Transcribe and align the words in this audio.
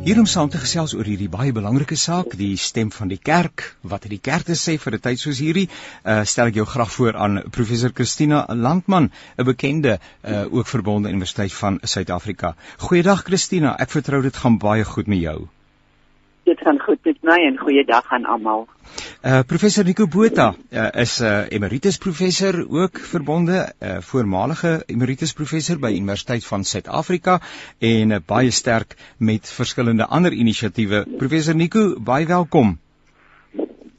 Hier 0.00 0.16
om 0.16 0.24
saam 0.24 0.48
te 0.48 0.56
gesels 0.56 0.94
oor 0.96 1.04
hierdie 1.04 1.28
baie 1.28 1.50
belangrike 1.52 1.96
saak, 2.02 2.32
die 2.40 2.54
stem 2.56 2.88
van 2.94 3.10
die 3.12 3.18
kerk, 3.28 3.66
wat 3.92 4.06
het 4.06 4.14
die 4.14 4.20
kerk 4.28 4.46
te 4.48 4.56
sê 4.56 4.78
vir 4.80 4.96
'n 4.96 5.02
tyd 5.06 5.20
soos 5.20 5.42
hierdie? 5.44 5.66
Uh 6.04 6.24
stel 6.24 6.48
ek 6.48 6.56
jou 6.60 6.64
graag 6.64 6.90
voor 6.96 7.20
aan 7.26 7.42
professor 7.58 7.92
Christina 7.92 8.46
Landman, 8.48 9.10
'n 9.36 9.44
bekende 9.44 10.00
uh 10.24 10.46
ook 10.56 10.66
verbonde 10.66 11.12
Universiteit 11.12 11.52
van 11.52 11.78
Suid-Afrika. 11.82 12.56
Goeiedag 12.78 13.24
Christina, 13.28 13.76
ek 13.78 13.90
vertrou 13.90 14.22
dit 14.22 14.36
gaan 14.36 14.58
baie 14.58 14.84
goed 14.84 15.06
met 15.06 15.20
jou. 15.20 15.48
Dit 16.50 16.60
gaan 16.66 16.80
goed 16.82 16.98
met 17.06 17.18
my 17.22 17.36
en 17.46 17.58
goeiedag 17.58 18.06
aan 18.10 18.24
almal. 18.24 18.64
Uh 19.22 19.40
professor 19.46 19.84
Nico 19.84 20.06
Botha 20.06 20.48
uh, 20.72 20.88
is 21.02 21.20
'n 21.20 21.24
uh, 21.24 21.50
emeritus 21.56 21.98
professor 21.98 22.54
ook 22.80 22.98
verbonde, 23.12 23.58
'n 23.68 23.84
uh, 23.84 24.00
voormalige 24.00 24.82
emeritus 24.86 25.32
professor 25.32 25.78
by 25.78 25.92
Universiteit 26.00 26.46
van 26.46 26.64
Suid-Afrika 26.64 27.40
en 27.78 28.10
uh, 28.10 28.18
baie 28.26 28.50
sterk 28.50 28.96
met 29.18 29.52
verskillende 29.60 30.06
ander 30.06 30.32
inisiatiewe. 30.32 31.06
Professor 31.16 31.54
Nico, 31.54 32.00
baie 32.00 32.26
welkom. 32.26 32.78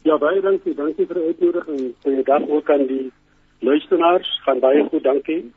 Ja, 0.02 0.18
baie 0.18 0.42
dankie. 0.42 0.76
Dankie 0.76 1.06
vir 1.06 1.16
die 1.16 1.26
uitnodiging. 1.31 1.94
Goeiedag 2.04 2.48
ook 2.48 2.70
aan 2.70 2.86
die 2.88 3.12
luisteraars. 3.59 4.40
Gaan 4.44 4.59
baie 4.59 4.88
goed, 4.90 5.04
dankie. 5.04 5.52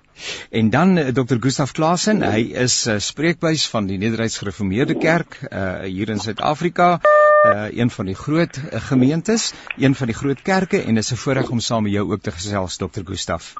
En 0.50 0.70
dan 0.70 0.96
uh, 0.96 1.06
Dr. 1.16 1.36
Gustaf 1.41 1.73
Klaasen, 1.73 2.23
hy 2.23 2.41
is 2.64 2.86
uh, 2.86 2.98
spreekbuis 2.98 3.68
van 3.70 3.86
die 3.86 3.98
Nederduits 3.98 4.38
Gereformeerde 4.38 4.98
Kerk 4.98 5.38
uh, 5.42 5.80
hier 5.80 6.09
in 6.09 6.18
Suid-Afrika 6.18 7.00
uh, 7.45 7.78
een 7.78 7.90
van 7.90 8.06
die 8.06 8.14
groot 8.14 8.56
uh, 8.56 8.80
gemeentes, 8.80 9.52
een 9.77 9.95
van 9.95 10.06
die 10.06 10.16
groot 10.16 10.42
kerke 10.42 10.82
en 10.82 10.95
dit 10.95 11.04
is 11.04 11.12
'n 11.12 11.23
voorreg 11.24 11.50
om 11.50 11.60
saam 11.60 11.82
met 11.82 11.92
jou 11.92 12.12
ook 12.12 12.20
te 12.20 12.30
gesels 12.30 12.77
Dr. 12.77 13.04
Gustaf. 13.04 13.52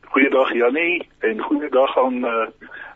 Goeiedag 0.00 0.52
Jannie 0.52 1.08
en 1.18 1.40
goeiedag 1.40 1.98
aan 1.98 2.14
uh, 2.24 2.46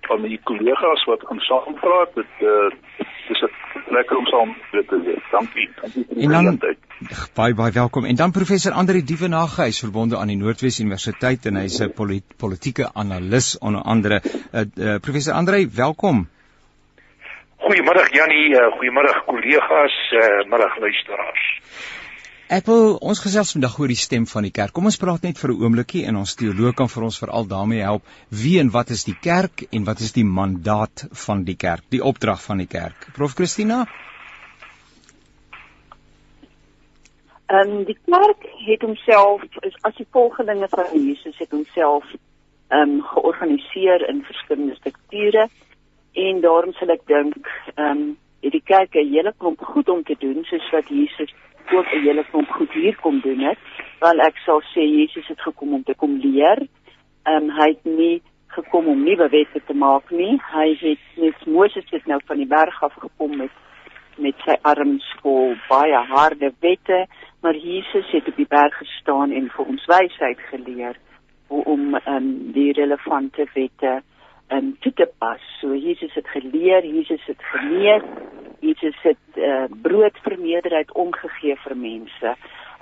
van 0.01 0.21
my 0.21 0.39
kollegas 0.43 1.05
wat 1.05 1.27
aan 1.27 1.39
saam 1.39 1.75
praat. 1.75 2.15
Dit 2.15 2.33
uh, 2.41 2.71
is 3.33 3.43
lekker 3.93 4.17
om 4.17 4.27
saam 4.27 4.55
dit 4.73 4.89
te 4.89 4.99
doen. 5.05 5.23
Dankie. 5.31 5.69
Dankie 5.81 6.07
en 6.27 6.33
dan 6.49 6.59
baie 7.35 7.55
baie 7.55 7.73
welkom. 7.73 8.05
En 8.05 8.17
dan 8.17 8.33
professor 8.33 8.73
Andre 8.73 9.03
Dievenage, 9.03 9.61
hy 9.63 9.69
is 9.73 9.81
verbonde 9.83 10.19
aan 10.19 10.31
die 10.33 10.39
Noordwes 10.41 10.81
Universiteit 10.81 11.47
en 11.51 11.59
hy's 11.61 11.81
'n 11.81 11.93
polit 11.97 12.37
politieke 12.37 12.91
analis 12.95 13.59
onder 13.59 13.83
andere. 13.83 14.21
Uh, 14.25 14.61
uh, 14.61 14.99
professor 15.01 15.35
Andre, 15.35 15.67
welkom. 15.75 16.29
Goeiemôre 17.63 18.05
Jannie, 18.11 18.49
uh, 18.55 18.71
goeiemôre 18.79 19.13
kollegas, 19.27 19.97
uh, 20.13 20.45
middag 20.51 20.79
luisteraars. 20.79 21.45
Ek 22.53 22.67
wil 22.69 22.99
ons 23.01 23.21
gesels 23.25 23.55
vandag 23.55 23.79
oor 23.81 23.89
die 23.89 23.97
stem 23.97 24.27
van 24.29 24.45
die 24.45 24.53
kerk. 24.53 24.75
Kom 24.77 24.85
ons 24.91 24.99
praat 25.01 25.23
net 25.25 25.39
vir 25.41 25.51
'n 25.53 25.63
oombliekie 25.65 26.03
en 26.09 26.17
ons 26.21 26.35
teoloog 26.37 26.75
kan 26.77 26.89
vir 26.95 27.05
ons 27.07 27.19
veral 27.23 27.47
daarmee 27.49 27.81
help. 27.81 28.03
Wie 28.29 28.59
en 28.61 28.71
wat 28.75 28.91
is 28.91 29.05
die 29.05 29.17
kerk 29.27 29.63
en 29.73 29.87
wat 29.87 30.01
is 30.05 30.13
die 30.13 30.25
mandaat 30.25 31.07
van 31.25 31.45
die 31.45 31.57
kerk, 31.57 31.85
die 31.89 32.03
opdrag 32.11 32.43
van 32.43 32.59
die 32.59 32.67
kerk? 32.67 33.07
Prof 33.17 33.33
Christina? 33.39 33.87
Ehm 37.49 37.71
um, 37.71 37.85
die 37.85 37.97
kerk 38.05 38.45
het 38.67 38.83
homself 38.83 39.41
as 39.89 39.97
die 39.97 40.09
volgelinge 40.11 40.69
van 40.69 40.93
Jesus 40.93 41.39
het 41.39 41.51
homself 41.51 42.05
ehm 42.69 42.83
um, 42.83 43.03
georganiseer 43.15 44.09
in 44.09 44.25
verskillende 44.25 44.75
strukture 44.75 45.49
en 46.13 46.41
daarom 46.41 46.73
sal 46.73 46.93
ek 46.99 47.07
dink 47.07 47.49
ehm 47.77 47.89
um, 47.89 48.19
het 48.43 48.53
die 48.53 48.67
kerk 48.75 48.95
'n 48.95 49.09
hele 49.09 49.33
klomp 49.39 49.65
goed 49.65 49.89
om 49.89 50.03
te 50.05 50.17
doen 50.19 50.45
soos 50.45 50.71
wat 50.71 50.89
Jesus 50.89 51.33
ook 51.75 51.87
'n 51.93 52.05
hele 52.07 52.25
klomp 52.31 52.51
goed 52.51 52.73
hier 52.73 52.97
kom 52.97 53.21
doen 53.21 53.39
het. 53.39 53.59
Want 53.99 54.19
ek 54.21 54.37
sal 54.37 54.61
sê 54.63 54.81
Jesus 54.81 55.27
het 55.27 55.41
gekom 55.41 55.75
om 55.75 55.83
te 55.83 55.95
kom 55.95 56.17
leer. 56.17 56.59
Ehm 57.23 57.43
um, 57.43 57.51
hy 57.51 57.69
het 57.69 57.85
nie 57.85 58.23
gekom 58.47 58.87
om 58.87 59.05
nuwe 59.05 59.29
wette 59.29 59.61
te 59.67 59.75
maak 59.75 60.11
nie. 60.11 60.41
Hy 60.53 60.77
het 60.81 61.05
net 61.15 61.47
Moses 61.47 61.91
het 61.91 62.07
nou 62.07 62.21
van 62.27 62.37
die 62.37 62.47
berg 62.47 62.83
af 62.83 62.95
gekom 62.95 63.37
met 63.37 63.51
met 64.17 64.35
sy 64.45 64.57
arms 64.63 65.05
vol 65.23 65.55
baie 65.69 65.97
harde 65.97 66.53
wette, 66.61 67.07
maar 67.41 67.57
Jesus 67.57 68.11
het 68.11 68.29
op 68.29 68.37
die 68.37 68.49
berg 68.49 68.77
gestaan 68.77 69.33
en 69.33 69.49
vir 69.51 69.65
ons 69.67 69.87
wysheid 69.87 70.41
geleer 70.51 70.97
hoe 71.47 71.65
om 71.65 71.95
ehm 71.95 72.17
um, 72.17 72.53
die 72.53 72.73
relevante 72.73 73.47
wette 73.55 74.03
um, 74.53 74.77
toe 74.81 74.93
te 74.93 75.09
pas. 75.19 75.41
So 75.61 75.75
Jesus 75.75 76.15
het 76.15 76.29
geleer, 76.29 76.85
Jesus 76.85 77.25
het 77.27 77.43
genees, 77.53 78.03
Jesus 78.61 78.99
het 79.03 79.39
uh, 79.41 79.65
brood 79.83 80.19
vir 80.25 80.39
meerderheid 80.39 80.93
omgegee 80.93 81.57
vir 81.65 81.77
mense. 81.77 82.35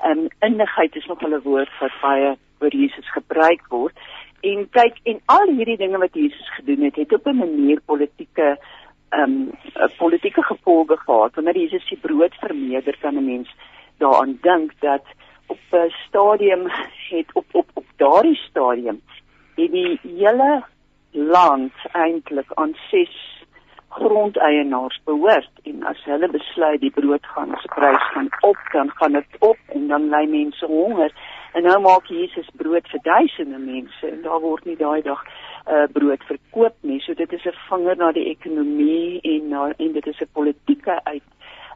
Um 0.05 0.29
innigheid 0.41 0.97
is 0.97 1.07
nog 1.07 1.23
'n 1.23 1.41
woord 1.45 1.73
wat 1.81 2.01
baie 2.03 2.37
oor 2.61 2.75
Jesus 2.75 3.13
gebruik 3.13 3.65
word. 3.69 3.97
En 4.41 4.69
kyk, 4.71 4.97
en 5.05 5.21
al 5.27 5.49
hierdie 5.57 5.77
dinge 5.77 5.99
wat 5.99 6.15
Jesus 6.15 6.49
gedoen 6.57 6.83
het, 6.83 6.97
het 6.97 7.13
op 7.13 7.27
'n 7.27 7.37
manier 7.37 7.81
politieke 7.85 8.59
um 9.11 9.53
politieke 9.99 10.43
gevolge 10.43 10.97
gehad. 10.97 11.35
Wanneer 11.35 11.57
Jesus 11.57 11.89
die 11.89 11.99
brood 11.99 12.35
vermeerder 12.35 12.97
kan 13.01 13.17
'n 13.17 13.25
mens 13.25 13.49
daaraan 13.99 14.39
dink 14.41 14.73
dat 14.81 15.05
op 15.47 15.61
'n 15.71 15.93
stadium 16.07 16.67
het 17.11 17.29
op 17.33 17.47
op 17.53 17.69
op 17.75 17.87
daardie 17.97 18.37
stadium 18.37 19.01
het 19.57 19.73
die 19.73 20.01
hele 20.03 20.65
land 21.13 21.73
eintlik 21.93 22.53
aan 22.55 22.75
ses 22.91 23.15
grondeienaars 23.91 25.01
behoort 25.05 25.51
en 25.63 25.83
as 25.83 26.03
hulle 26.07 26.29
besluit 26.31 26.81
die 26.81 26.93
brood 26.95 27.27
gaan 27.35 27.57
prys 27.75 28.05
gaan 28.15 28.29
op 28.47 28.59
dan 28.73 28.91
gaan 28.91 29.13
dit 29.19 29.39
op 29.39 29.59
en 29.75 29.89
dan 29.89 30.09
lê 30.09 30.27
mense 30.31 30.67
honger. 30.67 31.13
En 31.53 31.63
nou 31.67 31.81
maak 31.83 32.07
Jesus 32.07 32.47
brood 32.55 32.87
vir 32.93 33.03
duisende 33.03 33.59
mense 33.59 34.07
en 34.07 34.23
daar 34.23 34.41
word 34.41 34.65
nie 34.65 34.77
daai 34.79 35.03
dag 35.03 35.25
uh, 35.27 35.89
brood 35.93 36.23
verkoop 36.29 36.77
nie. 36.81 37.01
So 37.01 37.15
dit 37.15 37.33
is 37.33 37.45
'n 37.45 37.59
vinger 37.69 37.97
na 37.97 38.13
die 38.13 38.29
ekonomie 38.31 39.21
en 39.23 39.49
na 39.49 39.73
en 39.77 39.93
dit 39.93 40.07
is 40.07 40.21
'n 40.21 40.31
politieke 40.33 41.01
uit 41.05 41.27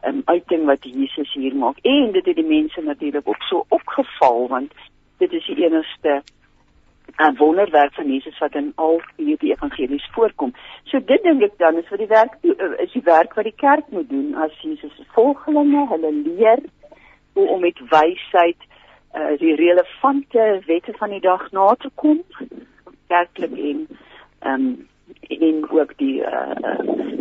um, 0.07 0.23
uiting 0.25 0.65
wat 0.65 0.85
Jesus 0.85 1.33
hier 1.33 1.57
maak. 1.57 1.79
En 1.83 2.13
dit 2.13 2.27
het 2.27 2.37
die 2.37 2.47
mense 2.47 2.81
natuurlik 2.81 3.29
ook 3.29 3.43
so 3.43 3.65
opgeval 3.69 4.49
want 4.49 4.73
dit 5.19 5.33
is 5.33 5.47
die 5.47 5.65
enigste 5.67 6.23
'n 7.19 7.37
wonderwerk 7.37 7.95
van 7.95 8.13
Jesus 8.13 8.39
wat 8.39 8.55
in 8.55 8.73
al 8.75 9.01
vier 9.17 9.37
die 9.39 9.53
evangelies 9.53 10.09
voorkom. 10.13 10.53
So 10.85 10.99
dit 11.05 11.23
dink 11.23 11.43
ek 11.43 11.59
dan 11.59 11.77
is 11.77 11.87
vir 11.89 11.99
die 11.99 12.11
werk 12.11 12.33
is 12.79 12.93
die 12.93 13.05
werk 13.05 13.35
wat 13.35 13.45
die 13.45 13.57
kerk 13.57 13.85
moet 13.89 14.09
doen 14.09 14.35
as 14.35 14.61
Jesus 14.61 14.97
se 14.97 15.05
volgelinge, 15.13 15.87
hulle 15.89 16.13
leer 16.13 16.59
hoe 17.33 17.49
om 17.49 17.61
met 17.61 17.79
wysheid 17.91 18.61
uh, 19.15 19.39
die 19.39 19.55
relevante 19.55 20.63
wette 20.67 20.93
van 20.99 21.11
die 21.11 21.21
dag 21.21 21.51
na 21.53 21.75
te 21.75 21.91
kom, 21.95 22.23
kerklik 23.07 23.53
en 23.53 23.87
ehm 24.41 24.67
um, 24.67 24.89
en 25.29 25.71
ook 25.71 25.93
die 25.97 26.21
uh, 26.21 26.53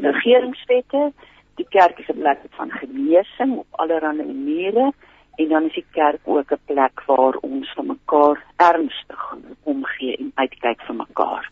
regeringswette. 0.02 1.12
Die 1.56 1.68
kerk 1.70 2.00
is 2.00 2.08
'n 2.08 2.20
plek 2.20 2.40
van 2.50 2.72
genesing 2.72 3.58
op 3.58 3.68
allerlei 3.72 4.16
maniere 4.16 4.94
en 5.36 5.48
dan 5.48 5.64
is 5.66 5.74
die 5.74 5.86
kerk 5.92 6.20
ook 6.24 6.52
'n 6.52 6.66
plek 6.66 7.04
waar 7.06 7.36
ons 7.42 7.74
vir 7.74 7.86
mekaar 7.86 8.44
ernstig 8.56 9.33
omgee 9.76 10.16
en 10.20 10.32
uitkyk 10.46 10.88
vir 10.88 11.02
mekaar. 11.02 11.52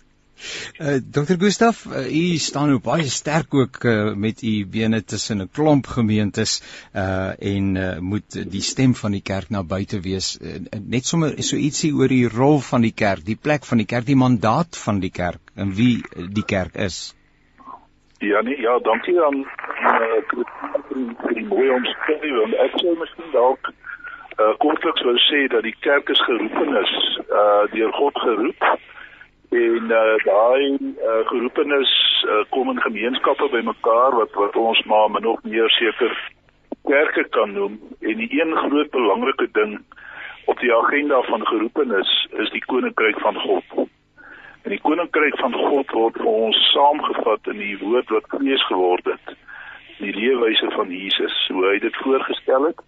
Uh, 0.82 0.98
Dr. 1.12 1.38
Gustaf, 1.38 1.86
uh, 1.86 2.06
u 2.10 2.38
staan 2.42 2.72
nou 2.74 2.80
baie 2.82 3.10
sterk 3.14 3.54
ook 3.54 3.84
uh, 3.86 4.14
met 4.18 4.42
u 4.42 4.54
bene 4.66 5.04
tussen 5.04 5.42
'n 5.42 5.50
klomp 5.54 5.86
gemeentes 5.86 6.62
uh 6.96 7.54
en 7.54 7.76
uh, 7.76 7.98
moet 8.00 8.52
die 8.52 8.62
stem 8.62 8.96
van 8.96 9.12
die 9.12 9.22
kerk 9.22 9.50
na 9.50 9.64
buite 9.64 10.00
wees. 10.00 10.38
Uh, 10.42 10.58
net 10.96 11.06
sommer 11.06 11.44
so 11.44 11.56
ietsie 11.56 11.94
oor 11.94 12.08
die 12.08 12.28
rol 12.28 12.60
van 12.60 12.82
die 12.82 12.96
kerk, 13.04 13.26
die 13.26 13.38
plek 13.38 13.66
van 13.66 13.78
die 13.78 13.86
kerk, 13.86 14.06
die 14.06 14.22
mandaat 14.26 14.78
van 14.86 15.00
die 15.00 15.14
kerk 15.14 15.54
en 15.56 15.76
wie 15.76 16.02
die 16.16 16.46
kerk 16.46 16.76
is. 16.76 17.16
Ja 18.20 18.42
nee, 18.42 18.62
ja, 18.62 18.80
dankie 18.80 19.18
aan 19.22 19.40
uh, 19.46 20.22
vir 20.90 21.34
die 21.38 21.46
mooi 21.46 21.70
omskrywing. 21.70 22.58
Ek 22.66 22.82
sou 22.82 22.98
miskien 22.98 23.32
dalk 23.34 23.74
uh, 24.42 24.54
kortliks 24.58 25.04
wou 25.06 25.18
sê 25.28 25.46
dat 25.54 25.64
die 25.64 25.76
kerk 25.86 26.10
is 26.10 26.22
geroepenis, 26.26 26.94
uh 27.30 27.64
deur 27.74 27.94
God 27.94 28.20
geroep. 28.26 28.68
En 29.52 29.90
uh, 29.92 30.16
daai 30.26 30.78
uh, 30.82 31.22
geroepenis 31.30 31.94
uh, 32.28 32.44
kom 32.50 32.70
in 32.70 32.82
gemeenskappe 32.82 33.50
bymekaar 33.52 34.16
wat 34.16 34.38
wat 34.40 34.56
ons 34.56 34.84
maar 34.92 35.10
min 35.12 35.28
of 35.34 35.44
meer 35.44 35.70
seker 35.78 36.14
kerke 36.88 37.24
kan 37.30 37.54
noem. 37.54 37.80
En 38.00 38.16
die 38.18 38.30
een 38.42 38.56
groot 38.58 38.90
belangrike 38.90 39.48
ding 39.52 39.80
op 40.46 40.60
die 40.60 40.74
agenda 40.76 41.22
van 41.22 41.48
geroepenis 41.48 42.28
is 42.32 42.50
die 42.52 42.66
koninkryk 42.66 43.20
van 43.20 43.36
God. 43.36 43.88
En 44.64 44.70
die 44.70 44.82
koninkryk 44.82 45.38
van 45.40 45.54
God 45.54 45.92
word 45.92 46.18
vir 46.22 46.32
ons 46.32 46.58
saamgevat 46.72 47.52
in 47.54 47.60
die 47.62 47.78
woord 47.82 48.10
wat 48.16 48.32
vlees 48.36 48.66
geword 48.70 49.06
het. 49.06 49.36
Die 50.00 50.14
leefwyse 50.16 50.72
van 50.76 50.90
Jesus, 50.90 51.36
hoe 51.54 51.66
hy 51.66 51.78
dit 51.80 51.96
voorgestel 52.04 52.72
het. 52.72 52.80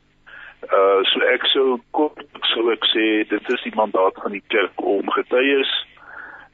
Uh 0.72 1.04
so 1.12 1.20
ek 1.28 1.44
sou 1.52 1.80
kort 1.92 2.24
sou 2.54 2.70
ek 2.72 2.86
sê 2.92 3.06
dit 3.28 3.50
is 3.56 3.64
die 3.66 3.76
mandaat 3.76 4.16
van 4.24 4.32
die 4.32 4.44
kerk 4.54 4.80
om 4.80 5.10
getuies 5.12 5.72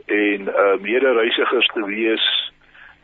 en 0.10 0.50
uh 0.50 0.76
medereisigers 0.82 1.70
te 1.76 1.84
wees 1.86 2.26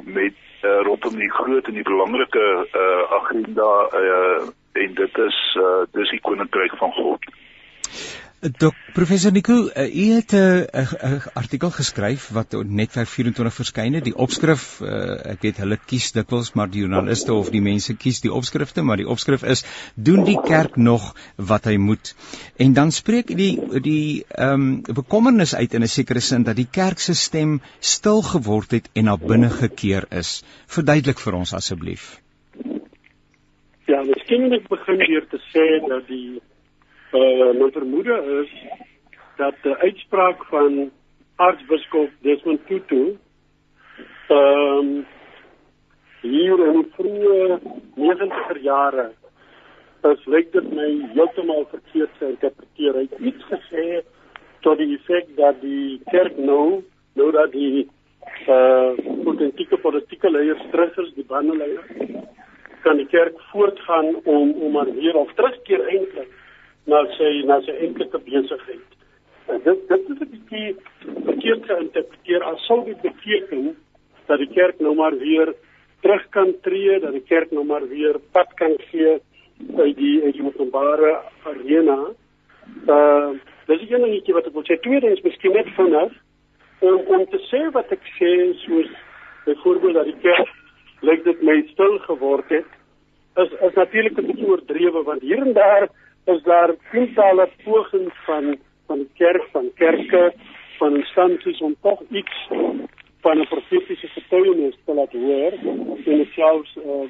met 0.04 0.38
uh, 0.64 0.82
rondom 0.88 1.18
die 1.22 1.32
groot 1.32 1.68
en 1.70 1.78
die 1.78 1.86
belangrike 1.86 2.46
uh 2.66 3.04
agenda 3.22 3.72
uh 4.02 4.48
en 4.82 4.96
dit 4.98 5.18
is 5.28 5.40
uh 5.62 5.84
dis 5.94 6.10
die 6.10 6.24
koninkryk 6.26 6.74
van 6.82 6.92
God. 6.98 7.30
Dok 8.46 8.76
professor 8.94 9.32
Nico, 9.32 9.72
uh, 9.74 9.96
u 9.96 10.14
het 10.14 10.32
'n 10.32 10.38
uh, 10.38 10.92
uh, 11.04 11.26
artikel 11.34 11.72
geskryf 11.72 12.30
wat 12.30 12.54
op 12.54 12.70
Netwerk 12.70 13.08
24 13.08 13.54
verskyn 13.54 13.94
het. 13.94 14.04
Die 14.04 14.16
opskrif, 14.16 14.82
uh, 14.82 15.32
ek 15.32 15.42
weet 15.42 15.58
hulle 15.58 15.78
kies 15.86 16.12
dikwels 16.12 16.54
maar 16.54 16.70
die 16.70 16.84
joernaliste 16.84 17.34
of 17.34 17.50
die 17.50 17.62
mense 17.62 17.96
kies 17.98 18.22
die 18.22 18.34
opskrifte, 18.34 18.82
maar 18.82 18.98
die 18.98 19.08
opskrif 19.08 19.44
is 19.44 19.66
doen 19.96 20.24
die 20.24 20.38
kerk 20.46 20.76
nog 20.76 21.16
wat 21.36 21.66
hy 21.66 21.78
moet. 21.78 22.14
En 22.58 22.74
dan 22.74 22.92
spreek 22.92 23.28
die 23.28 23.82
die 23.82 24.26
ehm 24.30 24.54
um, 24.54 24.82
bekommernis 24.94 25.56
uit 25.56 25.74
in 25.74 25.82
'n 25.82 25.88
sekere 25.88 26.20
sin 26.20 26.44
dat 26.44 26.56
die 26.56 26.70
kerk 26.72 27.00
se 27.00 27.14
stem 27.14 27.62
stil 27.80 28.22
geword 28.22 28.72
het 28.72 28.90
en 28.94 29.04
na 29.04 29.18
binne 29.18 29.50
gekeer 29.50 30.06
is. 30.10 30.44
Verduidelik 30.68 31.20
vir 31.20 31.34
ons 31.34 31.54
asseblief. 31.54 32.22
Ja, 33.86 34.04
miskien 34.04 34.42
moet 34.42 34.54
ek 34.62 34.68
begin 34.70 34.98
deur 34.98 35.28
te 35.30 35.40
sê 35.50 35.88
dat 35.88 36.08
die 36.08 36.42
Uh, 37.16 37.58
mijn 37.60 37.72
vermoeden 37.72 38.44
is 38.44 38.66
dat 39.36 39.54
de 39.62 39.78
uitspraak 39.78 40.44
van 40.44 40.92
aartsbiskop 41.36 42.10
Desmond 42.20 42.68
Tutu 42.68 43.18
um, 44.30 45.06
hier 46.22 46.66
in 46.68 46.72
de 46.72 46.88
vroege 46.92 47.60
90 47.96 48.62
jaren 48.62 49.14
is 50.02 50.26
lijkt 50.26 50.54
het 50.54 50.74
mij 50.74 51.10
helemaal 51.14 51.66
verkeerd 51.70 52.10
te 52.18 52.30
interpreteren. 52.30 52.94
Hij 52.94 53.08
heeft 53.10 53.36
iets 53.36 53.44
gezegd 53.44 54.06
tot 54.60 54.78
die 54.78 54.98
effect 54.98 55.36
dat 55.36 55.62
die 55.62 56.02
kerk 56.06 56.38
nou, 56.38 56.84
nou 57.14 57.32
dat 57.32 57.52
die 57.52 57.90
uh, 58.48 58.92
authentieke 59.26 59.78
politieke 59.78 60.32
leiders 60.32 60.96
is, 60.96 61.14
die 61.14 61.26
bandenleiders, 61.26 61.86
kan 62.82 62.98
die 62.98 63.08
kerk 63.08 63.40
voortgaan 63.40 64.16
om, 64.24 64.52
om 64.52 64.72
maar 64.72 64.94
weer 64.94 65.16
of 65.16 65.34
terugkeer 65.34 65.88
eindelijk 65.88 66.44
na 66.86 67.02
sy 67.18 67.44
na 67.46 67.60
sy 67.66 67.76
enkelike 67.88 68.20
besigheid. 68.26 68.90
En 69.48 69.62
dit 69.64 69.88
dit 69.90 70.10
is 70.10 70.20
'n 70.20 70.30
bietjie 70.34 70.76
verkeerd 71.26 71.66
geïnterpreteer 71.70 72.44
as 72.44 72.66
sou 72.66 72.84
dit 72.86 73.02
beteken 73.02 73.76
dat 74.28 74.38
die 74.38 74.54
kerk 74.54 74.80
nou 74.80 74.96
maar 74.96 75.18
weer 75.18 75.54
terug 76.02 76.30
kan 76.30 76.54
tree, 76.62 77.00
dat 77.00 77.12
die 77.12 77.28
kerk 77.28 77.52
nou 77.52 77.66
maar 77.66 77.88
weer 77.88 78.20
pad 78.32 78.54
kan 78.54 78.76
gee 78.78 79.20
uit 79.78 79.98
die 79.98 80.24
uit 80.24 80.34
die 80.34 80.46
openbare 80.46 81.22
arena. 81.44 82.00
Uh 82.88 83.30
dis 83.66 83.82
is 83.82 83.90
een 83.90 84.02
ding 84.02 84.34
wat 84.34 84.46
ek 84.46 84.54
wil 84.54 84.64
sê. 84.64 84.80
Tweedens 84.80 85.22
miskien 85.22 85.54
net 85.54 85.70
vinnig 85.78 86.14
om 86.80 87.00
om 87.08 87.26
te 87.26 87.40
sê 87.50 87.72
wat 87.72 87.92
ek 87.92 88.04
sê 88.20 88.54
soos 88.66 88.90
byvoorbeeld 89.46 89.94
dat 89.94 90.06
die 90.06 90.22
kerk 90.22 90.54
lyk 91.02 91.24
dit 91.24 91.42
my 91.42 91.62
stil 91.72 91.98
geword 92.08 92.50
het 92.50 92.66
is 93.44 93.52
is 93.68 93.74
natuurlik 93.74 94.18
'n 94.18 94.26
bietjie 94.26 94.48
oordrewe 94.48 95.04
want 95.04 95.22
hier 95.22 95.42
en 95.42 95.54
daar 95.54 95.90
is 96.26 96.44
daar 96.44 96.76
tientallen 96.92 97.50
pogings 97.64 98.16
van 98.26 98.58
van 98.88 98.98
die 98.98 99.10
kerk, 99.14 99.48
van 99.52 99.72
kerke, 99.76 100.34
van 100.78 100.96
instansies 100.96 101.60
om 101.60 101.76
toch 101.82 102.02
iets 102.10 102.48
van 103.22 103.38
een 103.38 103.48
profetische 103.48 104.08
getuigenis 104.08 104.78
te 104.86 104.94
laten 104.94 105.22
hoor 105.22 105.54
en 106.06 106.20
het 106.20 106.34
zelfs 106.36 106.76
uh, 106.76 107.10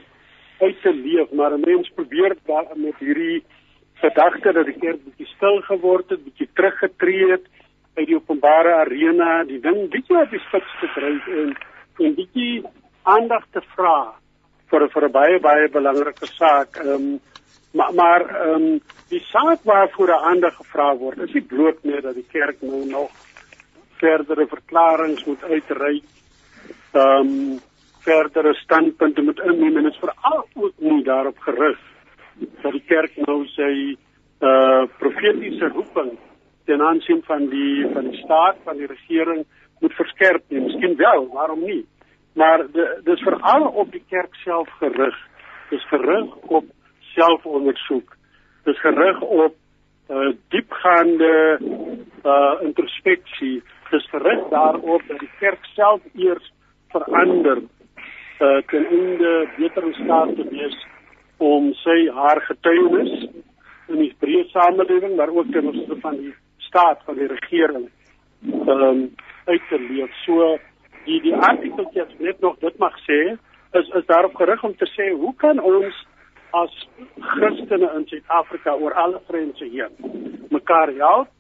uit 0.60 0.82
te 0.82 0.94
leef. 0.94 1.32
Maar 1.32 1.52
een 1.52 1.60
mens 1.66 1.90
probeert 1.96 2.40
daar 2.46 2.68
met 2.76 2.96
hierdie 3.00 3.44
gedachte 3.94 4.52
dat 4.52 4.66
die 4.66 4.78
kerk 4.80 5.04
bietjie 5.04 5.28
stil 5.36 5.62
geword 5.62 6.10
het, 6.10 6.24
bietjie 6.24 6.50
teruggetreed 6.54 7.44
uit 7.96 8.08
die 8.08 8.16
openbare 8.16 8.74
arena, 8.74 9.44
die 9.44 9.60
ding 9.60 9.90
bietjie 9.90 10.18
op 10.22 10.32
die 10.32 10.44
spits 10.48 10.80
te 10.80 10.92
dryf 10.96 11.28
en 11.28 11.56
en 12.04 12.16
bietjie 12.16 12.64
aandag 13.04 13.46
te 13.56 13.62
vra 13.76 14.16
vir 14.72 14.88
vir 14.94 15.06
'n 15.08 15.12
baie 15.12 15.40
baie 15.40 15.70
belangrike 15.70 16.28
saak. 16.40 16.80
Ehm 16.84 16.96
um, 16.96 17.20
maar 17.76 17.94
maar 17.94 18.26
ehm 18.30 18.66
um, 18.66 18.82
die 19.10 19.22
saak 19.30 19.64
waarvoor 19.64 20.14
aandag 20.14 20.56
gevra 20.56 20.90
word 20.98 21.24
is 21.28 21.34
nie 21.34 21.48
bloot 21.54 21.84
net 21.84 22.04
dat 22.04 22.16
die 22.16 22.28
kerk 22.32 22.62
nou 22.62 22.86
nog 22.90 23.12
verdere 24.02 24.48
verklaringe 24.48 25.24
moet 25.26 25.44
uitreik 25.44 26.04
ehm 26.92 27.20
um, 27.20 27.60
verdere 28.06 28.54
standpunte 28.54 29.22
moet 29.22 29.40
inneem 29.40 29.78
en 29.78 29.84
dit 29.84 29.94
is 29.94 30.04
veral 30.08 30.48
ook 30.54 30.74
nie 30.78 31.04
daarop 31.04 31.40
gerig 31.48 31.80
dat 32.62 32.72
die 32.72 32.86
kerk 32.88 33.18
nou 33.28 33.44
sy 33.56 33.74
uh 34.46 34.84
profetiese 35.00 35.68
roeping 35.74 36.16
ten 36.66 36.82
aansien 36.82 37.22
van 37.26 37.48
die 37.50 37.88
van 37.94 38.10
die 38.10 38.22
staat 38.24 38.58
van 38.64 38.78
die 38.78 38.88
regering 38.88 39.46
moet 39.80 39.94
verskerp 39.94 40.44
nie 40.50 40.62
miskien 40.62 40.96
wel 40.98 41.28
waarom 41.34 41.64
nie? 41.64 41.86
Maar 42.34 42.66
dit 42.72 43.14
is 43.14 43.22
veral 43.24 43.68
op 43.68 43.92
die 43.92 44.04
kerk 44.10 44.36
self 44.44 44.70
gerig. 44.80 45.16
Dis 45.70 45.88
gerig 45.88 46.36
op 46.36 46.66
selfondersoek. 47.16 48.16
Dis 48.66 48.80
gerig 48.82 49.22
op 49.22 49.56
uh, 50.10 50.34
diepgaande 50.54 51.32
uh, 52.26 52.54
introspeksie 52.66 53.62
dis 53.90 54.10
gerig 54.10 54.48
daarop 54.50 55.02
dat 55.08 55.20
die 55.20 55.32
kerk 55.40 55.66
self 55.74 56.02
eers 56.14 56.52
verander 56.94 57.62
uh, 57.62 58.62
ten 58.72 58.86
einde 58.86 59.34
beter 59.58 59.84
in 59.84 59.98
staat 60.04 60.36
te 60.36 60.48
wees 60.50 60.78
om 61.38 61.74
sy 61.84 61.98
haar 62.16 62.42
getuienis 62.48 63.28
in 63.92 64.02
die 64.02 64.14
breë 64.20 64.48
samelewing 64.54 65.16
maar 65.20 65.34
ook 65.34 65.52
ten 65.54 65.68
opsigte 65.72 66.00
van 66.02 66.18
die 66.22 66.34
staat 66.68 67.04
van 67.06 67.20
die 67.20 67.30
regering 67.32 67.90
um, 68.68 69.04
uit 69.46 69.62
te 69.70 69.80
leef. 69.80 70.12
So 70.26 70.56
die 71.06 71.22
die 71.22 71.36
artikeltjie 71.36 72.08
net 72.18 72.42
nog 72.42 72.58
dit 72.64 72.78
mag 72.82 72.98
sê 73.06 73.20
is 73.80 73.94
is 74.00 74.06
daarop 74.10 74.36
gerig 74.40 74.64
om 74.64 74.76
te 74.76 74.90
sê 74.96 75.12
hoe 75.14 75.34
kan 75.44 75.62
ons 75.62 76.02
as 76.62 76.72
Christene 77.20 77.90
in 77.98 78.06
Suid-Afrika 78.08 78.76
oor 78.80 78.94
alle 79.04 79.22
grense 79.28 79.66
heen 79.66 79.94
mekaar 80.56 80.92
help 81.00 81.32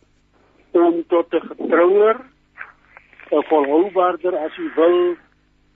om 0.76 1.04
tot 1.08 1.34
'n 1.34 1.48
getrouer, 1.50 2.18
'n 3.32 3.44
volhoubaarder 3.52 4.36
as 4.38 4.56
jy 4.56 4.70
wil, 4.76 5.16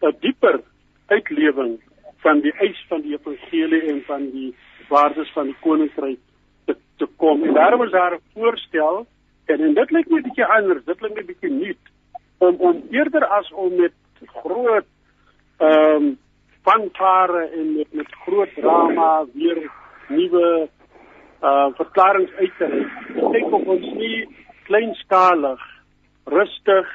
'n 0.01 0.17
dieper 0.19 0.61
uitlewing 1.07 1.79
van 2.23 2.41
die 2.41 2.53
eis 2.59 2.85
van 2.89 3.01
die 3.01 3.13
evangelie 3.17 3.81
en 3.91 4.01
van 4.07 4.29
die 4.31 4.55
waardes 4.89 5.31
van 5.33 5.45
die 5.45 5.59
koninkryk 5.59 6.19
te, 6.65 6.75
te 6.97 7.07
kom. 7.15 7.43
En 7.43 7.53
daarom 7.53 7.83
is 7.83 7.91
daar 7.91 8.13
'n 8.13 8.21
voorstel 8.33 9.07
en, 9.45 9.61
en 9.61 9.73
dit 9.73 9.91
lyk 9.91 10.09
my 10.09 10.19
'n 10.19 10.23
bietjie 10.23 10.45
anders, 10.45 10.85
dit 10.85 11.01
lyk 11.01 11.13
my 11.15 11.21
'n 11.21 11.25
bietjie 11.25 11.51
nuut 11.51 11.83
om 12.37 12.55
om 12.55 12.83
eerder 12.91 13.25
as 13.25 13.51
om 13.51 13.75
met 13.75 13.93
groot 14.25 14.85
ehm 15.57 15.95
um, 15.95 16.17
fanfare 16.69 17.49
en 17.57 17.75
met 17.77 17.93
met 17.93 18.15
groot 18.25 18.53
drama 18.55 19.25
weer 19.33 19.71
nuwe 20.07 20.69
uh 21.41 21.67
verklaringe 21.79 22.33
uit 22.35 22.57
te 22.57 22.65
ry. 22.65 22.83
Kyk 23.33 23.53
of 23.57 23.69
ons 23.75 23.87
nie 24.01 24.27
kleinsskalig, 24.67 25.61
rustig, 26.25 26.89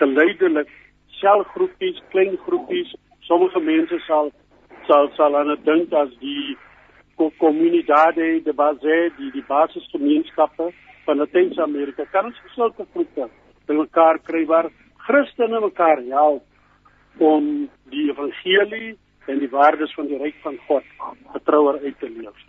geleidelik 0.00 0.72
selgroepies, 1.20 2.02
klein 2.10 2.36
groepies, 2.46 2.92
sommige 3.28 3.60
mense 3.60 4.00
sal 4.08 4.32
sal 4.88 5.08
sal 5.16 5.36
aan 5.38 5.54
dit 5.54 5.64
dink 5.64 5.92
as 5.92 6.12
die 6.20 6.56
komunidade 7.38 8.28
de 8.44 8.52
base, 8.56 8.98
die 9.16 9.30
die 9.32 9.44
basisgemeenskappe 9.48 10.70
van 11.04 11.20
Latyn-Amerika 11.20 12.06
kan 12.12 12.30
ons 12.30 12.44
sulke 12.54 12.86
groepe 12.92 13.28
bymekaar 13.68 14.20
kry 14.28 14.44
waar 14.48 14.70
Christene 15.06 15.60
mekaar 15.60 16.00
help 16.12 16.44
om 17.18 17.68
die 17.90 18.10
evangelie 18.10 18.96
en 19.26 19.38
die 19.38 19.50
waardes 19.50 19.94
van 19.94 20.06
die 20.06 20.18
ryk 20.18 20.38
van 20.42 20.58
God 20.66 20.84
getrouer 21.32 21.80
uit 21.84 21.98
te 21.98 22.08
leef. 22.08 22.46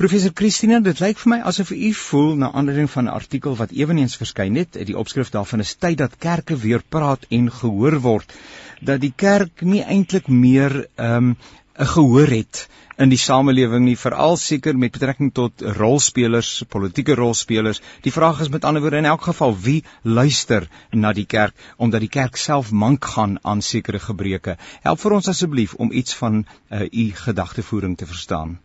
Professor 0.00 0.32
Christina, 0.32 0.78
dit 0.80 1.00
lyk 1.02 1.18
vir 1.20 1.28
my 1.28 1.38
asof 1.44 1.74
u 1.76 1.90
voel 1.92 2.30
na 2.40 2.48
aanleiding 2.56 2.88
van 2.90 3.04
'n 3.04 3.12
artikel 3.20 3.56
wat 3.56 3.74
ewenigs 3.76 4.16
verskyn 4.16 4.56
het, 4.56 4.78
die 4.86 4.96
opskrif 4.96 5.30
daarvan 5.30 5.60
is 5.60 5.74
tyd 5.74 5.98
dat 5.98 6.16
kerke 6.16 6.56
weer 6.56 6.82
praat 6.88 7.26
en 7.28 7.50
gehoor 7.50 7.98
word, 8.00 8.32
dat 8.80 9.00
die 9.00 9.12
kerk 9.16 9.60
nie 9.60 9.82
eintlik 9.82 10.28
meer 10.28 10.86
ehm 10.96 11.16
um, 11.16 11.36
'n 11.80 11.88
gehoor 11.88 12.28
het 12.28 12.68
in 13.00 13.08
die 13.08 13.18
samelewing 13.20 13.86
nie 13.86 13.96
veral 13.96 14.36
seker 14.36 14.76
met 14.76 14.92
betrekking 14.92 15.30
tot 15.32 15.62
rolspelers, 15.78 16.50
politieke 16.68 17.14
rolspelers. 17.16 17.80
Die 18.04 18.12
vraag 18.12 18.42
is 18.44 18.50
met 18.52 18.64
ander 18.68 18.82
woorde 18.84 19.00
in 19.00 19.08
elk 19.08 19.22
geval 19.28 19.54
wie 19.66 19.78
luister 20.02 20.66
na 20.92 21.12
die 21.16 21.24
kerk 21.24 21.54
omdat 21.78 22.04
die 22.04 22.12
kerk 22.18 22.36
self 22.36 22.72
mank 22.72 23.08
gaan 23.14 23.38
aan 23.42 23.62
sekere 23.62 23.98
gebreke. 24.08 24.58
Help 24.82 25.00
vir 25.00 25.16
ons 25.20 25.30
asseblief 25.32 25.74
om 25.74 25.92
iets 26.02 26.16
van 26.20 26.44
uh, 26.44 26.82
u 26.84 27.06
gedagtevoering 27.22 27.96
te 27.96 28.06
verstaan. 28.12 28.58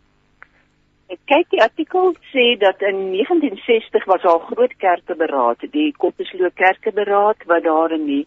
Kyk, 1.07 1.47
die 1.55 1.63
artikel 1.63 2.15
sê 2.33 2.45
dat 2.59 2.81
in 2.81 2.99
1960 3.15 4.05
was 4.11 4.23
al 4.27 4.43
groot 4.51 4.75
kerkeberaad, 4.77 5.63
die 5.71 5.93
Koppesloo 5.97 6.51
kerkeberaad 6.53 7.47
wat 7.47 7.63
daar 7.63 7.95
in 7.95 8.05
die 8.11 8.23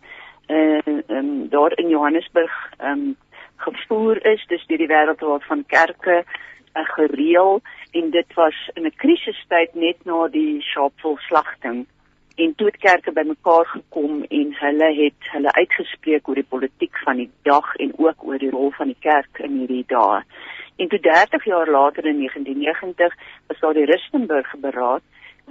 uh, 0.49 0.81
um, 1.13 1.49
daar 1.53 1.77
in 1.77 1.89
Johannesburg 1.93 2.55
um, 2.81 3.17
gevoer 3.65 4.21
is, 4.27 4.45
dis 4.49 4.67
deur 4.67 4.79
die 4.79 4.91
wêreldraad 4.91 5.45
van 5.51 5.65
kerke 5.67 6.23
uh, 6.23 6.85
gereël 6.95 7.61
en 7.99 8.11
dit 8.11 8.35
was 8.35 8.59
in 8.75 8.87
'n 8.87 8.97
krisistyd 8.97 9.75
net 9.75 10.05
na 10.05 10.29
die 10.29 10.61
Sharpeville 10.63 11.21
slagting 11.29 11.87
en 12.39 12.55
toe 12.55 12.67
het 12.67 12.77
kerke 12.77 13.13
bymekaar 13.13 13.67
gekom 13.67 14.23
en 14.23 14.55
hulle 14.61 14.89
het 15.03 15.31
hulle 15.33 15.53
uitgespreek 15.53 16.29
oor 16.29 16.39
die 16.39 16.51
politiek 16.55 16.99
van 17.05 17.17
die 17.17 17.31
dag 17.43 17.75
en 17.85 17.93
ook 17.99 18.23
oor 18.29 18.39
die 18.39 18.51
rol 18.51 18.71
van 18.77 18.93
die 18.93 19.01
kerk 19.01 19.41
in 19.43 19.59
hierdie 19.59 19.85
dae. 19.91 20.21
En 20.79 20.89
toe 20.89 21.01
30 21.01 21.45
jaar 21.45 21.71
later 21.71 22.07
in 22.07 22.21
1990 22.23 23.17
was 23.47 23.61
daar 23.61 23.75
die 23.75 23.89
Rustenburg 23.91 24.55
beraad 24.63 25.03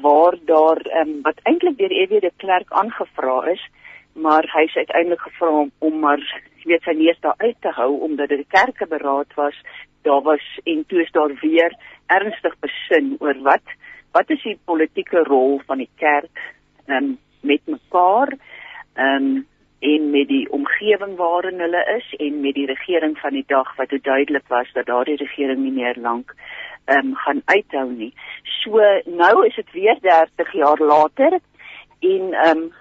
waar 0.05 0.37
daar 0.45 0.79
um, 1.01 1.19
wat 1.21 1.39
eintlik 1.43 1.77
deur 1.77 1.91
EW 1.91 2.21
de 2.21 2.31
Klerk 2.37 2.71
aangevra 2.71 3.41
is, 3.51 3.63
maar 4.17 4.45
hy 4.53 4.63
is 4.67 4.75
uiteindelik 4.75 5.21
gevra 5.21 5.49
om, 5.63 5.71
om 5.79 5.99
maar 5.99 6.21
weet 6.67 6.83
sy 6.83 6.95
neus 6.97 7.19
daar 7.23 7.37
uit 7.37 7.55
te 7.61 7.71
hou 7.79 7.91
omdat 8.07 8.29
dit 8.29 8.39
'n 8.39 8.53
kerkeberaad 8.55 9.33
was. 9.35 9.57
Daar 10.01 10.21
was 10.21 10.45
en 10.63 10.85
toe 10.87 11.01
is 11.01 11.11
daar 11.11 11.33
weer 11.41 11.71
ernstig 12.05 12.55
besin 12.59 13.15
oor 13.19 13.37
wat 13.41 13.65
wat 14.11 14.29
is 14.29 14.43
die 14.43 14.59
politieke 14.65 15.23
rol 15.23 15.61
van 15.65 15.77
die 15.77 15.89
kerk 15.95 16.39
um, 16.87 17.17
met 17.41 17.61
mekaar 17.65 18.33
um, 18.95 19.47
en 19.79 20.09
met 20.09 20.27
die 20.27 20.47
omgewing 20.51 21.15
waarin 21.15 21.59
hulle 21.59 21.83
is 21.97 22.13
en 22.17 22.39
met 22.41 22.53
die 22.53 22.65
regering 22.65 23.17
van 23.17 23.33
die 23.33 23.45
dag 23.47 23.75
wat 23.75 23.89
dit 23.89 24.03
duidelik 24.03 24.47
was 24.47 24.71
dat 24.73 24.85
daardie 24.85 25.15
regering 25.15 25.59
nie 25.59 25.71
meer 25.71 25.95
lank 26.01 26.33
um, 26.85 27.15
gaan 27.15 27.41
uithou 27.45 27.91
nie. 27.91 28.13
So 28.43 28.81
nou 29.05 29.45
is 29.45 29.55
dit 29.55 29.71
weer 29.71 29.97
30 30.01 30.53
jaar 30.53 30.79
later 30.79 31.39
en 31.99 32.33
ehm 32.33 32.57
um, 32.57 32.73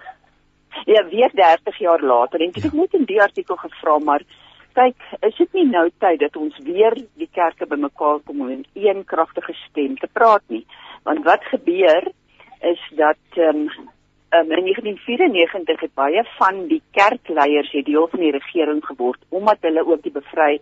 ja 0.85 1.05
weer 1.09 1.31
30 1.33 1.77
jaar 1.77 2.01
later 2.01 2.41
en 2.41 2.49
ek 2.49 2.61
het 2.61 2.71
ja. 2.71 2.79
net 2.79 2.93
in 2.93 3.05
die 3.05 3.21
artikel 3.21 3.55
gevra 3.55 3.97
maar 3.99 4.23
kyk 4.73 4.95
is 5.25 5.35
dit 5.37 5.53
nie 5.53 5.65
nou 5.65 5.89
tyd 5.99 6.19
dat 6.19 6.35
ons 6.37 6.57
weer 6.63 6.95
die 7.15 7.29
kerke 7.31 7.65
bymekaar 7.65 8.19
kom 8.25 8.41
om 8.41 8.49
in 8.49 8.65
een 8.73 9.03
kragtige 9.05 9.53
stem 9.65 9.97
te 9.97 10.09
praat 10.13 10.43
nie 10.47 10.65
want 11.03 11.23
wat 11.25 11.43
gebeur 11.53 12.11
is 12.61 12.81
dat 12.95 13.17
ehm 13.35 13.67
um, 13.67 13.87
um, 14.35 14.51
in 14.51 14.63
1994 14.63 15.79
het 15.79 15.93
baie 15.93 16.23
van 16.37 16.67
die 16.67 16.81
kerkleiers 16.91 17.71
het 17.71 17.85
deel 17.85 18.07
van 18.07 18.19
die 18.19 18.31
regering 18.31 18.85
geword 18.85 19.21
omdat 19.29 19.57
hulle 19.61 19.85
ook 19.85 20.03
die 20.03 20.11
bevry 20.11 20.59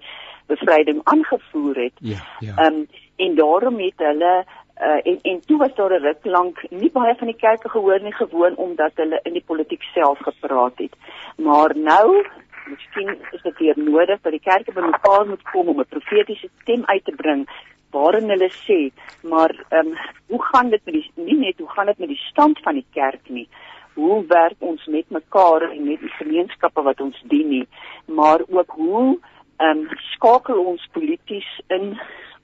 bevryding 0.48 1.00
aangevoer 1.04 1.76
het. 1.76 1.94
Ja, 2.00 2.22
ja. 2.40 2.56
Ehm 2.56 2.74
um, 2.74 2.88
en 3.16 3.36
daarom 3.36 3.80
het 3.80 3.98
hulle 3.98 4.46
uh, 4.82 5.00
en 5.04 5.20
en 5.22 5.40
toe 5.46 5.58
was 5.58 5.76
daar 5.76 5.94
'n 5.94 6.04
ruk 6.04 6.26
lank 6.26 6.66
nie 6.70 6.92
baie 6.92 7.16
van 7.16 7.28
die 7.28 7.36
kerke 7.36 7.70
gehoor 7.70 8.02
nie 8.02 8.14
gewoon 8.14 8.56
omdat 8.56 8.92
hulle 8.96 9.20
in 9.24 9.34
die 9.34 9.44
politiek 9.46 9.82
self 9.82 10.20
gepraat 10.20 10.78
het. 10.78 10.94
Maar 11.38 11.78
nou 11.78 12.26
Miskien 12.66 13.18
is 13.32 13.42
dit 13.42 13.58
weer 13.58 13.78
nodig 13.78 14.22
dat 14.22 14.32
die 14.32 14.42
kerke 14.42 14.72
bymekaar 14.74 15.28
moet 15.28 15.44
kom 15.52 15.68
om 15.68 15.80
'n 15.80 15.86
profetiese 15.90 16.50
stem 16.62 16.84
uit 16.86 17.06
te 17.06 17.16
bring 17.16 17.48
waarin 17.92 18.30
hulle 18.30 18.50
sê, 18.68 18.80
maar 19.22 19.52
ehm 19.70 19.88
um, 19.88 19.98
hoe 20.28 20.44
gaan 20.44 20.70
dit 20.70 20.82
met 20.86 20.94
die 20.94 21.12
nie 21.16 21.38
net 21.38 21.58
hoe 21.58 21.70
gaan 21.70 21.86
dit 21.86 21.98
met 21.98 22.08
die 22.08 22.26
stand 22.30 22.60
van 22.60 22.74
die 22.74 22.86
kerk 22.92 23.30
nie? 23.30 23.48
Hoe 23.94 24.26
werk 24.28 24.60
ons 24.60 24.86
met 24.86 25.10
mekaar 25.10 25.62
en 25.62 25.88
met 25.88 26.00
die 26.00 26.16
gemeenskappe 26.20 26.82
wat 26.82 27.02
ons 27.02 27.22
dien 27.24 27.48
nie, 27.48 27.68
maar 28.06 28.42
ook 28.48 28.72
hoe 28.72 29.20
ehm 29.58 29.78
um, 29.78 29.88
skakel 30.12 30.60
ons 30.60 30.90
polities 30.92 31.62
in 31.68 32.00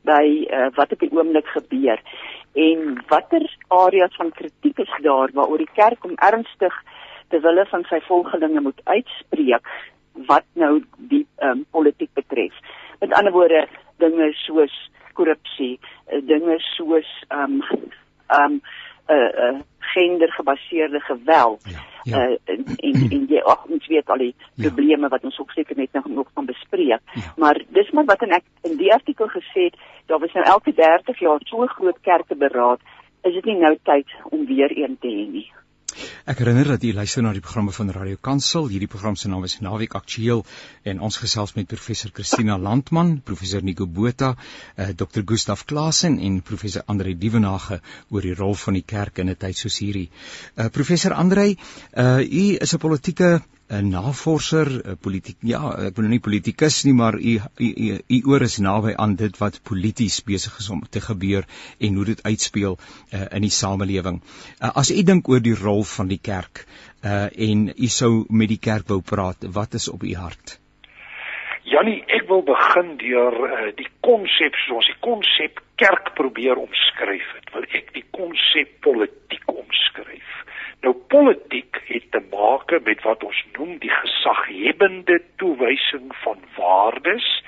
by 0.08 0.26
uh, 0.50 0.70
wat 0.76 0.92
op 0.92 1.00
die 1.00 1.12
oomblik 1.12 1.48
gebeur 1.56 2.02
en 2.54 3.04
watter 3.08 3.46
areas 3.68 4.16
van 4.16 4.32
kritiek 4.32 4.80
is 4.80 4.94
daar 5.06 5.32
waaroor 5.34 5.62
die 5.62 5.74
kerk 5.74 6.04
om 6.06 6.16
ernstig 6.16 6.76
te 7.30 7.40
wille 7.40 7.66
van 7.70 7.86
sy 7.90 8.02
volgelinge 8.08 8.62
moet 8.62 8.82
uitspreek 8.84 9.68
wat 10.28 10.48
nou 10.54 10.82
die 10.98 11.26
ehm 11.40 11.62
um, 11.62 11.66
politiek 11.72 12.12
betref. 12.14 12.54
Met 13.00 13.14
ander 13.14 13.32
woorde 13.32 13.68
dinge 14.04 14.34
soos 14.44 14.74
korrupsie, 15.14 15.80
uh, 16.12 16.20
dinge 16.28 16.60
soos 16.76 17.10
um 17.30 17.62
um 18.40 18.54
'n 18.54 18.62
uh, 19.08 19.16
eh, 19.16 19.34
uh, 19.34 19.48
eh, 19.48 19.60
gendergebaseerde 19.80 21.00
geweld. 21.00 21.62
Ja, 21.64 21.80
ja. 22.04 22.28
Uh, 22.28 22.38
en 22.44 22.66
en 23.10 23.26
jy 23.30 23.42
ag 23.46 23.66
ons 23.66 23.88
weet 23.88 24.10
al 24.10 24.18
die 24.18 24.36
ja. 24.56 24.68
probleme 24.68 25.08
wat 25.08 25.24
ons 25.24 25.40
ook 25.40 25.52
seker 25.52 25.78
net 25.78 25.94
nog 25.94 26.06
nog 26.06 26.30
van 26.34 26.46
bespreek. 26.46 27.02
Ja. 27.14 27.34
Maar 27.36 27.62
dis 27.70 27.92
maar 27.92 28.06
wat 28.06 28.22
en 28.22 28.36
ek 28.40 28.44
in 28.62 28.78
die 28.78 28.94
artikel 28.94 29.28
gesê 29.28 29.68
het, 29.70 29.78
daar 30.06 30.20
was 30.20 30.34
nou 30.34 30.46
elke 30.46 30.74
30 30.74 31.20
jaar 31.20 31.40
so 31.44 31.66
groot 31.66 32.00
kerke 32.02 32.36
beraad, 32.36 32.80
is 33.22 33.34
dit 33.34 33.46
nie 33.46 33.58
nou 33.58 33.78
tyd 33.84 34.08
om 34.30 34.46
weer 34.46 34.78
een 34.78 34.98
te 35.00 35.08
hê 35.08 35.26
nie. 35.30 35.52
Ek 36.26 36.40
herinner 36.40 36.68
dat 36.74 36.84
u 36.84 36.94
luister 36.94 37.24
na 37.24 37.32
die 37.36 37.42
programme 37.44 37.72
van 37.76 37.92
Radio 37.92 38.18
Kansel. 38.22 38.68
Hierdie 38.72 38.90
program 38.92 39.16
se 39.16 39.28
naam 39.28 39.44
is 39.48 39.58
Naweek 39.60 39.96
Aktueel 40.00 40.44
en 40.84 41.00
ons 41.00 41.18
gesels 41.18 41.54
met 41.58 41.68
professor 41.68 42.12
Christina 42.14 42.58
Landman, 42.58 43.22
professor 43.26 43.64
Nico 43.64 43.88
Botha, 43.88 44.32
uh, 44.32 44.90
eh, 44.90 44.96
Dr. 44.96 45.26
Gustaf 45.26 45.66
Klasen 45.66 46.20
en 46.20 46.42
professor 46.42 46.84
Andre 46.86 47.16
Dievenage 47.18 47.82
oor 48.10 48.22
die 48.22 48.36
rol 48.36 48.56
van 48.56 48.80
die 48.80 48.86
kerk 48.86 49.18
in 49.18 49.30
'n 49.30 49.36
tyd 49.36 49.58
soos 49.58 49.80
hierdie. 49.80 50.10
Uh, 50.56 50.70
professor 50.70 51.14
Andre, 51.14 51.56
uh, 51.94 52.20
u 52.20 52.58
is 52.60 52.74
'n 52.74 52.78
politieke 52.78 53.42
'n 53.72 53.90
navorser, 53.90 54.68
'n 54.68 54.98
politiek 55.00 55.38
ja, 55.48 55.62
ek 55.88 55.96
wil 55.96 56.06
nou 56.06 56.14
nie 56.14 56.24
politikus 56.24 56.84
nie, 56.84 56.94
maar 56.94 57.16
u 57.16 57.40
u 57.68 58.00
u 58.18 58.20
oor 58.32 58.44
is 58.48 58.58
naby 58.60 58.94
aan 58.98 59.16
dit 59.16 59.38
wat 59.40 59.62
polities 59.64 60.18
besig 60.28 60.58
is 60.60 60.70
om 60.70 60.82
te 60.96 61.02
gebeur 61.02 61.48
en 61.80 61.96
hoe 61.96 62.06
dit 62.06 62.24
uitspeel 62.24 62.78
uh, 62.78 63.26
in 63.32 63.48
die 63.48 63.56
samelewing. 63.58 64.20
Uh, 64.60 64.76
as 64.76 64.92
u 64.92 65.04
dink 65.04 65.30
oor 65.30 65.40
die 65.40 65.56
rol 65.56 65.84
van 65.84 66.12
die 66.12 66.20
kerk 66.20 66.66
uh, 66.66 67.30
en 67.50 67.72
u 67.78 67.88
sou 67.88 68.26
met 68.30 68.52
die 68.52 68.60
kerk 68.60 68.92
wou 68.92 69.00
praat, 69.02 69.48
wat 69.60 69.74
is 69.80 69.88
op 69.88 70.04
u 70.04 70.14
hart? 70.16 70.60
Jannie, 71.64 72.02
ek 72.08 72.28
wil 72.28 72.44
begin 72.44 72.98
deur 72.98 73.36
uh, 73.48 73.72
die 73.78 73.88
konsep, 74.04 74.58
soos 74.68 74.88
die 74.92 75.00
konsep 75.00 75.64
kerk 75.80 76.12
probeer 76.20 76.60
omskryf 76.60 77.36
het. 77.38 77.54
Wil 77.56 77.70
ek 77.72 77.94
die 77.96 78.08
konsep 78.12 78.82
politiek 78.84 79.48
omskryf? 79.48 80.42
Nou 80.82 80.96
politiek 81.08 81.82
het 81.86 82.12
te 82.12 82.22
maak 82.32 82.72
met 82.84 83.02
wat 83.06 83.24
ons 83.24 83.46
noem 83.58 83.78
die 83.78 83.92
gesaghebende 83.94 85.22
toewysing 85.38 86.16
van 86.24 86.38
waardes 86.58 87.44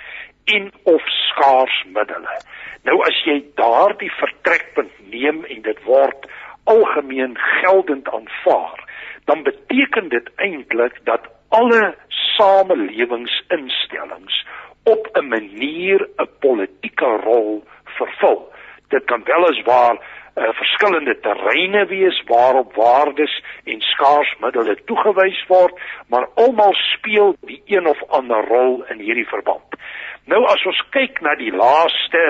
en 0.46 0.72
of 0.84 1.02
skaarsmiddele. 1.08 2.42
Nou 2.84 3.02
as 3.08 3.24
jy 3.26 3.44
daardie 3.56 4.12
vertrekpunt 4.20 4.92
neem 5.10 5.46
en 5.46 5.62
dit 5.66 5.84
word 5.88 6.26
algemeen 6.64 7.38
geldend 7.38 8.10
aanvaar, 8.10 8.92
dan 9.26 9.44
beteken 9.44 10.10
dit 10.10 10.30
eintlik 10.36 11.00
dat 11.04 11.22
alle 11.50 11.96
samelewingsinstellings 12.08 14.46
op 14.84 15.10
'n 15.14 15.28
manier 15.28 16.10
'n 16.18 16.30
politieke 16.40 17.06
rol 17.06 17.64
vervul. 17.84 18.52
Dit 18.88 19.06
kan 19.06 19.24
wel 19.24 19.48
eens 19.48 19.62
waar 19.62 19.98
uh, 20.36 20.50
verskillende 20.54 21.20
terreine 21.20 21.86
wees 21.86 22.24
waarop 22.28 22.74
waardes 22.76 23.34
en 23.64 23.82
skaarsmiddels 23.82 24.82
toegewys 24.86 25.46
word, 25.48 25.78
maar 26.08 26.28
almal 26.36 26.74
speel 26.74 27.36
die 27.42 27.62
een 27.66 27.88
of 27.88 28.04
ander 28.10 28.48
rol 28.48 28.84
in 28.90 29.00
hierdie 29.00 29.28
verband. 29.28 29.78
Nou 30.26 30.44
as 30.48 30.66
ons 30.66 30.82
kyk 30.96 31.22
na 31.22 31.36
die 31.36 31.52
laaste, 31.52 32.24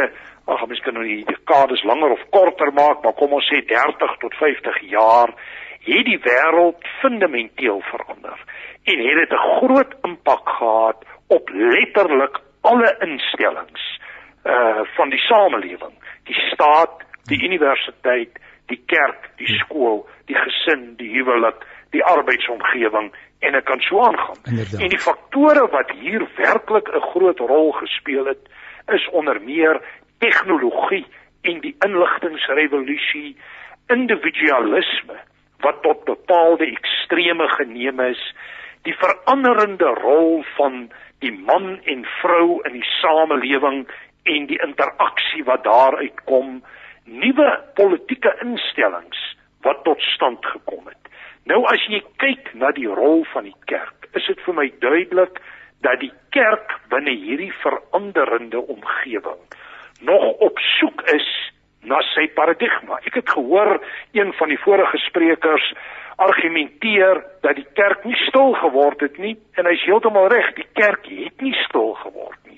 ag 0.45 0.63
ons 0.67 0.81
kan 0.83 0.97
nou 0.97 1.05
die 1.07 1.23
dekades 1.29 1.83
langer 1.87 2.15
of 2.15 2.23
korter 2.35 2.73
maak, 2.75 3.03
maar 3.03 3.15
kom 3.19 3.35
ons 3.37 3.47
sê 3.47 3.61
30 3.69 4.17
tot 4.19 4.35
50 4.41 4.81
jaar, 4.91 5.31
het 5.83 6.05
die 6.07 6.19
wêreld 6.23 6.87
fundamenteel 7.01 7.81
verander 7.91 8.39
en 8.83 8.99
het 8.99 9.17
dit 9.19 9.33
'n 9.33 9.47
groot 9.59 9.93
impak 10.03 10.49
gehad 10.49 11.05
op 11.27 11.49
letterlik 11.49 12.39
alle 12.61 12.95
instellings 12.99 13.83
uh 14.43 14.81
van 14.95 15.09
die 15.09 15.19
samelewing, 15.19 15.95
die 16.23 16.39
staat, 16.51 17.03
die 17.31 17.39
universiteit, 17.43 18.39
die 18.71 18.79
kerk, 18.85 19.29
die 19.37 19.49
skool, 19.59 20.03
die 20.27 20.35
gesin, 20.35 20.95
die 20.97 21.09
huwelik, 21.13 21.63
die 21.91 22.03
arbeidsomgewing 22.03 23.11
en 23.43 23.57
ek 23.59 23.65
kan 23.67 23.81
so 23.83 24.01
aangaan. 24.03 24.39
Inderdaad. 24.49 24.81
En 24.81 24.89
die 24.89 24.99
faktore 24.99 25.67
wat 25.71 25.91
hier 25.99 26.23
werklik 26.37 26.87
'n 26.89 27.05
groot 27.11 27.39
rol 27.39 27.71
gespeel 27.71 28.25
het, 28.25 28.49
is 28.87 29.09
onder 29.09 29.41
meer 29.41 29.81
tegnologie 30.19 31.05
en 31.41 31.59
die 31.59 31.75
inligtingrevolusie, 31.85 33.35
individualisme 33.87 35.19
wat 35.59 35.81
tot 35.83 36.03
bepaalde 36.05 36.65
extreme 36.65 37.47
geneem 37.47 37.99
is, 37.99 38.21
die 38.81 38.95
veranderende 38.99 39.91
rol 40.03 40.43
van 40.57 40.91
die 41.19 41.31
man 41.31 41.79
en 41.83 42.05
vrou 42.21 42.59
in 42.67 42.73
die 42.73 42.87
samelewing 42.99 43.87
en 44.23 44.47
die 44.47 44.59
interaksie 44.63 45.43
wat 45.43 45.63
daaruit 45.63 46.23
kom, 46.25 46.63
nuwe 47.05 47.49
politieke 47.73 48.33
instellings 48.41 49.19
wat 49.63 49.83
tot 49.83 50.01
stand 50.13 50.45
gekom 50.45 50.87
het. 50.87 51.09
Nou 51.49 51.63
as 51.71 51.83
jy 51.91 51.99
kyk 52.21 52.53
na 52.59 52.71
die 52.75 52.87
rol 52.87 53.23
van 53.33 53.47
die 53.47 53.57
kerk, 53.67 54.07
is 54.15 54.25
dit 54.27 54.39
vir 54.45 54.55
my 54.55 54.69
duidelik 54.83 55.41
dat 55.83 55.99
die 55.99 56.13
kerk 56.35 56.77
binne 56.91 57.11
hierdie 57.11 57.51
veranderende 57.63 58.61
omgewing 58.61 59.41
nog 60.03 60.23
op 60.43 60.59
soek 60.79 61.03
is 61.15 61.27
na 61.83 61.99
sy 62.13 62.29
paradigma. 62.35 62.99
Ek 63.07 63.19
het 63.19 63.29
gehoor 63.29 63.77
een 64.15 64.31
van 64.39 64.51
die 64.51 64.59
vorige 64.63 64.99
sprekers 65.03 65.73
argumenteer 66.23 67.23
dat 67.43 67.55
die 67.59 67.67
kerk 67.75 68.03
nie 68.07 68.17
stil 68.27 68.53
geword 68.61 69.03
het 69.03 69.17
nie 69.19 69.35
en 69.59 69.67
hy's 69.67 69.83
heeltemal 69.87 70.29
reg, 70.31 70.53
die 70.55 70.67
kerk 70.77 71.07
het 71.09 71.43
nie 71.43 71.55
stil 71.65 71.95
geword 72.03 72.39
nie 72.47 72.53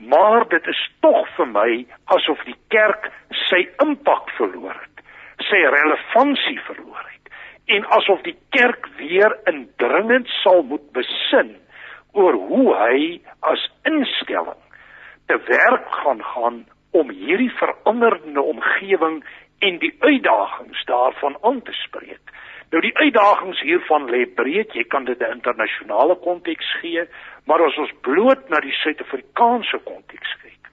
maar 0.00 0.48
dit 0.48 0.66
is 0.66 0.80
tog 1.00 1.28
vir 1.36 1.46
my 1.46 1.70
asof 2.16 2.40
die 2.48 2.58
kerk 2.72 3.10
sy 3.48 3.66
impak 3.84 4.30
verloor 4.38 4.76
het, 4.76 5.04
sy 5.48 5.60
relevantie 5.76 6.58
verloor 6.66 7.04
het 7.04 7.32
en 7.76 7.86
asof 7.98 8.22
die 8.26 8.36
kerk 8.56 8.88
weer 8.98 9.36
indringend 9.50 10.28
sal 10.40 10.62
moet 10.62 10.86
besin 10.96 11.54
oor 12.18 12.34
hoe 12.50 12.66
hy 12.76 13.20
as 13.52 13.68
instelling 13.86 14.58
te 15.30 15.38
werk 15.46 15.86
gaan 16.02 16.24
gaan 16.32 16.64
om 16.90 17.12
hierdie 17.14 17.52
veranderende 17.60 18.42
omgewing 18.42 19.20
en 19.60 19.78
die 19.78 19.92
uitdagings 20.00 20.84
daarvan 20.88 21.36
aan 21.46 21.62
te 21.62 21.72
spreek. 21.84 22.32
Nou 22.70 22.80
die 22.82 22.94
uitdagings 22.96 23.60
hiervan 23.66 24.08
lê 24.10 24.24
breed. 24.34 24.74
Jy 24.74 24.84
kan 24.88 25.04
dit 25.04 25.20
'n 25.20 25.32
internasionale 25.38 26.16
konteks 26.24 26.66
gee, 26.80 27.06
maar 27.50 27.64
as 27.66 27.78
ons 27.82 27.90
bloot 28.06 28.44
na 28.48 28.60
die 28.62 28.74
Suid-Afrikaanse 28.78 29.80
konteks 29.82 30.36
kyk, 30.42 30.68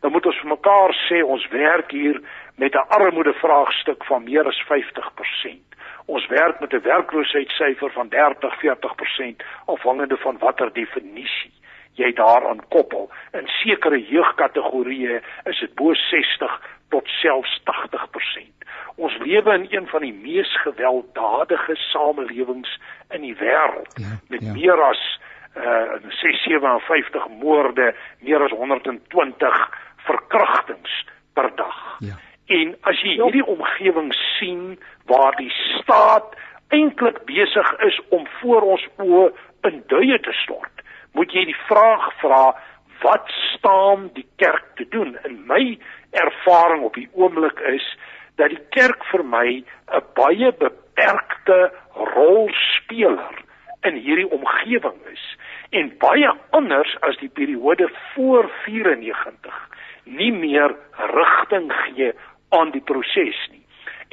dan 0.00 0.14
moet 0.14 0.26
ons 0.30 0.38
vir 0.42 0.52
mekaar 0.52 0.94
sê 1.08 1.24
ons 1.26 1.46
werk 1.50 1.90
hier 1.90 2.20
met 2.62 2.74
'n 2.78 2.88
armoede 2.98 3.34
vraagstuk 3.42 4.04
van 4.04 4.22
meer 4.24 4.46
as 4.46 4.60
50%. 4.70 5.66
Ons 6.06 6.26
werk 6.26 6.60
met 6.60 6.72
'n 6.72 6.86
werkloosheidssyfer 6.86 7.90
van 7.98 8.08
30-40% 8.08 9.42
afhangende 9.66 10.16
van 10.16 10.38
watter 10.38 10.72
definisie 10.72 11.52
jy 12.00 12.12
daaraan 12.12 12.62
koppel. 12.68 13.10
In 13.32 13.48
sekere 13.60 13.98
jeugkategorieë 14.06 15.20
is 15.50 15.58
dit 15.60 15.74
bo 15.74 15.94
60 15.94 16.60
tot 16.88 17.08
selfs 17.20 17.60
80%. 17.64 18.68
Ons 18.96 19.16
lewe 19.18 19.54
in 19.54 19.66
een 19.70 19.86
van 19.86 20.04
die 20.06 20.14
mees 20.14 20.50
gewelddadige 20.62 21.76
samelewings 21.90 22.80
in 23.10 23.20
die 23.20 23.36
wêreld 23.36 23.98
ja, 24.00 24.16
met 24.28 24.42
ja. 24.42 24.52
meer 24.52 24.82
as 24.82 25.02
uh 25.56 25.98
657 26.20 27.28
moorde, 27.40 27.94
meer 28.20 28.42
as 28.42 28.50
120 28.50 29.70
verkrachtings 30.06 31.06
per 31.34 31.50
dag. 31.56 31.78
Ja. 31.98 32.16
En 32.46 32.74
as 32.90 33.00
jy 33.02 33.16
hierdie 33.18 33.46
omgewing 33.46 34.12
sien 34.38 34.78
waar 35.10 35.36
die 35.38 35.52
staat 35.78 36.34
eintlik 36.74 37.24
besig 37.26 37.70
is 37.86 37.98
om 38.08 38.26
voor 38.40 38.66
ons 38.76 38.86
oë 39.02 39.30
in 39.68 39.82
duie 39.86 40.18
te 40.22 40.34
stort, 40.42 40.82
moet 41.14 41.32
jy 41.34 41.44
die 41.50 41.60
vraag 41.68 42.10
vra 42.22 42.44
wat 43.02 43.30
staan 43.56 44.10
die 44.14 44.26
kerk 44.36 44.66
te 44.76 44.86
doen? 44.90 45.16
In 45.24 45.40
my 45.46 45.78
ervaring 46.10 46.82
op 46.84 46.94
die 46.94 47.08
oomblik 47.12 47.58
is 47.72 47.86
dat 48.40 48.52
die 48.52 48.62
kerk 48.76 49.04
vir 49.12 49.24
my 49.24 49.48
'n 49.94 50.04
baie 50.14 50.52
beperkte 50.52 51.72
rolspeler 51.94 53.39
in 53.88 53.94
hierdie 53.94 54.28
omgewing 54.30 54.98
is 55.12 55.24
en 55.70 55.92
baie 56.02 56.32
anders 56.56 56.96
as 57.06 57.16
die 57.22 57.32
periode 57.40 57.88
voor 58.12 58.50
94 58.64 59.60
nie 60.04 60.32
meer 60.32 60.76
rigting 61.14 61.72
gee 61.84 62.12
aan 62.56 62.70
die 62.74 62.84
proses 62.92 63.40
nie 63.50 63.64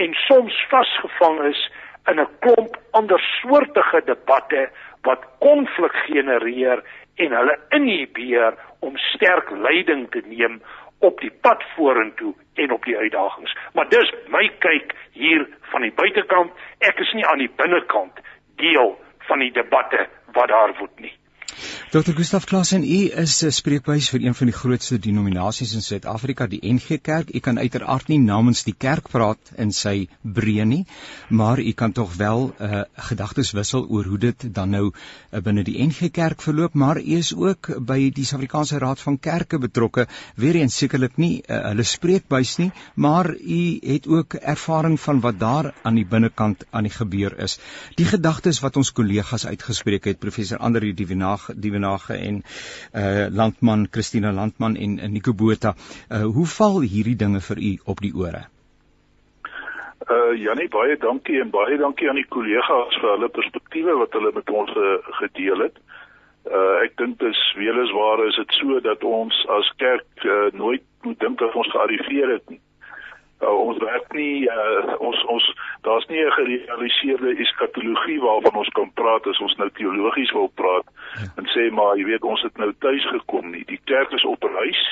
en 0.05 0.13
soms 0.27 0.57
vasgevang 0.69 1.41
is 1.50 1.62
in 2.07 2.19
'n 2.19 2.29
klomp 2.39 2.77
ander 2.91 3.19
soortige 3.41 4.01
debatte 4.05 4.69
wat 5.01 5.25
konflik 5.39 5.95
genereer 6.05 6.83
en 7.15 7.31
hulle 7.31 7.55
inhibeer 7.69 8.53
om 8.79 8.97
sterk 8.97 9.50
leiding 9.51 10.09
te 10.12 10.21
neem 10.25 10.62
op 11.00 11.19
die 11.19 11.31
pad 11.41 11.63
vorentoe 11.75 12.33
en 12.53 12.71
op 12.71 12.86
die 12.86 12.97
uitdagings. 12.97 13.55
Maar 13.74 13.89
dis 13.89 14.13
my 14.27 14.50
kyk 14.59 14.93
hier 15.12 15.47
van 15.71 15.81
die 15.81 15.93
buitekant. 15.93 16.51
Ek 16.79 17.00
is 17.00 17.13
nie 17.13 17.25
aan 17.25 17.38
die 17.38 17.51
binnekant 17.55 18.21
deel 18.62 18.95
van 19.27 19.39
die 19.39 19.51
debatte 19.51 20.07
wat 20.36 20.48
daar 20.48 20.74
woed 20.79 21.00
nie. 21.00 21.13
Dr. 21.91 22.11
Gustaf 22.13 22.45
Klasen, 22.45 22.83
u 22.83 23.09
is 23.21 23.43
'n 23.43 23.51
spreekbuis 23.51 24.09
vir 24.09 24.21
een 24.21 24.35
van 24.35 24.47
die 24.47 24.55
grootste 24.55 24.99
denominasies 24.99 25.73
in 25.73 25.81
Suid-Afrika, 25.81 26.47
die 26.47 26.59
NG 26.73 26.99
Kerk. 27.01 27.33
U 27.35 27.39
kan 27.39 27.59
uiteraard 27.59 28.07
nie 28.07 28.19
namens 28.19 28.63
die 28.63 28.75
kerk 28.77 29.09
praat 29.09 29.51
in 29.57 29.71
sy 29.71 30.07
breë 30.21 30.65
nie, 30.65 30.85
maar 31.29 31.59
u 31.59 31.71
kan 31.71 31.91
tog 31.91 32.15
wel 32.15 32.53
'n 32.59 32.63
uh, 32.65 32.81
gedagtes 32.95 33.51
wissel 33.51 33.87
oor 33.89 34.03
hoe 34.03 34.17
dit 34.17 34.53
dan 34.53 34.69
nou 34.69 34.91
uh, 34.91 35.39
binne 35.39 35.63
die 35.63 35.83
NG 35.85 36.11
Kerk 36.11 36.41
verloop, 36.41 36.73
maar 36.73 36.97
u 36.97 37.15
is 37.17 37.33
ook 37.35 37.71
by 37.79 38.09
die 38.09 38.25
Suid-Afrikaanse 38.25 38.77
Raad 38.77 38.99
van 38.99 39.19
Kerke 39.19 39.57
betrokke. 39.57 40.07
Weereens 40.35 40.77
sekerlik 40.77 41.17
nie 41.17 41.41
uh, 41.47 41.61
hulle 41.61 41.83
spreekbuis 41.83 42.57
nie, 42.57 42.71
maar 42.95 43.35
u 43.35 43.79
het 43.81 44.07
ook 44.07 44.33
ervaring 44.33 44.99
van 44.99 45.19
wat 45.19 45.39
daar 45.39 45.73
aan 45.83 45.95
die 45.95 46.05
binnekant 46.05 46.65
aan 46.69 46.83
die 46.83 46.93
gebeur 46.93 47.39
is. 47.39 47.59
Die 47.95 48.05
gedagtes 48.05 48.59
wat 48.59 48.77
ons 48.77 48.91
kollegas 48.91 49.45
uitgespreek 49.45 50.05
het, 50.05 50.19
professor 50.19 50.57
Andri 50.57 50.93
Divenage, 50.93 51.46
die 51.55 51.71
Wenage 51.71 52.17
en 52.17 52.43
uh 52.93 53.27
landman 53.29 53.87
Christina 53.91 54.31
Landman 54.31 54.75
en, 54.75 54.99
Nico 55.11 55.33
Botha. 55.33 55.73
Uh 56.09 56.23
hoe 56.35 56.45
val 56.57 56.81
hierdie 56.81 57.15
dinge 57.15 57.41
vir 57.41 57.57
u 57.57 57.71
op 57.85 58.03
die 58.03 58.13
ore? 58.15 58.43
Uh 60.10 60.33
Janie 60.39 60.69
baie 60.69 60.97
dankie 60.97 61.41
en 61.41 61.49
baie 61.49 61.77
dankie 61.77 62.10
aan 62.10 62.21
die 62.21 62.29
kollegas 62.29 62.99
vir 63.01 63.12
hulle 63.15 63.29
perspektiewe 63.39 63.97
wat 64.03 64.13
hulle 64.13 64.31
met 64.36 64.49
ons 64.49 64.71
uh, 64.75 64.97
gedeel 65.21 65.67
het. 65.67 65.81
Uh 66.45 66.83
ek 66.86 66.95
dink 66.97 67.19
dis 67.19 67.41
weliswaar 67.57 68.27
is 68.27 68.36
dit 68.36 68.60
so 68.62 68.79
dat 68.79 69.03
ons 69.03 69.43
as 69.60 69.73
kerk 69.77 70.23
uh, 70.23 70.47
nooit 70.53 70.83
moet 71.03 71.19
dink 71.19 71.39
dat 71.39 71.55
ons 71.55 71.71
gearriveer 71.71 72.38
het 72.38 72.49
nie 72.49 72.62
uh, 73.41 73.54
ons 73.54 73.78
werk 73.84 74.13
nie 74.13 74.45
uh, 74.50 74.95
ons 75.00 75.23
ons 75.34 75.47
daar's 75.88 76.08
nie 76.08 76.21
'n 76.26 76.32
gerealiseerde 76.32 77.36
eskatologie 77.45 78.19
waarvan 78.21 78.56
ons 78.56 78.69
kan 78.69 78.91
praat 78.93 79.28
as 79.28 79.39
ons 79.39 79.56
nou 79.58 79.69
teologies 79.69 80.32
wil 80.32 80.52
praat 80.56 80.88
ja. 81.19 81.28
en 81.38 81.45
sê 81.56 81.71
maar 81.71 81.97
jy 81.97 82.06
weet 82.06 82.23
ons 82.23 82.41
het 82.41 82.58
nou 82.58 82.71
tuis 82.80 83.06
gekom 83.10 83.52
nie 83.52 83.63
die 83.65 83.82
kerk 83.84 84.12
is 84.12 84.26
op 84.26 84.43
reis 84.43 84.84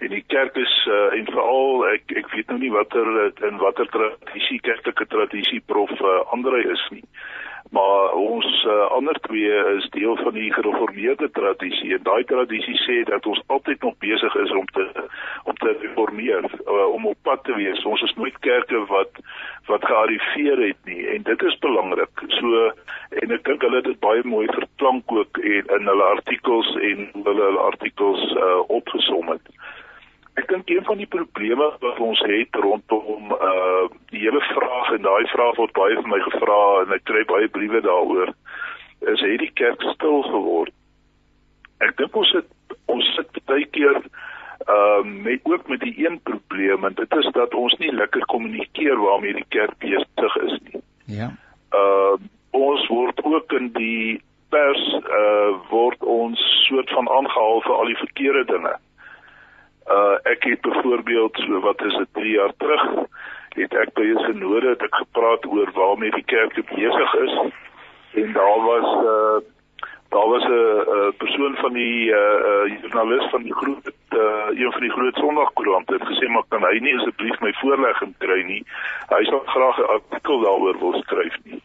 en 0.00 0.08
die 0.08 0.24
kerk 0.26 0.56
is 0.56 0.74
uh, 0.88 1.12
en 1.18 1.24
veral 1.24 1.86
ek 1.94 2.12
ek 2.16 2.32
weet 2.32 2.48
nou 2.48 2.58
nie 2.58 2.72
watter 2.72 3.06
in 3.48 3.58
watter 3.58 3.86
tradisie 3.86 4.60
kerklike 4.60 5.06
tradisie 5.06 5.60
prof 5.60 5.92
uh, 6.00 6.20
Andre 6.32 6.62
is 6.72 6.84
nie 6.90 7.04
maar 7.70 8.12
ons 8.12 8.64
uh, 8.66 8.86
ander 8.90 9.20
twee 9.20 9.76
is 9.76 9.88
deel 9.90 10.16
van 10.16 10.34
die 10.34 10.52
gereformeerde 10.52 11.30
tradisie. 11.30 11.94
En 11.94 12.02
daai 12.02 12.24
tradisie 12.24 12.76
sê 12.82 13.02
dat 13.10 13.26
ons 13.26 13.42
altyd 13.46 13.82
nog 13.82 13.94
besig 13.98 14.34
is 14.34 14.50
om 14.50 14.66
te 14.74 14.86
om 15.44 15.54
te 15.54 15.76
reformeer 15.80 16.44
uh, 16.66 16.86
om 16.94 17.06
op 17.06 17.18
pad 17.22 17.44
te 17.44 17.54
wees. 17.54 17.84
Ons 17.84 18.02
is 18.02 18.14
nooit 18.18 18.38
kerke 18.38 18.84
wat 18.90 19.22
wat 19.70 19.84
gearriveer 19.86 20.58
het 20.66 20.80
nie. 20.84 21.06
En 21.14 21.22
dit 21.22 21.42
is 21.42 21.58
belangrik. 21.58 22.24
So 22.40 22.66
en 23.22 23.36
ek 23.38 23.44
dink 23.46 23.62
hulle 23.62 23.82
het 23.82 23.90
dit 23.92 24.02
baie 24.02 24.26
mooi 24.26 24.46
verklank 24.50 25.12
ook 25.12 25.38
en 25.38 25.74
in 25.78 25.92
hulle 25.94 26.10
artikels 26.16 26.74
en 26.74 27.06
hulle 27.22 27.44
hulle 27.44 27.66
artikels 27.70 28.26
uh, 28.34 28.58
opgesom 28.66 29.30
het 29.30 29.54
Ek 30.38 30.46
dink 30.48 30.70
een 30.70 30.84
van 30.84 31.00
die 31.00 31.08
probleme 31.10 31.72
wat 31.82 31.98
ons 31.98 32.20
het 32.26 32.54
rondom 32.54 33.32
uh 33.34 33.88
die 34.12 34.22
hele 34.22 34.40
vraag 34.52 34.92
en 34.94 35.02
daai 35.02 35.26
vraag 35.32 35.56
word 35.58 35.72
baie 35.78 35.96
vir 35.98 36.10
my 36.12 36.20
gevra 36.26 36.60
en 36.82 36.94
ek 36.96 37.04
kry 37.10 37.24
baie 37.30 37.48
briewe 37.48 37.80
daaroor 37.86 38.32
is 39.12 39.20
het 39.24 39.38
die 39.40 39.52
kerk 39.56 39.82
stil 39.94 40.22
geword. 40.28 40.74
Ek 41.80 41.96
dink 41.96 42.16
ons 42.16 42.32
het 42.36 42.76
ons 42.92 43.06
sit 43.16 43.40
baie 43.50 43.66
keer 43.74 44.02
uh 44.68 45.02
met 45.04 45.40
ook 45.48 45.68
met 45.72 45.80
die 45.80 45.94
een 46.06 46.20
probleem 46.28 46.84
en 46.84 46.94
dit 46.94 47.16
is 47.22 47.30
dat 47.36 47.54
ons 47.54 47.76
nie 47.78 47.92
lekker 47.92 48.26
kommunikeer 48.32 49.00
waarmee 49.00 49.38
die 49.40 49.48
kerk 49.48 49.78
besig 49.78 50.36
is 50.46 50.58
nie. 50.68 50.82
Ja. 51.20 51.32
Uh 51.74 52.18
ons 52.50 52.86
word 52.90 53.24
ook 53.24 53.52
in 53.52 53.70
die 53.72 54.20
pers 54.50 54.86
uh 55.00 55.56
word 55.70 56.02
ons 56.02 56.40
soort 56.66 56.90
van 56.90 57.08
aangehaal 57.08 57.60
vir 57.66 57.74
al 57.74 57.92
die 57.92 58.00
verkeerde 58.04 58.44
dinge. 58.52 58.76
Uh 59.88 60.16
ek 60.22 60.44
het 60.44 60.60
byvoorbeeld 60.60 61.36
so 61.46 61.60
wat 61.60 61.82
is 61.84 61.96
dit 61.96 62.08
3 62.12 62.30
jaar 62.30 62.52
terug 62.56 62.84
het 63.54 63.74
ek 63.74 63.94
by 63.94 64.02
'n 64.02 64.24
sinode 64.26 64.68
het 64.68 64.82
ek 64.82 64.94
gepraat 64.94 65.46
oor 65.46 65.70
waarmee 65.74 66.10
die 66.10 66.24
kerk 66.24 66.54
besig 66.54 67.14
is 67.14 67.34
en 68.22 68.32
daar 68.32 68.60
was 68.62 68.88
uh 69.04 69.40
daar 70.10 70.28
was 70.28 70.44
'n 70.44 70.52
uh, 70.52 71.10
persoon 71.16 71.56
van 71.56 71.72
die 71.72 72.10
uh, 72.10 72.16
uh 72.50 72.80
joernalis 72.80 73.30
van 73.30 73.42
die 73.42 73.54
groot 73.54 73.92
uh 74.10 74.46
een 74.50 74.72
van 74.72 74.80
die 74.80 74.90
groot 74.90 75.14
Sondagkoerant 75.14 75.88
het 75.88 76.02
gesê 76.02 76.28
maar 76.28 76.44
kan 76.48 76.62
hy 76.62 76.78
nie 76.78 76.96
asseblief 76.96 77.40
my 77.40 77.52
voorlegging 77.52 78.14
kry 78.18 78.42
nie. 78.42 78.64
Hy 79.08 79.24
sal 79.24 79.42
graag 79.46 79.78
'n 79.78 79.92
artikel 79.98 80.40
daaroor 80.40 80.78
wil 80.78 81.02
skryf 81.02 81.36
nie. 81.44 81.62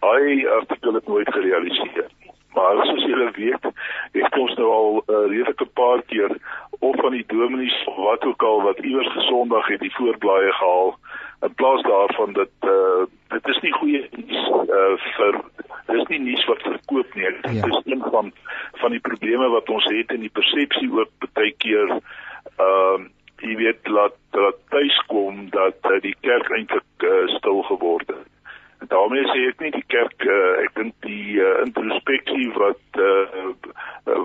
Hy 0.00 0.46
artikel 0.46 0.94
het 0.94 1.06
nooit 1.06 1.32
gerealiseer 1.32 2.10
nie. 2.20 2.30
Maar 2.54 2.86
soos 2.86 3.04
julle 3.04 3.30
weet, 3.30 3.64
het 4.12 4.38
ons 4.38 4.54
nou 4.54 4.70
al 4.70 5.02
'n 5.06 5.12
uh, 5.12 5.26
redelike 5.30 5.66
paar 5.66 6.02
keer 6.02 6.30
of 6.78 6.96
van 7.00 7.12
die 7.12 7.24
dominees 7.26 7.84
of 7.84 7.96
wat 7.96 8.24
ook 8.24 8.42
al 8.42 8.62
wat 8.62 8.78
iewers 8.78 9.12
gesondag 9.12 9.66
het 9.66 9.80
die 9.80 9.94
voorblaaie 9.94 10.52
gehaal 10.52 10.98
in 11.40 11.54
plaas 11.54 11.82
daarvan 11.82 12.32
dat 12.32 12.48
uh, 12.60 13.04
dit 13.28 13.48
is 13.48 13.60
nie 13.60 13.72
goeie 13.72 14.08
nuus 14.10 14.48
uh, 14.78 14.94
vir 15.16 15.40
dis 15.86 16.06
nie 16.12 16.20
nuus 16.20 16.44
wat 16.50 16.62
verkoop 16.62 17.14
nie. 17.14 17.28
Dit 17.42 17.58
ja. 17.58 17.66
is 17.66 17.80
een 17.84 18.02
van 18.10 18.32
van 18.80 18.90
die 18.90 19.00
probleme 19.00 19.48
wat 19.48 19.68
ons 19.68 19.84
het 19.84 20.12
in 20.12 20.24
die 20.24 20.32
persepsie 20.32 20.90
ook 20.92 21.28
baie 21.32 21.52
keer 21.64 21.98
ehm 21.98 23.04
uh, 23.04 23.12
jy 23.44 23.56
weet 23.56 23.88
laat 23.92 24.14
dat 24.32 24.56
tuiskom 24.72 25.50
dat 25.52 25.90
uh, 25.90 26.00
die 26.00 26.14
kerk 26.24 26.48
eintlik 26.56 27.04
uh, 27.04 27.26
stil 27.36 27.62
geword 27.68 28.08
het 28.08 28.24
daarmee 28.88 29.24
sê 29.32 29.46
ek 29.50 29.62
nie 29.64 29.72
die 29.74 29.84
kerk 29.92 30.24
uh, 30.24 30.52
ek 30.62 30.74
dink 30.76 30.94
die 31.06 31.38
uh, 31.40 31.52
introspeksie 31.64 32.48
wat 32.56 33.00
uh, 33.00 33.46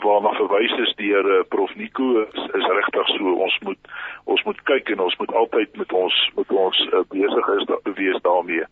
waarna 0.04 0.34
verwys 0.38 0.74
is 0.86 0.94
deur 1.00 1.28
uh, 1.38 1.40
prof 1.54 1.72
Nico 1.80 2.26
is, 2.26 2.44
is 2.60 2.68
regtig 2.80 3.14
so 3.16 3.36
ons 3.48 3.58
moet 3.68 3.92
ons 4.36 4.44
moet 4.48 4.62
kyk 4.70 4.92
en 4.94 5.06
ons 5.08 5.18
moet 5.24 5.34
altyd 5.44 5.82
met 5.82 5.96
ons 6.04 6.20
met 6.38 6.54
ons 6.66 6.84
uh, 6.92 7.04
besig 7.16 7.52
is 7.58 7.68
da, 7.72 7.80
wees 7.98 8.22
daarmee 8.28 8.68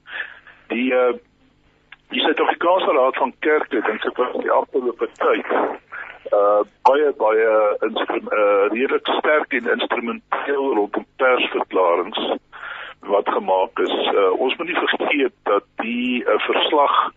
die 0.73 0.89
uh, 0.93 1.13
die 2.09 2.23
Suid-Afrikaanse 2.25 2.93
Raad 2.97 3.17
van 3.21 3.33
Kerke 3.45 3.81
dink 3.85 4.05
ek 4.11 4.21
was 4.21 4.35
die 4.43 4.53
afgelope 4.53 5.09
tyd 5.21 5.55
uh 6.35 6.61
baie 6.85 7.09
baie 7.17 7.51
instrument 7.87 8.33
uh 8.35 8.67
redelik 8.75 9.07
sterk 9.21 9.55
en 9.57 9.71
instrumenteel 9.77 10.73
rondom 10.77 11.05
persverklaringe 11.17 12.37
wat 13.09 13.29
gemaak 13.29 13.79
is. 13.79 13.91
Uh, 14.13 14.31
ons 14.31 14.55
moet 14.57 14.67
nie 14.67 14.75
vergeet 14.75 15.33
dat 15.43 15.63
die 15.75 16.23
uh, 16.23 16.39
verslag 16.39 17.11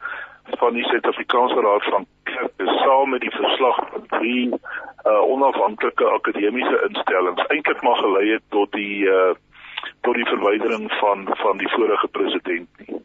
van 0.59 0.75
die 0.75 0.85
Suid-Afrikaanse 0.85 1.61
Raad 1.61 1.85
van 1.85 2.07
Kerke 2.23 2.67
saam 2.67 3.11
met 3.11 3.21
die 3.21 3.31
verslag 3.31 3.77
van 3.93 4.07
drie 4.07 4.51
uh, 4.51 5.21
onafhanklike 5.23 6.05
akademiese 6.05 6.83
instellings 6.89 7.47
eintlik 7.47 7.83
maar 7.83 7.97
gelei 7.97 8.29
het 8.33 8.43
tot 8.49 8.73
die 8.73 9.07
uh, 9.07 9.33
tot 10.01 10.15
die 10.15 10.27
verwydering 10.27 10.93
van 11.01 11.27
van 11.45 11.59
die 11.59 11.71
vorige 11.77 12.09
president 12.09 12.69
nie. 12.87 13.01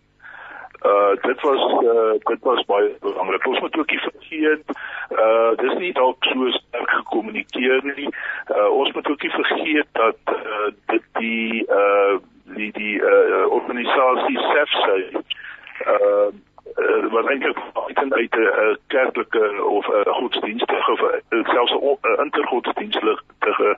Uh 0.86 1.14
dit 1.22 1.42
was 1.42 1.62
uh 1.84 2.14
dit 2.20 2.40
was 2.42 2.66
baie 2.66 2.96
belangrik. 3.02 3.48
Ons 3.48 3.60
moet 3.60 3.78
ook 3.78 3.90
nie 3.92 4.00
vergeet 4.00 4.64
uh 5.10 5.52
dis 5.58 5.78
nie 5.82 5.94
dalk 5.94 6.24
so 6.26 6.50
sterk 6.50 6.90
gekommunikeer 6.90 7.82
nie. 7.96 8.10
Uh 8.56 8.70
ons 8.70 8.92
moet 8.92 9.08
ook 9.10 9.22
nie 9.22 9.32
vergeet 9.32 9.88
dat 9.92 10.36
uh 10.36 10.70
dit 10.86 11.04
die 11.20 11.66
uh 11.70 12.18
die 12.56 12.72
die 12.72 12.96
uh 13.02 13.46
organisasie 13.50 14.38
SEFSA 14.40 14.96
uh 14.96 16.30
uh, 16.78 17.12
wat 17.12 17.28
eintlik 17.28 17.58
uit 17.74 18.36
'n 18.36 18.42
uh, 18.42 18.76
kerklike 18.88 19.64
of 19.64 19.88
'n 19.88 20.10
uh, 20.10 20.16
godsdienstige 20.16 20.92
of 20.92 21.02
uh, 21.02 21.44
selfs 21.54 21.72
'n 21.72 21.98
uh, 22.02 22.24
intergodsdienstige 22.24 23.78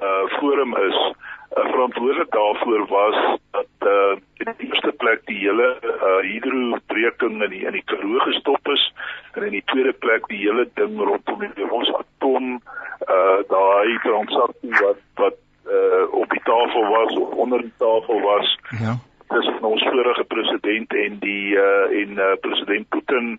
uh, 0.00 0.24
forum 0.38 0.76
is 0.76 1.12
uh, 1.56 1.64
verantwoordelik 1.70 2.36
daarvoor 2.48 2.86
was 2.86 3.38
dat 3.50 3.88
uh, 3.88 4.16
in 4.34 4.54
die 4.56 4.68
eerste 4.68 4.92
plek 4.92 5.20
die 5.26 5.38
hele 5.38 5.76
uh, 5.82 6.20
hidrobreking 6.30 7.42
in 7.42 7.50
die 7.50 7.64
in 7.66 7.72
die 7.72 7.84
Karoo 7.84 8.18
gestop 8.18 8.68
is 8.68 8.92
en 9.32 9.42
in 9.42 9.56
die 9.58 9.64
tweede 9.64 9.92
plek 9.92 10.26
die 10.28 10.38
hele 10.38 10.68
ding 10.74 10.98
rondom 10.98 11.44
die 11.54 11.70
ons 11.70 11.92
atom 12.00 12.54
uh, 13.08 13.40
daai 13.52 13.98
transaksie 14.06 14.72
wat 14.80 15.04
wat 15.20 15.38
uh, 15.66 16.06
op 16.22 16.30
die 16.30 16.42
tafel 16.44 16.88
was 16.96 17.12
of 17.16 17.36
onder 17.44 17.62
die 17.62 17.76
tafel 17.84 18.20
was 18.20 18.56
ja 18.80 18.96
tussen 19.28 19.62
ons 19.62 19.82
vorige 19.82 20.24
president 20.24 20.94
en 20.94 21.16
die 21.20 21.54
uh 21.54 22.00
en 22.00 22.10
uh, 22.16 22.32
president 22.40 22.88
Putin. 22.88 23.38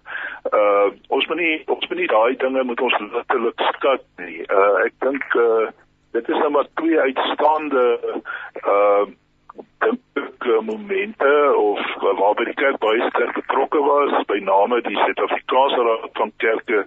Uh 0.54 0.88
ons 1.08 1.26
moet 1.28 1.38
nie 1.38 1.56
ons 1.66 1.88
moet 1.90 1.98
nie 1.98 2.10
daai 2.12 2.36
dinge 2.38 2.64
moet 2.64 2.82
ons 2.82 2.98
letterlik 3.00 3.64
skat 3.74 4.06
nie. 4.22 4.44
Uh 4.46 4.86
ek 4.86 4.94
dink 5.06 5.26
uh 5.34 5.72
dit 6.12 6.30
is 6.30 6.38
nou 6.38 6.52
maar 6.52 6.68
twee 6.74 7.00
uitstaande 7.00 8.00
uh 8.66 9.08
dink 9.80 10.46
momente 10.64 11.54
of 11.58 11.80
waarby 12.02 12.44
die 12.48 12.54
kerk 12.54 12.78
baie 12.84 13.10
sterk 13.10 13.34
betrokke 13.36 13.80
was 13.84 14.14
by 14.32 14.38
name 14.44 14.82
die 14.82 14.96
Suid-Afrikaanse 14.96 15.84
Raad 15.88 16.10
van 16.14 16.32
Kerke 16.44 16.86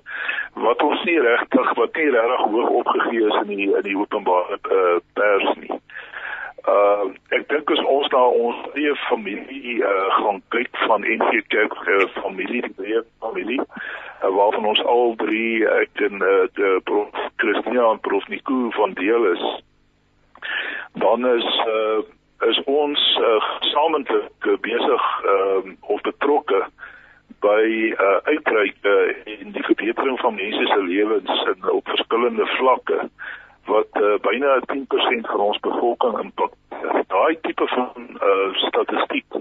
wat 0.66 0.82
ons 0.82 1.04
nie 1.08 1.18
regtig 1.20 1.72
wat 1.80 2.00
nie 2.00 2.10
regtig 2.16 2.46
hoog 2.54 2.70
opgegee 2.80 3.26
is 3.28 3.38
in 3.42 3.52
die 3.52 3.68
in 3.68 3.86
die 3.88 3.96
openbare 3.98 4.58
uh, 4.78 4.96
pers 5.18 5.54
nie. 5.60 5.70
Uh 5.70 6.11
ek 7.34 7.48
dink 7.50 7.70
as 7.74 7.80
ons 7.90 8.06
na 8.12 8.22
ons 8.22 8.58
eie 8.78 8.94
familie 9.08 9.80
uh 9.82 10.08
gaan 10.18 10.38
kyk 10.54 10.78
van 10.86 11.02
NG 11.02 11.42
Kerk 11.50 11.74
uh, 11.90 12.06
familie 12.20 12.62
die 12.62 12.86
eie 12.86 13.02
familie 13.24 13.58
uh, 13.58 14.30
waarvan 14.30 14.68
ons 14.70 14.82
al 14.86 15.16
drie 15.18 15.66
ek 15.66 16.04
en 16.06 16.22
uh, 16.22 16.46
die 16.54 16.80
prof 16.86 17.10
Christina 17.42 17.90
en 17.90 18.00
prof 18.06 18.28
Nico 18.30 18.70
van 18.78 18.94
deel 18.94 19.26
is 19.32 19.44
dan 21.02 21.26
is 21.26 21.48
uh 21.66 22.02
is 22.46 22.58
ons 22.66 23.02
uh, 23.22 23.42
gesamentlik 23.58 24.46
uh, 24.46 24.56
besig 24.62 25.04
uh 25.34 25.74
of 25.94 26.00
betrokke 26.06 26.62
by 27.42 27.62
uh 27.90 28.18
uitreike 28.30 28.96
uh, 28.96 29.36
en 29.38 29.54
die 29.54 29.66
verbetering 29.66 30.18
van 30.22 30.38
mense 30.38 30.66
se 30.66 30.82
lewens 30.82 31.46
in 31.54 31.70
op 31.70 31.86
verskillende 31.94 32.46
vlakke 32.58 33.08
wat 33.66 34.00
uh, 34.00 34.14
byna 34.26 34.60
10% 34.72 35.28
van 35.32 35.40
ons 35.40 35.60
bevolking 35.60 36.18
impak. 36.18 36.52
Daai 37.12 37.38
tipe 37.40 37.66
van 37.66 38.08
uh, 38.18 38.48
statistiek 38.66 39.38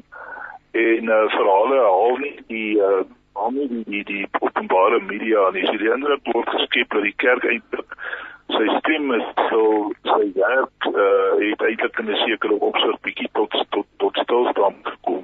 en 0.72 1.10
uh, 1.10 1.24
verhale 1.36 1.80
haal 1.84 2.18
nie 2.18 2.36
die 2.48 2.80
uh, 2.80 3.04
haal 3.34 3.52
nie 3.56 3.68
die, 3.68 3.84
die 3.88 4.04
die 4.04 4.28
openbare 4.40 5.00
media 5.08 5.48
en 5.50 5.58
is 5.64 5.72
die 5.80 5.94
indruk 5.94 6.34
word 6.34 6.52
geskep 6.56 6.94
dat 6.96 7.08
die 7.08 7.18
kerk 7.24 7.48
eintlik 7.54 7.98
sy 8.56 8.68
stem 8.78 9.12
is 9.16 9.28
so 9.50 9.92
sy 10.08 10.24
werk 10.38 10.88
uh, 10.92 11.32
het 11.40 11.66
eintlik 11.68 12.00
in 12.04 12.12
'n 12.12 12.22
sekere 12.24 12.58
opsig 12.70 12.98
bietjie 13.08 13.30
tot 13.40 13.56
tot 13.76 13.88
tot 13.98 14.24
stilstand 14.24 14.88
gekom. 14.94 15.21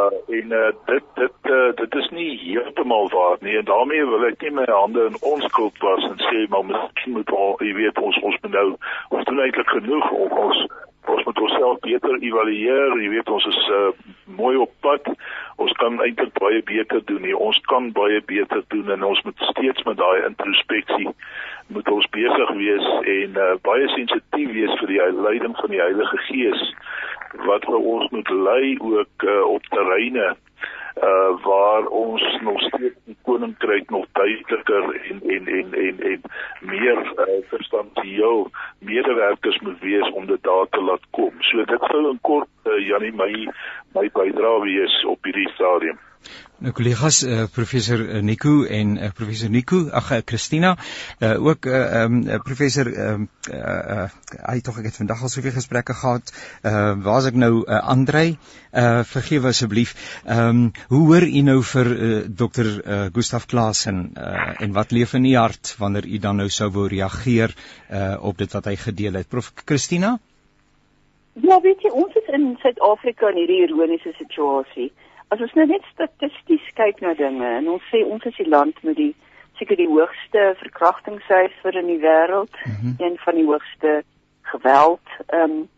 Uh 0.00 0.38
en 0.40 0.52
uh, 0.52 0.66
dit 0.86 1.02
dit 1.14 1.50
uh, 1.52 1.72
dit 1.74 1.94
is 1.94 2.08
nie 2.10 2.38
heeltemal 2.38 3.08
waar 3.08 3.36
nie. 3.40 3.56
En 3.56 3.64
daarmee 3.64 4.06
wil 4.06 4.24
ek 4.24 4.42
nie 4.42 4.50
my 4.50 4.66
hande 4.68 5.04
in 5.10 5.16
ons 5.20 5.44
skuld 5.44 5.78
was 5.84 6.04
en 6.08 6.20
sê 6.28 6.44
maar 6.48 6.64
miskien 6.64 7.16
moet 7.16 7.30
ons 7.30 7.64
jy 7.64 7.72
weet 7.74 7.98
ons 7.98 8.20
ons 8.22 8.38
moet 8.42 8.54
nou 8.54 8.68
ons 9.08 9.26
doen 9.28 9.42
eintlik 9.44 9.74
genoeg 9.76 10.10
om 10.10 10.38
ons 10.46 10.62
ons 11.10 11.24
moet 11.26 11.40
onsself 11.46 11.80
beter 11.84 12.16
evalueer. 12.22 12.96
Jy 13.02 13.10
weet 13.16 13.30
ons 13.34 13.46
is 13.50 13.60
uh, 13.74 13.90
mooi 14.40 14.56
op 14.56 14.72
pad. 14.86 15.08
Ons 15.56 15.72
kan 15.82 15.98
eintlik 16.04 16.32
baie 16.38 16.62
beter 16.62 17.04
doen 17.10 17.24
nie. 17.26 17.36
Ons 17.36 17.58
kan 17.72 17.90
baie 17.96 18.20
beter 18.26 18.62
doen 18.68 18.92
en 18.94 19.08
ons 19.12 19.22
moet 19.26 19.48
steeds 19.52 19.82
met 19.88 19.98
daai 19.98 20.26
introspeksie 20.28 21.08
moet 21.70 21.88
ons 21.90 22.06
besig 22.14 22.50
wees 22.58 22.86
en 23.16 23.36
uh, 23.38 23.52
baie 23.66 23.86
sensitief 23.94 24.54
wees 24.54 24.72
vir 24.80 24.90
die 24.90 25.02
leiding 25.26 25.54
van 25.58 25.74
die 25.74 25.82
Heilige 25.82 26.18
Gees 26.28 26.64
wat 27.46 27.64
vir 27.64 27.78
ons 27.94 28.10
moet 28.10 28.30
lei 28.30 28.76
ook 28.78 29.22
uh, 29.24 29.42
op 29.46 29.66
terreine 29.74 30.36
uh 31.02 31.44
waar 31.44 31.86
ons 31.86 32.22
nog 32.42 32.60
steeds 32.60 32.96
die 33.04 33.16
koninkryk 33.22 33.90
nog 33.90 34.06
duideliker 34.12 34.84
en 35.10 35.20
en 35.34 35.46
en 35.46 35.74
en 35.74 36.00
en 36.00 36.20
meer 36.60 36.98
uh, 37.16 37.38
verstandieel 37.48 38.50
medewerkers 38.78 39.58
moet 39.60 39.78
wees 39.80 40.10
om 40.10 40.26
dit 40.26 40.42
daar 40.42 40.68
te 40.70 40.82
laat 40.82 41.06
kom. 41.10 41.32
So 41.40 41.64
dit 41.64 41.88
sou 41.90 42.10
in 42.10 42.18
kort 42.20 42.48
uh, 42.64 42.86
Janie 42.86 43.12
my 43.12 43.32
my 43.94 44.10
bydrae 44.12 44.60
wees 44.60 45.04
op 45.04 45.24
hierdie 45.24 45.48
stadium. 45.54 45.98
Nou 46.60 46.74
kollegas 46.76 47.22
uh, 47.24 47.46
professor 47.48 48.02
uh, 48.04 48.18
Nico 48.20 48.66
en 48.68 48.96
uh, 48.98 49.08
professor 49.16 49.48
Nico 49.48 49.78
ag 49.96 50.10
Christina 50.28 50.74
uh, 50.76 51.30
ook 51.40 51.64
uh, 51.66 52.02
um, 52.02 52.18
professor 52.44 52.90
um, 52.92 53.28
uh, 53.48 53.56
uh, 53.56 54.04
hy 54.44 54.60
tog 54.60 54.82
ek 54.82 54.90
het 54.90 54.98
vandag 55.00 55.22
al 55.24 55.32
soveel 55.32 55.54
gesprekke 55.56 55.96
gehad 55.96 56.34
uh, 56.34 56.92
waar's 57.00 57.30
ek 57.32 57.40
nou 57.40 57.62
uh, 57.62 57.80
Andrei? 57.80 58.36
Uh, 58.70 59.00
vergewe 59.08 59.50
asseblief 59.50 59.96
um, 60.28 60.68
hoe 60.92 61.02
hoor 61.08 61.24
u 61.26 61.40
nou 61.48 61.58
vir 61.72 61.88
uh, 61.96 62.12
dokter 62.28 62.68
uh, 62.68 63.02
Gustaf 63.16 63.48
Klaasen 63.50 64.10
uh, 64.12 64.52
en 64.60 64.76
wat 64.76 64.92
leef 64.92 65.16
in 65.16 65.26
u 65.32 65.36
hart 65.40 65.74
wanneer 65.80 66.06
u 66.06 66.20
dan 66.22 66.44
nou 66.44 66.50
sou 66.52 66.68
wou 66.76 66.86
reageer 66.92 67.56
uh, 67.56 68.14
op 68.20 68.38
dit 68.38 68.52
wat 68.52 68.68
hy 68.68 68.76
gedeel 68.76 69.18
het? 69.18 69.32
Prof. 69.32 69.50
Christina? 69.64 70.18
Ja 71.40 71.56
weet 71.64 71.82
jy 71.82 71.90
ons 71.94 72.14
is 72.20 72.28
in 72.36 72.52
Suid-Afrika 72.60 73.32
in 73.32 73.40
hierdie 73.40 73.62
ironiese 73.64 74.12
situasie 74.18 74.92
as 75.30 75.40
ons 75.40 75.52
nou 75.54 75.66
net 75.70 75.84
statisties 75.92 76.70
kyk 76.78 77.02
na 77.04 77.14
dinge 77.18 77.50
en 77.58 77.68
ons 77.74 77.90
sê 77.92 78.02
ons 78.04 78.24
is 78.30 78.38
die 78.38 78.48
land 78.48 78.78
met 78.86 78.98
die 78.98 79.12
seker 79.60 79.78
die 79.78 79.88
hoogste 79.90 80.46
verkrachtingssyfer 80.62 81.76
in 81.82 81.90
die 81.92 82.00
wêreld 82.02 82.56
mm 82.64 82.78
-hmm. 82.80 82.94
en 83.06 83.18
van 83.24 83.38
die 83.38 83.46
hoogste 83.50 83.92
geweld 84.52 85.14
ehm 85.26 85.42
um, 85.50 85.68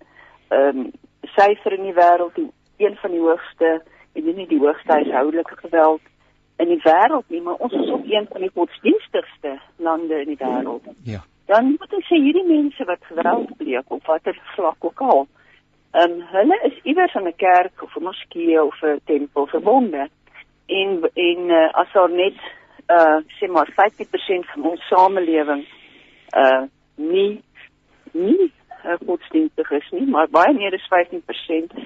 ehm 0.49 0.79
um, 0.79 0.93
syfer 1.37 1.73
in 1.79 1.85
die 1.89 1.99
wêreld 1.99 2.39
en 2.41 2.49
een 2.77 2.97
van 3.03 3.11
die 3.11 3.21
hoogste 3.21 3.83
en 4.13 4.25
nie 4.25 4.47
die 4.47 4.63
hoogste 4.65 4.93
huishoudelike 4.93 5.57
geweld 5.57 6.03
in 6.57 6.69
die 6.69 6.83
wêreld 6.89 7.29
nie 7.29 7.43
maar 7.43 7.61
ons 7.67 7.73
is 7.73 7.91
ook 7.91 8.05
een 8.05 8.27
van 8.33 8.41
die 8.41 8.55
godsdienstigste 8.55 9.61
lande 9.77 10.21
in 10.21 10.27
die 10.35 10.41
wêreld. 10.47 10.85
Ja. 11.03 11.21
Dan 11.47 11.77
moet 11.79 11.95
ons 11.95 12.07
sê 12.07 12.17
hierdie 12.17 12.49
mense 12.49 12.85
wat 12.85 13.05
geweld 13.05 13.57
pleeg 13.57 13.85
op 13.87 14.07
watter 14.07 14.41
vlak 14.57 14.85
ook 14.85 15.01
al 15.01 15.21
Ehm 15.21 15.42
um, 15.93 16.21
hulle 16.35 16.59
is 16.69 16.81
iewers 16.83 17.15
aan 17.15 17.29
'n 17.29 17.37
kerk 17.37 17.83
of 17.83 17.97
'n 17.97 18.03
moskee 18.03 18.63
of 18.63 18.83
'n 18.83 19.01
tempel 19.05 19.47
verbonde. 19.47 20.09
En 20.67 21.11
en 21.15 21.39
uh, 21.51 21.73
as 21.73 21.93
daar 21.93 22.11
net 22.11 22.39
uh 22.89 23.19
sê 23.39 23.47
maar 23.51 23.69
50% 23.69 24.51
van 24.53 24.63
ons 24.71 24.87
samelewing 24.89 25.67
uh 26.37 26.63
nie 26.95 27.43
nie 28.13 28.53
uh, 28.85 28.97
godsdienstig 29.07 29.71
is 29.71 29.91
nie, 29.91 30.07
maar 30.07 30.29
baie 30.29 30.53
meer 30.53 30.75
as 30.75 30.89
15% 30.91 31.79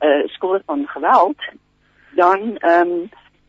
uh 0.00 0.26
skuldig 0.26 0.62
van 0.66 0.86
geweld, 0.86 1.40
dan 2.10 2.56
ehm 2.56 2.90
um, 2.90 3.08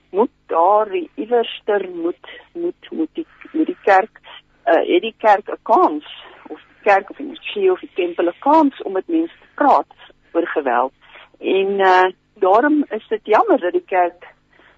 moet 0.09 0.31
daar 0.45 0.87
iewerster 1.15 1.89
moet 1.89 2.27
moet 2.53 2.91
moet 2.91 3.09
die 3.13 3.27
moet 3.51 3.65
die 3.65 3.81
kerk 3.83 4.19
uh 4.65 4.83
het 4.91 5.01
die 5.01 5.15
kerk 5.17 5.49
'n 5.49 5.59
kans 5.61 6.05
of 6.47 6.59
die 6.67 6.83
kerk 6.83 7.09
of 7.09 7.17
die 7.17 7.27
moskee 7.27 7.71
of 7.71 7.79
die 7.79 7.91
tempel 7.93 8.27
'n 8.27 8.39
kans 8.39 8.81
om 8.81 8.91
met 8.91 9.07
mense 9.07 9.35
te 9.39 9.47
praat 9.55 9.93
oor 10.35 10.47
geweld. 10.47 10.93
En 11.39 11.79
uh 11.79 12.05
daarom 12.35 12.85
is 12.89 13.07
dit 13.07 13.19
jammer 13.23 13.59
dat 13.59 13.71
die 13.71 13.85
kerk 13.87 14.27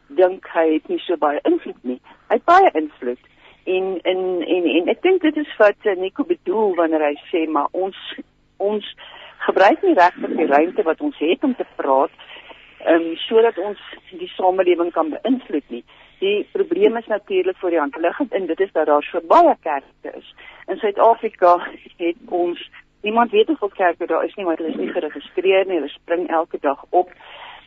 dink 0.08 0.46
hy 0.54 0.74
het 0.74 0.88
nie 0.88 1.00
so 1.00 1.18
baie 1.18 1.40
invloed 1.44 1.80
nie. 1.82 2.00
Hy 2.30 2.38
het 2.38 2.46
baie 2.46 2.70
invloed. 2.74 3.24
En 3.66 4.00
en 4.02 4.22
en, 4.46 4.68
en 4.80 4.92
ek 4.94 5.02
dink 5.02 5.22
dit 5.22 5.38
is 5.38 5.56
wat 5.58 5.90
Nico 5.98 6.24
bedoel 6.24 6.76
wanneer 6.76 7.04
hy 7.10 7.16
sê 7.32 7.48
maar 7.50 7.68
ons 7.72 7.98
ons 8.58 8.94
gebruik 9.48 9.84
nie 9.84 9.98
regtig 9.98 10.38
die 10.38 10.50
ruimte 10.54 10.84
wat 10.84 11.02
ons 11.02 11.18
het 11.20 11.44
om 11.44 11.56
te 11.56 11.66
praat 11.76 12.14
um 12.94 13.16
sodat 13.26 13.58
ons 13.58 13.82
die 14.12 14.30
samelewing 14.36 14.92
kan 14.94 15.10
beïnvloed 15.16 15.74
nie. 15.74 15.84
Die 16.22 16.48
probleem 16.52 16.98
is 16.98 17.10
natuurlik 17.12 17.58
voor 17.58 17.74
die 17.74 17.80
hand 17.80 17.98
liggend 18.02 18.34
en 18.34 18.46
dit 18.46 18.60
is 18.60 18.72
dat 18.72 18.86
daar 18.86 19.04
so 19.04 19.22
baie 19.22 19.56
kerke 19.62 20.14
is. 20.18 20.34
In 20.68 20.78
Suid-Afrika 20.78 21.58
het 21.98 22.18
ons 22.30 22.62
Niemand 23.02 23.32
weet 23.32 23.48
hoeveel 23.48 23.70
kerke 23.70 24.06
daar 24.06 24.24
is 24.26 24.36
nie, 24.36 24.46
maar 24.46 24.58
hulle 24.58 24.70
is 24.70 24.76
nie 24.76 24.92
geregistreer 24.92 25.66
nie. 25.66 25.80
Hulle 25.80 25.94
spring 25.94 26.30
elke 26.30 26.58
dag 26.62 26.86
op. 26.90 27.12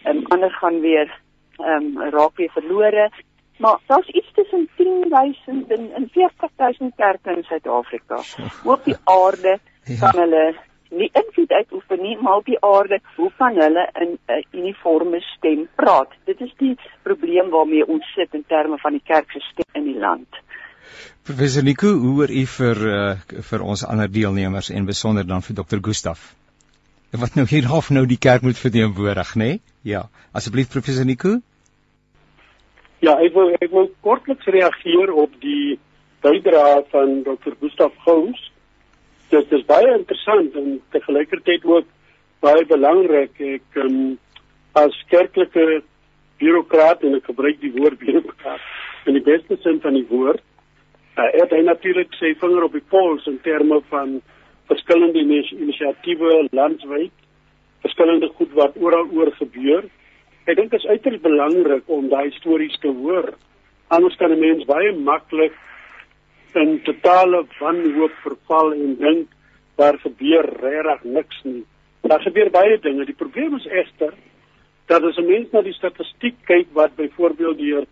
Ehm 0.05 0.17
um, 0.17 0.25
ander 0.27 0.51
gaan 0.51 0.81
weer 0.81 1.21
ehm 1.57 1.99
um, 1.99 2.11
raak 2.11 2.37
weer 2.37 2.51
verlore. 2.51 3.11
Maar 3.59 3.79
daar's 3.87 4.09
iets 4.09 4.33
tussen 4.33 4.69
10000 4.77 5.71
en, 5.71 5.93
en 5.95 6.09
40000 6.13 6.95
kerke 6.97 7.31
in 7.37 7.43
Suid-Afrika. 7.43 8.21
Op 8.65 8.85
die 8.85 8.97
aarde 9.05 9.59
ja. 9.85 9.99
kan 9.99 10.21
hulle 10.21 10.55
nie 10.91 11.11
invloed 11.13 11.53
uitoefen 11.53 12.03
nie, 12.03 12.17
maar 12.21 12.37
op 12.37 12.45
die 12.45 12.61
aarde, 12.65 13.01
hoe 13.17 13.31
kan 13.37 13.57
hulle 13.57 13.89
in 13.93 14.19
'n 14.27 14.33
uh, 14.33 14.43
uniforme 14.61 15.21
stem 15.21 15.69
praat? 15.75 16.09
Dit 16.25 16.41
is 16.41 16.55
die 16.57 16.79
probleem 17.03 17.51
waarmee 17.51 17.87
ons 17.87 18.13
sit 18.15 18.35
in 18.35 18.45
terme 18.47 18.79
van 18.79 18.93
die 18.93 19.05
kerk 19.05 19.31
se 19.31 19.41
stem 19.41 19.83
in 19.83 19.85
die 19.93 19.99
land. 19.99 20.29
Professor 21.27 21.63
Nico, 21.63 21.93
hoe 22.03 22.15
oor 22.23 22.31
u 22.31 22.45
vir 22.57 22.83
uh, 22.91 23.41
vir 23.51 23.63
ons 23.63 23.85
ander 23.87 24.11
deelnemers 24.11 24.71
en 24.71 24.89
besonder 24.89 25.27
dan 25.27 25.45
vir 25.47 25.61
Dr. 25.63 25.83
Gustaf? 25.83 26.35
Wat 27.11 27.35
nou 27.35 27.47
hier 27.51 27.67
half 27.67 27.91
nou 27.91 28.07
die 28.07 28.19
kerk 28.19 28.43
moet 28.47 28.59
verteenwoordig, 28.59 29.35
nê? 29.35 29.53
Nee? 29.53 29.61
Ja, 29.83 30.09
asseblief 30.33 30.71
professor 30.71 31.05
Nico. 31.05 31.41
Ja, 33.01 33.17
ek 33.17 33.35
wil 33.35 33.55
ek 33.59 33.71
wil 33.73 33.91
kortliks 34.05 34.47
reageer 34.47 35.13
op 35.13 35.35
die 35.43 35.79
bydrae 36.21 36.83
van 36.93 37.23
Dr. 37.25 37.57
Gustaf 37.61 37.97
Gous 38.05 38.51
dit 39.31 39.53
is 39.57 39.67
baie 39.69 39.91
interessant 39.95 40.57
en 40.59 40.79
te 40.91 41.01
gelykertyd 41.05 41.65
ook 41.65 41.89
baie 42.45 42.65
belangrik 42.67 43.39
ek 43.55 43.81
um, 43.85 44.19
as 44.79 44.97
kerklike 45.13 45.83
bureaukraat 46.41 47.05
en 47.07 47.19
ek 47.19 47.29
gebruik 47.31 47.61
die 47.63 47.73
woord 47.77 48.01
bureaukraat 48.01 49.09
in 49.09 49.19
die 49.19 49.25
beste 49.27 49.59
sin 49.63 49.81
van 49.85 49.97
die 49.99 50.07
woord 50.11 50.43
uh, 51.17 51.31
het 51.33 51.51
hy 51.51 51.63
natuurlik 51.63 52.15
sy 52.19 52.35
vinger 52.41 52.65
op 52.65 52.73
die 52.73 52.87
pols 52.89 53.27
in 53.27 53.41
terme 53.43 53.81
van 53.89 54.21
verskillende 54.71 55.21
inisiatiewe 55.21 56.49
landwyd 56.53 57.13
verskillende 57.81 58.29
goed 58.37 58.53
wat 58.53 58.77
oral 58.77 59.09
oor 59.13 59.33
gebeur 59.39 59.89
ek 60.47 60.57
dink 60.57 60.71
dit 60.71 60.81
is 60.81 60.91
uiters 60.91 61.21
belangrik 61.21 61.89
om 61.89 62.09
daai 62.09 62.31
stories 62.39 62.79
te 62.81 62.93
hoor 63.03 63.35
anders 63.89 64.17
kan 64.17 64.33
'n 64.33 64.41
mens 64.41 64.65
baie 64.65 64.93
maklik 64.93 65.55
in 66.55 66.81
totale 66.83 67.45
wanhoop 67.59 68.15
verval 68.23 68.73
en 68.73 68.97
dink 68.99 69.29
daar 69.77 69.99
gebeur 69.99 70.47
regtig 70.61 71.05
niks 71.05 71.43
nie. 71.43 71.65
Daar 72.01 72.21
gebeur 72.21 72.51
baie 72.51 72.79
dinge. 72.79 73.05
Die 73.05 73.15
probleem 73.15 73.55
is 73.57 73.67
egter 73.67 74.15
dat 74.87 75.03
as 75.03 75.17
'n 75.17 75.27
mens 75.27 75.51
na 75.53 75.63
die 75.63 75.73
statistiek 75.73 76.35
kyk 76.45 76.67
wat 76.73 76.97
byvoorbeeld 76.97 77.59
deur 77.59 77.85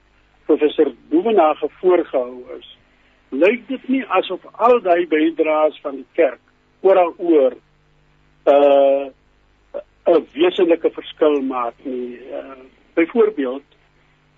professor 0.47 0.93
Boevenage 1.11 1.69
voorgehou 1.81 2.45
is, 2.59 2.78
lyk 3.31 3.67
dit 3.69 3.89
nie 3.89 4.05
asof 4.21 4.45
al 4.53 4.81
daai 4.81 5.07
bydraes 5.07 5.79
van 5.83 6.01
die 6.01 6.07
kerk 6.19 6.41
oral 6.81 7.15
oor 7.17 7.57
uh 8.47 9.07
'n 10.09 10.25
wesenlike 10.33 10.91
verskil 10.91 11.43
maak 11.43 11.75
nie. 11.85 12.19
Uh 12.33 12.57
byvoorbeeld 12.95 13.67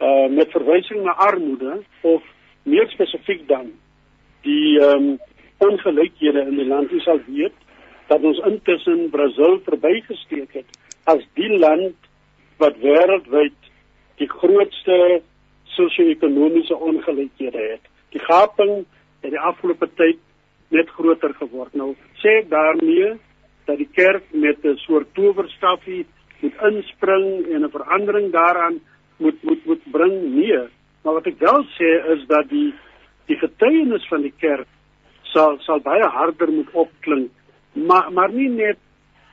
uh 0.01 0.29
met 0.29 0.51
verwysing 0.51 1.03
na 1.05 1.15
armoede 1.15 1.83
of 2.01 2.23
meer 2.63 2.89
spesifiek 2.89 3.49
dan 3.49 3.73
die 4.43 4.81
um, 4.81 5.19
ongelykhede 5.59 6.41
in 6.41 6.57
die 6.57 6.67
land 6.67 6.93
is 6.93 7.07
al 7.07 7.21
weet 7.27 7.57
dat 8.09 8.23
ons 8.23 8.41
intussen 8.49 9.11
Brasil 9.11 9.61
verbygesteek 9.65 10.53
het 10.53 10.79
as 11.05 11.23
die 11.39 11.51
land 11.59 11.97
wat 12.63 12.79
wêreldwyd 12.83 13.69
die 14.21 14.29
grootste 14.29 15.21
sosio-ekonomiese 15.77 16.77
ongelykhede 16.77 17.63
het. 17.73 17.85
Die 18.15 18.23
gaping 18.25 18.85
het 19.21 19.31
die 19.31 19.41
afgelope 19.41 19.89
tyd 19.97 20.19
net 20.69 20.89
groter 20.97 21.35
geword. 21.35 21.75
Nou 21.75 21.95
sê 22.23 22.41
ek 22.43 22.51
daarmee 22.51 23.15
dat 23.67 23.79
die 23.79 23.91
kerk 23.95 24.25
met 24.33 24.65
'n 24.65 24.77
soort 24.87 25.15
towerstafie 25.15 26.07
moet 26.41 26.57
inspring 26.71 27.47
en 27.55 27.65
'n 27.65 27.71
verandering 27.71 28.33
daaraan 28.33 28.81
moet 29.19 29.43
moet 29.43 29.65
moet 29.65 29.91
bring 29.93 30.35
nee. 30.35 30.63
Maar 31.03 31.15
wat 31.15 31.27
ek 31.27 31.39
wel 31.39 31.65
sê 31.79 31.91
is 32.15 32.27
dat 32.27 32.49
die 32.49 32.75
die 33.27 33.39
getuienis 33.39 34.07
van 34.09 34.23
die 34.23 34.35
kerk 34.39 34.69
sal 35.33 35.59
sal 35.67 35.81
baie 35.81 36.09
harder 36.17 36.51
moet 36.53 36.71
opklink 36.73 37.31
maar 37.73 38.11
maar 38.13 38.33
nie 38.33 38.49
net 38.49 38.79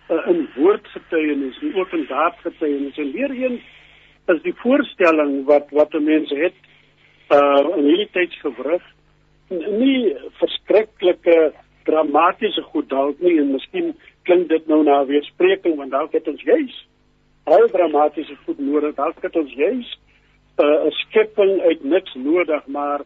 uh, 0.09 0.21
in 0.31 0.45
woordgetuienis 0.55 1.59
nie 1.61 1.73
ook 1.75 1.93
in 1.97 2.05
daadgetuienis 2.09 2.97
en 2.97 3.11
weer 3.11 3.31
eens 3.31 3.61
is 4.33 4.41
die 4.43 4.55
voorstelling 4.61 5.45
wat 5.49 5.71
wat 5.79 5.97
mense 5.99 6.35
het 6.35 6.57
uh 7.29 7.77
in 7.77 7.85
hierdie 7.89 8.09
tyd 8.11 8.35
gewrig. 8.41 8.83
Nie 9.49 10.15
verskriklike 10.39 11.53
dramatiese 11.87 12.63
goed 12.71 12.89
dalk 12.89 13.19
nie 13.23 13.37
en 13.39 13.53
miskien 13.55 13.93
klink 14.27 14.49
dit 14.49 14.67
nou 14.67 14.83
na 14.83 15.03
weerspreking 15.07 15.77
want 15.79 15.91
dalk 15.91 16.15
het 16.15 16.27
ons 16.27 16.43
juis 16.43 16.75
baie 17.47 17.67
dramatiese 17.71 18.35
goed 18.45 18.59
nodig. 18.59 18.95
Dalk 18.95 19.23
het 19.23 19.35
ons 19.35 19.53
juis 19.53 19.87
'n 20.57 20.65
uh, 20.65 20.91
skepping 21.03 21.61
uit 21.61 21.83
niks 21.83 22.13
nodig 22.15 22.65
maar 22.67 23.01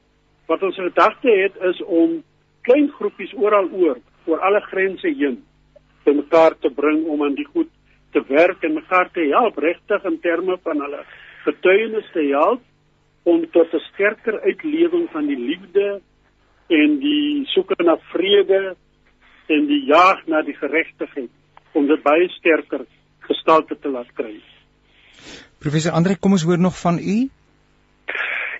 wat 0.48 0.64
ons 0.64 0.76
gedagte 0.76 1.30
het 1.30 1.56
is 1.70 1.82
om 1.84 2.24
klein 2.62 2.90
groepies 2.98 3.34
oral 3.34 3.70
oor 3.72 3.98
oor 4.26 4.40
alle 4.40 4.62
grense 4.62 5.08
heen 5.08 5.44
te 6.04 6.14
mekaar 6.14 6.58
te 6.60 6.70
bring 6.70 7.06
om 7.06 7.24
aan 7.24 7.36
die 7.36 7.48
goed 7.54 7.70
te 8.12 8.24
werk 8.28 8.64
en 8.64 8.74
mekaar 8.74 9.10
te 9.12 9.28
help 9.34 9.58
regtig 9.58 10.04
in 10.04 10.20
terme 10.20 10.58
van 10.64 10.82
hulle 10.82 11.04
getuienis 11.46 12.10
te 12.14 12.26
help 12.32 12.62
om 13.24 13.46
tot 13.52 13.74
'n 13.74 13.84
sterker 13.94 14.42
uitlewing 14.42 15.10
van 15.12 15.28
die 15.28 15.40
liefde 15.40 16.02
en 16.68 17.00
die 17.00 17.46
soeke 17.46 17.84
na 17.84 17.98
vrede 18.14 18.76
en 19.48 19.66
die 19.68 19.86
jag 19.86 20.28
na 20.28 20.42
die 20.42 20.56
geregtigheid 20.56 21.30
om 21.72 21.88
dit 21.88 22.04
baie 22.04 22.28
sterker 22.30 22.86
gestalte 23.20 23.78
te 23.80 23.90
laat 23.90 24.12
kry. 24.14 24.42
Professor 25.60 25.92
Andre, 25.92 26.18
kom 26.20 26.32
ons 26.32 26.44
hoor 26.44 26.60
nog 26.60 26.80
van 26.80 26.98
u. 26.98 27.30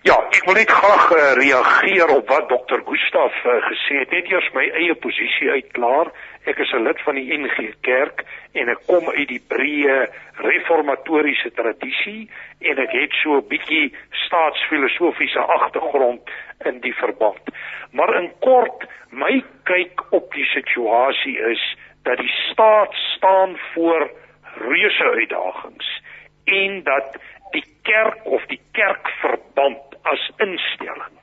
Ja, 0.02 0.16
ek 0.18 0.46
wil 0.46 0.58
net 0.58 0.72
graag 0.72 1.12
uh, 1.14 1.34
reageer 1.38 2.10
op 2.10 2.30
wat 2.30 2.48
dokter 2.50 2.82
Gustaf 2.86 3.36
uh, 3.46 3.58
gesê 3.68 4.00
het. 4.02 4.14
Net 4.16 4.32
eers 4.32 4.48
my 4.58 4.64
eie 4.82 4.96
posisie 4.98 5.50
uitklaar. 5.50 6.10
Ek 6.50 6.58
is 6.58 6.72
'n 6.74 6.84
lid 6.84 7.02
van 7.02 7.16
die 7.16 7.38
NG 7.38 7.74
Kerk 7.82 8.24
en 8.54 8.70
ek 8.70 8.80
kom 8.88 9.10
uit 9.10 9.28
die 9.28 9.44
breë 9.54 10.10
reformatoriese 10.42 11.52
tradisie 11.54 12.30
en 12.60 12.80
ek 12.82 12.92
het 12.92 13.14
so 13.22 13.38
'n 13.38 13.48
bietjie 13.48 13.94
staatsfilosofiese 14.26 15.40
agtergrond 15.40 16.22
in 16.66 16.80
die 16.80 16.96
verband. 16.96 17.44
Maar 17.92 18.16
in 18.22 18.32
kort, 18.40 18.88
my 19.12 19.44
kyk 19.64 20.02
op 20.12 20.34
die 20.34 20.46
situasie 20.46 21.38
is 21.38 21.78
dat 22.04 22.18
die 22.18 22.34
staat 22.52 22.94
staan 22.94 23.58
voor 23.74 24.10
reuse 24.58 25.04
uitdagings 25.04 26.02
en 26.46 26.84
dat 26.84 27.18
die 27.52 27.66
kerk 27.82 28.26
of 28.26 28.46
die 28.46 28.62
kerkverband 28.72 29.96
as 30.04 30.32
instelling 30.38 31.21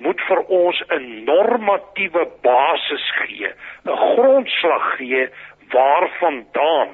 moet 0.00 0.20
vir 0.28 0.40
ons 0.48 0.82
'n 0.88 1.24
normatiewe 1.24 2.24
basis 2.42 3.06
gee, 3.20 3.52
'n 3.84 3.96
grondslag 3.96 4.96
gee 4.96 5.28
waarvandaan 5.72 6.88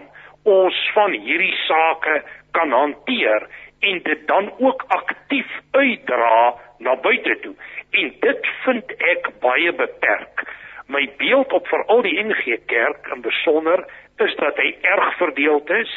ons 0.44 0.90
van 0.94 1.12
hierdie 1.12 1.56
sake 1.66 2.22
kan 2.50 2.70
hanteer 2.70 3.48
en 3.80 4.02
dit 4.02 4.26
dan 4.26 4.52
ook 4.58 4.84
aktief 4.88 5.50
uitdra 5.70 6.54
na 6.78 6.96
buite 6.96 7.38
toe. 7.42 7.54
En 7.90 8.14
dit 8.20 8.46
vind 8.64 8.92
ek 8.98 9.30
baie 9.40 9.72
beperk. 9.72 10.44
My 10.86 11.08
beeld 11.18 11.52
op 11.52 11.66
veral 11.66 12.02
die 12.02 12.18
NG 12.22 12.58
Kerk 12.66 13.08
in 13.12 13.20
besonder 13.20 13.84
is 14.22 14.34
dat 14.36 14.56
hy 14.56 14.70
erg 14.80 15.16
verdeeld 15.16 15.70
is, 15.70 15.92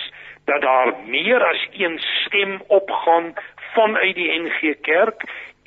dat 0.45 0.61
daar 0.61 0.93
meer 1.05 1.43
as 1.45 1.67
een 1.77 1.99
stem 1.99 2.61
opgaan 2.67 3.33
vanuit 3.73 4.15
die 4.15 4.31
NG 4.39 4.73
Kerk 4.81 5.23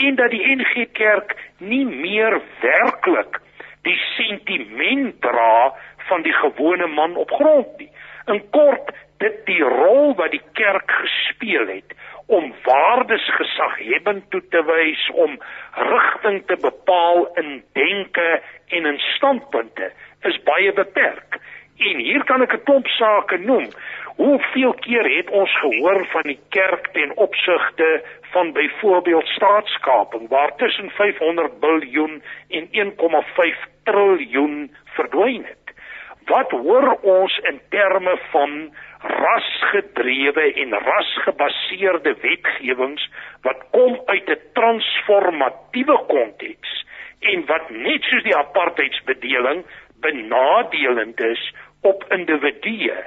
en 0.09 0.19
dat 0.19 0.31
die 0.31 0.43
NG 0.57 0.87
Kerk 0.93 1.37
nie 1.59 1.85
meer 1.87 2.41
werklik 2.61 3.41
die 3.87 3.99
sentiment 4.17 5.21
dra 5.23 5.75
van 6.09 6.23
die 6.23 6.35
gewone 6.35 6.87
man 6.87 7.17
op 7.17 7.31
grond 7.31 7.79
nie. 7.79 7.91
In 8.31 8.43
kort, 8.55 8.93
dit 9.23 9.39
die 9.47 9.63
rol 9.63 10.15
wat 10.19 10.35
die 10.35 10.43
kerk 10.59 10.91
gespeel 11.03 11.67
het 11.71 11.95
om 12.27 12.53
waardes 12.65 13.25
gesaghebend 13.37 14.31
toe 14.31 14.43
te 14.55 14.63
wys 14.67 15.03
om 15.25 15.37
rigting 15.91 16.41
te 16.47 16.57
bepaal 16.63 17.27
in 17.43 17.63
denke 17.79 18.29
en 18.69 18.87
in 18.93 18.99
standpunte 19.15 19.91
is 20.29 20.39
baie 20.47 20.73
beperk. 20.73 21.39
En 21.83 21.99
hier 21.99 22.25
kan 22.25 22.43
ek 22.43 22.53
'n 22.55 22.65
klomp 22.65 22.87
sake 22.87 23.37
noem. 23.39 23.67
Hoeveel 24.17 24.75
keer 24.75 25.07
het 25.17 25.31
ons 25.31 25.53
gehoor 25.59 26.07
van 26.07 26.23
die 26.23 26.41
kerk 26.49 26.87
ten 26.93 27.17
opsigte 27.17 28.05
van 28.33 28.53
byvoorbeeld 28.53 29.27
staatskaping 29.27 30.29
waar 30.29 30.57
tussen 30.57 30.91
500 30.91 31.61
miljard 31.61 32.23
en 32.49 32.69
1,5 32.71 33.59
triljoen 33.85 34.77
verdwyn 34.85 35.45
het? 35.45 35.75
Wat 36.27 36.51
hoor 36.51 36.99
ons 37.03 37.39
in 37.39 37.61
terme 37.69 38.19
van 38.31 38.75
rasgedrewe 39.03 40.53
en 40.53 40.79
rasgebaseerde 40.79 42.15
wetgewings 42.21 43.11
wat 43.43 43.65
kom 43.71 44.01
uit 44.07 44.29
'n 44.29 44.41
transformatiewe 44.53 45.99
konteks 46.07 46.85
en 47.21 47.47
wat 47.47 47.71
net 47.71 48.03
soos 48.03 48.23
die 48.23 48.37
apartheidsbedeling 48.37 49.65
benadelend 50.01 51.21
is 51.21 51.43
op 51.83 52.05
individue. 52.15 52.99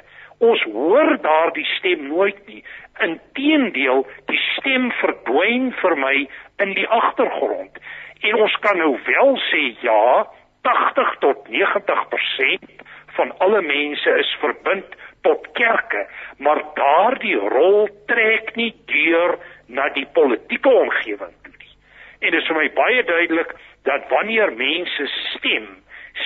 Ons 0.43 0.63
hoor 0.71 1.15
daardie 1.23 1.65
stem 1.77 2.07
nooit 2.07 2.39
nie. 2.47 2.63
Inteendeel, 3.03 4.03
die 4.31 4.41
stem 4.55 4.89
verdwyn 4.99 5.71
vir 5.81 5.95
my 5.99 6.15
in 6.63 6.73
die 6.75 6.87
agtergrond. 6.87 7.79
En 8.25 8.41
ons 8.43 8.57
kan 8.63 8.77
nou 8.79 8.95
wel 9.05 9.37
sê 9.49 9.63
ja, 9.83 10.25
80 10.65 11.15
tot 11.23 11.47
90% 11.53 12.85
van 13.15 13.31
alle 13.37 13.61
mense 13.61 14.15
is 14.19 14.31
verbind 14.41 14.95
tot 15.21 15.47
kerke, 15.57 16.05
maar 16.37 16.61
daardie 16.77 17.37
rol 17.55 17.87
trek 18.09 18.55
nie 18.59 18.73
deur 18.91 19.37
na 19.67 19.87
die 19.95 20.05
politieke 20.17 20.69
omgewing 20.69 21.33
toe 21.45 21.53
nie. 21.53 21.73
En 22.21 22.31
dit 22.31 22.41
is 22.41 22.49
vir 22.49 22.59
my 22.59 22.67
baie 22.77 23.03
duidelik 23.07 23.55
dat 23.87 24.09
wanneer 24.09 24.53
mense 24.57 25.07
stem, 25.35 25.69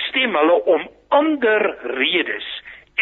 stem 0.08 0.36
hulle 0.36 0.58
om 0.74 0.88
ander 1.10 1.76
redes 1.98 2.48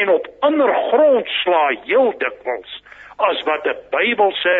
en 0.00 0.08
op 0.08 0.26
ander 0.40 0.74
grondslae 0.90 1.78
heel 1.84 2.12
dikwels 2.18 2.82
as 3.16 3.42
wat 3.42 3.66
'n 3.66 3.76
Bybelse 3.90 4.54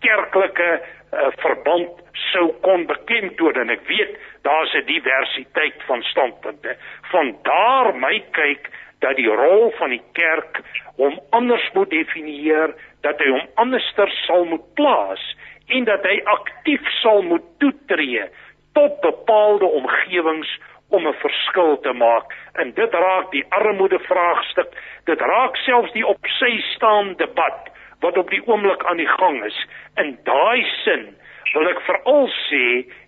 kerklike 0.00 0.70
uh, 0.78 1.28
verband 1.42 1.90
sou 2.32 2.52
kon 2.66 2.86
bekend 2.86 3.40
word 3.40 3.56
en 3.56 3.70
ek 3.70 3.86
weet 3.88 4.16
daar's 4.42 4.74
'n 4.74 4.86
diversiteit 4.86 5.82
van 5.86 6.02
standpunte. 6.02 6.76
Van 7.10 7.36
daar 7.42 7.94
my 7.94 8.22
kyk 8.30 8.70
dat 9.00 9.16
die 9.16 9.28
rol 9.28 9.70
van 9.78 9.90
die 9.90 10.02
kerk 10.12 10.60
hom 10.96 11.18
anders 11.30 11.70
moet 11.72 11.90
definieer, 11.90 12.74
dat 13.00 13.18
hy 13.18 13.30
hom 13.30 13.48
anderster 13.54 14.10
sal 14.26 14.44
moet 14.44 14.74
plaas 14.74 15.24
en 15.66 15.84
dat 15.84 16.04
hy 16.04 16.20
aktief 16.24 16.88
sal 17.02 17.22
moet 17.22 17.44
toetree 17.58 18.24
tot 18.74 19.00
bepaalde 19.00 19.66
omgewings 19.66 20.50
om 20.94 21.06
'n 21.08 21.20
verskil 21.20 21.80
te 21.80 21.92
maak. 21.92 22.32
En 22.52 22.72
dit 22.72 22.92
raak 22.92 23.30
die 23.30 23.44
armoede 23.48 23.98
vraagstuk, 23.98 24.70
dit 25.04 25.20
raak 25.20 25.56
selfs 25.56 25.92
die 25.92 26.06
op 26.06 26.26
sy 26.38 26.62
staan 26.74 27.14
debat 27.16 27.70
wat 28.00 28.18
op 28.18 28.30
die 28.30 28.42
oomblik 28.46 28.84
aan 28.84 28.96
die 28.96 29.08
gang 29.08 29.44
is. 29.44 29.66
In 29.96 30.18
daai 30.24 30.64
sin 30.84 31.16
wil 31.54 31.68
ek 31.70 31.80
veral 31.86 32.28
sê, 32.28 32.64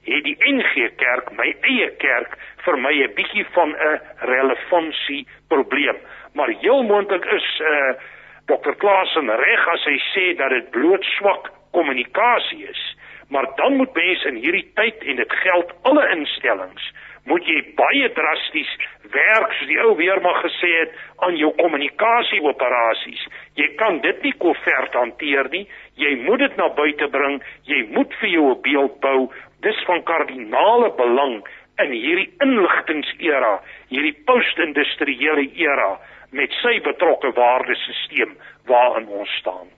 het 0.06 0.24
die 0.24 0.36
NG 0.38 0.90
Kerk, 0.96 1.32
my 1.36 1.48
eie 1.60 1.90
kerk, 2.02 2.36
vir 2.64 2.76
my 2.78 2.92
'n 2.92 3.14
bietjie 3.14 3.46
van 3.56 3.70
'n 3.70 4.00
relevantie 4.18 5.26
probleem. 5.48 5.96
Maar 6.34 6.48
heel 6.60 6.82
moontlik 6.82 7.24
is 7.24 7.60
uh 7.60 7.66
eh, 7.66 7.94
Dr. 8.46 8.74
Klaasen 8.78 9.30
reg 9.36 9.68
as 9.68 9.84
hy 9.84 9.98
sê 10.14 10.36
dat 10.36 10.50
dit 10.50 10.70
bloot 10.70 11.04
swak 11.04 11.50
kommunikasie 11.72 12.68
is. 12.68 12.96
Maar 13.28 13.46
dan 13.56 13.76
moet 13.76 13.94
mense 13.94 14.28
in 14.28 14.34
hierdie 14.34 14.70
tyd 14.74 15.02
en 15.02 15.16
dit 15.16 15.32
geld 15.32 15.72
alle 15.82 16.08
instellings, 16.14 16.92
moet 17.26 17.46
jy 17.46 17.60
baie 17.78 18.08
drasties 18.14 18.70
werk 19.12 19.52
soos 19.56 19.70
die 19.70 19.78
ou 19.82 19.94
weermag 19.98 20.40
gesê 20.44 20.70
het 20.80 20.96
aan 21.26 21.36
jou 21.40 21.52
kommunikasieoperasies. 21.60 23.26
Jy 23.58 23.68
kan 23.80 24.00
dit 24.04 24.22
nie 24.22 24.34
koevert 24.42 24.94
hanteer 24.94 25.50
nie. 25.50 25.66
Jy 25.98 26.14
moet 26.26 26.44
dit 26.44 26.56
na 26.56 26.68
buite 26.68 27.08
bring. 27.10 27.40
Jy 27.70 27.82
moet 27.94 28.14
vir 28.20 28.30
jou 28.30 28.50
'n 28.50 28.62
beeld 28.62 29.00
bou. 29.00 29.30
Dis 29.62 29.78
van 29.86 30.02
kardinale 30.02 30.90
belang 30.96 31.42
in 31.78 31.90
hierdie 31.92 32.30
inligtingsera, 32.40 33.60
hierdie 33.88 34.16
post-industriële 34.24 35.50
era 35.54 35.98
met 36.30 36.52
sy 36.62 36.80
betrokke 36.80 37.32
waardesisteem 37.36 38.36
waarin 38.66 39.08
ons 39.08 39.30
staan. 39.40 39.68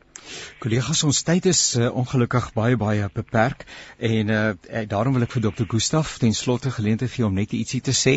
Kollegas, 0.59 1.05
ons 1.07 1.23
tyd 1.23 1.47
is 1.47 1.61
uh, 1.79 1.89
ongelukkig 1.95 2.49
baie 2.55 2.77
baie 2.77 3.09
beperk 3.15 3.65
en 3.99 4.31
uh, 4.35 4.83
daarom 4.91 5.15
wil 5.15 5.27
ek 5.27 5.35
vir 5.37 5.45
Dr. 5.45 5.67
Gustaf 5.71 6.17
ten 6.19 6.35
slotte 6.35 6.73
geleentheid 6.75 7.13
gee 7.15 7.27
om 7.27 7.37
net 7.39 7.55
ietsie 7.55 7.81
te 7.81 7.95
sê 7.95 8.15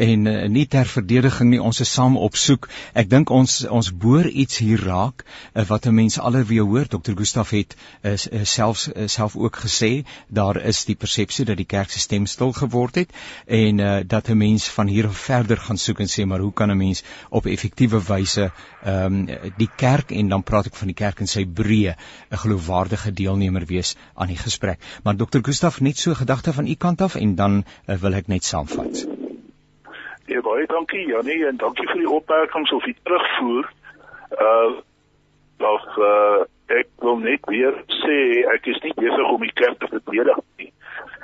en 0.00 0.26
uh, 0.26 0.36
nie 0.48 0.64
ter 0.72 0.88
verdediging 0.88 1.50
nie, 1.52 1.60
ons 1.60 1.82
is 1.84 1.92
saam 1.92 2.16
op 2.16 2.38
soek. 2.40 2.70
Ek 2.96 3.10
dink 3.12 3.30
ons 3.30 3.58
ons 3.68 3.90
boor 3.92 4.24
iets 4.24 4.62
hier 4.64 4.80
raak 4.80 5.24
uh, 5.26 5.66
wat 5.68 5.86
'n 5.86 5.94
mens 5.94 6.18
alle 6.18 6.44
weer 6.48 6.64
hoor. 6.64 6.88
Dr. 6.88 7.12
Gustaf 7.18 7.52
het 7.52 7.76
uh, 7.76 8.16
selfs 8.16 8.88
uh, 8.88 9.06
self 9.06 9.36
ook 9.36 9.60
gesê 9.66 10.04
daar 10.28 10.56
is 10.56 10.84
die 10.88 10.96
persepsie 10.96 11.44
dat 11.44 11.60
die 11.60 11.68
kerk 11.68 11.90
se 11.90 12.00
stem 12.00 12.26
stil 12.26 12.52
geword 12.52 12.94
het 13.02 13.12
en 13.46 13.78
uh, 13.78 14.00
dat 14.06 14.28
'n 14.28 14.36
mens 14.36 14.68
van 14.68 14.86
hier 14.86 15.06
af 15.08 15.18
verder 15.18 15.56
gaan 15.56 15.78
soek 15.78 16.00
en 16.00 16.08
sê 16.08 16.24
maar 16.24 16.40
hoe 16.40 16.52
kan 16.52 16.70
'n 16.70 16.76
mens 16.76 17.02
op 17.28 17.46
effektiewe 17.46 18.00
wyse 18.08 18.50
um, 18.86 19.26
die 19.56 19.70
kerk 19.76 20.10
en 20.10 20.28
dan 20.28 20.42
praat 20.42 20.66
ek 20.66 20.74
van 20.74 20.88
die 20.88 20.96
kerk 20.96 21.20
in 21.20 21.26
sy 21.26 21.41
breë 21.46 21.94
'n 22.30 22.40
geloofwaardige 22.44 23.12
deelnemer 23.12 23.64
wees 23.66 23.96
aan 24.14 24.26
die 24.26 24.36
gesprek. 24.36 24.78
Maar 25.04 25.16
Dr. 25.16 25.40
Gustaf 25.42 25.80
net 25.80 25.98
so 25.98 26.14
gedagte 26.14 26.52
van 26.52 26.66
u 26.66 26.74
kant 26.74 27.00
af 27.00 27.14
en 27.14 27.34
dan 27.34 27.64
uh, 27.86 27.96
wil 27.96 28.14
ek 28.14 28.26
net 28.26 28.44
saamvat. 28.44 29.06
Ja, 30.26 30.40
baie 30.40 30.66
dankie 30.66 31.06
Janie 31.06 31.46
en 31.46 31.56
dankie 31.56 31.86
vir 31.86 31.98
die 31.98 32.10
opmerkings 32.10 32.72
of 32.72 32.84
die 32.84 32.96
terugvoer. 33.02 33.72
Uh 34.40 34.80
of 35.62 35.84
uh 35.96 36.44
ek 36.66 36.88
wil 37.04 37.18
net 37.22 37.44
weer 37.46 37.74
sê 38.02 38.16
ek 38.54 38.66
is 38.66 38.80
nie 38.82 38.94
besig 38.96 39.32
om 39.34 39.42
die 39.44 39.52
kerk 39.60 39.78
te 39.78 39.88
verdedig 39.90 40.38
nie. 40.58 40.70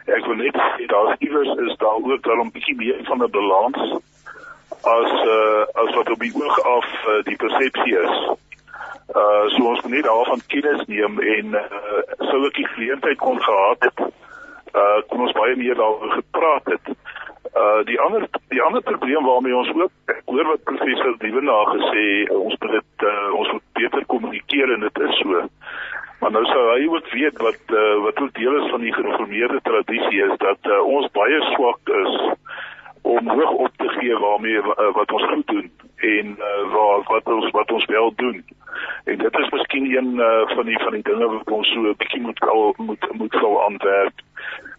Ek 0.07 0.27
wil 0.27 0.39
net 0.41 0.59
sê 0.75 0.87
daar 0.91 1.17
iewers 1.19 1.51
is 1.67 1.77
daar 1.83 2.03
ook 2.03 2.23
daar 2.23 2.45
'n 2.45 2.53
bietjie 2.53 2.77
meer 2.77 3.01
van 3.05 3.23
'n 3.23 3.31
balans 3.31 3.81
as 4.97 5.13
uh 5.37 5.63
as 5.83 5.95
wat 5.95 6.11
op 6.11 6.21
die 6.21 6.35
oog 6.35 6.61
af 6.77 6.89
uh, 7.07 7.23
die 7.25 7.37
persepsie 7.37 7.97
is. 8.05 8.15
Uh 9.09 9.49
so 9.55 9.65
ons 9.65 9.81
moet 9.83 9.93
net 9.93 10.05
daarvan 10.05 10.41
kennis 10.53 10.85
neem 10.87 11.21
en 11.21 11.55
uh, 11.57 12.01
sou 12.29 12.43
ek 12.47 12.59
die 12.61 12.67
geleentheid 12.75 13.17
kon 13.23 13.39
gehad 13.41 13.87
het 13.89 14.03
uh 14.77 14.99
kon 15.09 15.25
ons 15.25 15.37
baie 15.37 15.57
meer 15.57 15.79
daaroor 15.79 16.13
gepraat 16.19 16.67
het. 16.75 16.91
Uh 17.57 17.81
die 17.89 17.97
ander 18.05 18.27
die 18.53 18.63
ander 18.63 18.83
probleem 18.83 19.25
waarmee 19.25 19.57
ons 19.57 19.73
ook 19.73 20.13
ek 20.13 20.23
hoor 20.29 20.51
wat 20.53 20.67
professor 20.69 21.17
Dieven 21.23 21.49
daar 21.49 21.73
gesê 21.73 22.05
ons 22.37 22.57
moet 22.61 22.75
dit 22.77 23.07
uh, 23.09 23.31
ons 23.41 23.53
moet 23.57 23.67
beter 23.81 24.05
kommunikeer 24.13 24.75
en 24.75 24.85
dit 24.87 25.01
is 25.09 25.23
so. 25.23 25.49
Maar 26.21 26.35
nou 26.35 26.45
sou 26.51 26.65
hy 26.75 26.87
ook 26.93 27.09
weet 27.15 27.41
wat 27.47 27.75
uh, 27.81 27.95
wat 28.05 28.21
ook 28.21 28.35
deel 28.37 28.61
is 28.61 28.71
van 28.71 28.85
die 28.85 28.93
gereformeerde 28.93 29.61
tradisie 29.63 30.23
is 30.27 30.37
dat 30.45 30.69
uh, 30.69 30.81
ons 30.85 31.09
baie 31.17 31.41
swak 31.55 31.97
is 32.03 32.17
om 33.03 33.29
hoog 33.29 33.51
op 33.51 33.71
te 33.77 33.89
gee 33.89 34.19
waarmee 34.19 34.57
uh, 34.57 34.93
wat 34.93 35.13
ons 35.13 35.25
goed 35.25 35.47
doen 35.47 35.71
en 35.97 36.27
uh, 36.39 36.73
waar 36.73 37.03
wat 37.05 37.27
ons 37.27 37.51
wat 37.51 37.71
ons 37.73 37.85
wel 37.85 38.13
doen. 38.17 38.45
En 39.05 39.19
dit 39.19 39.39
is 39.39 39.51
miskien 39.51 39.97
een 39.97 40.15
uh, 40.15 40.49
van 40.55 40.65
die 40.67 40.79
van 40.79 40.93
die 40.93 41.03
dinge 41.03 41.29
wat 41.29 41.51
ons 41.51 41.69
so 41.73 41.81
'n 41.81 41.95
bietjie 41.97 42.21
moet 42.21 42.41
al 42.41 42.75
moet 42.77 43.09
moet 43.13 43.33
sou 43.33 43.65
aanwerk. 43.65 44.17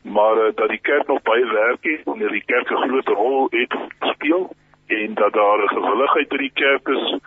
Maar 0.01 0.35
uh, 0.37 0.51
dat 0.55 0.69
die 0.69 0.81
kerk 0.81 1.07
nog 1.07 1.21
baie 1.21 1.45
werk 1.45 1.83
het 1.83 2.01
en 2.05 2.27
die 2.27 2.45
kerk 2.45 2.71
'n 2.71 2.87
groot 2.87 3.07
rol 3.07 3.47
het 3.49 3.75
speel 3.99 4.51
en 4.87 5.13
dat 5.13 5.33
daar 5.33 5.63
'n 5.63 5.67
gewilligheid 5.67 6.27
by 6.27 6.37
die 6.37 6.53
kerk 6.53 6.87
is 6.87 7.17